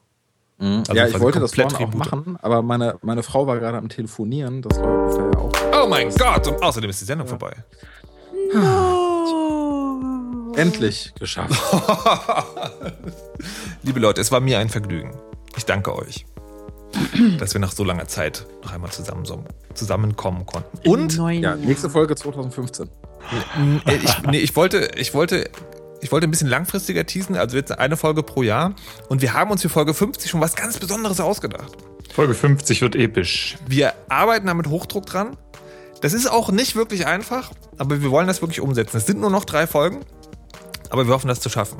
Mhm. 0.59 0.83
Also 0.87 0.93
ja, 0.93 1.07
ich 1.07 1.19
wollte 1.19 1.39
das 1.39 1.55
vorhin 1.55 1.75
auch 1.75 1.93
machen, 1.95 2.37
aber 2.41 2.61
meine, 2.61 2.97
meine 3.01 3.23
Frau 3.23 3.47
war 3.47 3.57
gerade 3.57 3.79
am 3.79 3.89
Telefonieren. 3.89 4.61
Das 4.61 4.79
war 4.79 4.87
ungefähr 4.87 5.39
auch. 5.39 5.51
Oh 5.83 5.87
mein 5.87 6.09
Gott! 6.09 6.47
Und 6.47 6.61
außerdem 6.61 6.89
ist 6.89 7.01
die 7.01 7.05
Sendung 7.05 7.25
ja. 7.27 7.31
vorbei. 7.31 7.55
No. 8.53 9.11
Endlich 10.55 11.13
geschafft. 11.17 11.59
Liebe 13.83 13.99
Leute, 13.99 14.21
es 14.21 14.31
war 14.31 14.39
mir 14.39 14.59
ein 14.59 14.69
Vergnügen. 14.69 15.13
Ich 15.57 15.65
danke 15.65 15.95
euch, 15.95 16.25
dass 17.39 17.53
wir 17.53 17.61
nach 17.61 17.71
so 17.71 17.83
langer 17.83 18.07
Zeit 18.07 18.45
noch 18.63 18.71
einmal 18.71 18.91
zusammen, 18.91 19.25
zusammenkommen 19.73 20.45
konnten. 20.45 20.87
Und 20.87 21.17
ja, 21.17 21.55
nächste 21.55 21.89
Folge 21.89 22.15
2015. 22.15 22.89
Ich, 23.85 24.23
nee, 24.23 24.39
ich 24.39 24.55
wollte, 24.55 24.91
ich 24.95 25.13
wollte, 25.13 25.49
ich 26.01 26.11
wollte 26.11 26.27
ein 26.27 26.31
bisschen 26.31 26.47
langfristiger 26.47 27.05
teasen, 27.05 27.35
also 27.35 27.55
jetzt 27.57 27.77
eine 27.77 27.97
Folge 27.97 28.23
pro 28.23 28.43
Jahr. 28.43 28.73
Und 29.09 29.21
wir 29.21 29.33
haben 29.33 29.51
uns 29.51 29.61
für 29.61 29.69
Folge 29.69 29.93
50 29.93 30.29
schon 30.29 30.41
was 30.41 30.55
ganz 30.55 30.77
Besonderes 30.77 31.19
ausgedacht. 31.19 31.71
Folge 32.13 32.33
50 32.33 32.81
wird 32.81 32.95
episch. 32.95 33.57
Wir 33.67 33.93
arbeiten 34.09 34.47
da 34.47 34.53
mit 34.53 34.67
Hochdruck 34.67 35.05
dran. 35.05 35.37
Das 36.01 36.13
ist 36.13 36.29
auch 36.29 36.51
nicht 36.51 36.75
wirklich 36.75 37.05
einfach, 37.05 37.51
aber 37.77 38.01
wir 38.01 38.09
wollen 38.09 38.27
das 38.27 38.41
wirklich 38.41 38.59
umsetzen. 38.59 38.97
Es 38.97 39.05
sind 39.05 39.19
nur 39.19 39.29
noch 39.29 39.45
drei 39.45 39.67
Folgen, 39.67 39.99
aber 40.89 41.05
wir 41.07 41.13
hoffen, 41.13 41.27
das 41.27 41.39
zu 41.39 41.49
schaffen. 41.49 41.77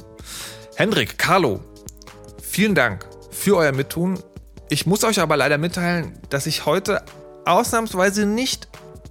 Hendrik, 0.76 1.18
Carlo, 1.18 1.60
vielen 2.42 2.76
Dank 2.76 3.11
für 3.32 3.58
euer 3.58 3.72
Mittun. 3.72 4.20
Ich 4.70 4.86
muss 4.86 5.04
euch 5.04 5.20
aber 5.20 5.38
leider 5.38 5.58
mitteilen, 5.58 6.20
dass 6.30 6.46
ich 6.46 6.66
heute 6.66 7.02
ausnahmsweise 7.46 8.26
nicht 8.26 8.68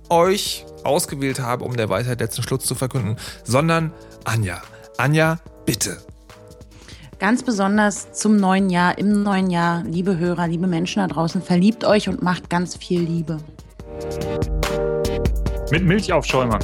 euch 0.09 0.65
ausgewählt 0.85 1.41
habe, 1.41 1.65
um 1.65 1.77
der 1.77 1.89
Weisheit 1.89 2.21
letzten 2.21 2.43
Schluss 2.43 2.65
zu 2.65 2.75
verkünden, 2.75 3.17
sondern 3.45 3.93
Anja. 4.25 4.63
Anja, 4.97 5.39
bitte. 5.67 5.99
Ganz 7.19 7.43
besonders 7.43 8.13
zum 8.13 8.37
neuen 8.37 8.71
Jahr, 8.71 8.97
im 8.97 9.23
neuen 9.23 9.51
Jahr, 9.51 9.83
liebe 9.85 10.19
Hörer, 10.19 10.49
liebe 10.49 10.67
Menschen 10.67 11.01
da 11.01 11.07
draußen, 11.07 11.43
verliebt 11.43 11.85
euch 11.85 12.09
und 12.09 12.23
macht 12.23 12.49
ganz 12.49 12.77
viel 12.77 13.03
Liebe. 13.03 13.39
Mit 15.71 15.85
Milch 15.85 16.13
auf 16.13 16.25
Schäumer. 16.25 16.59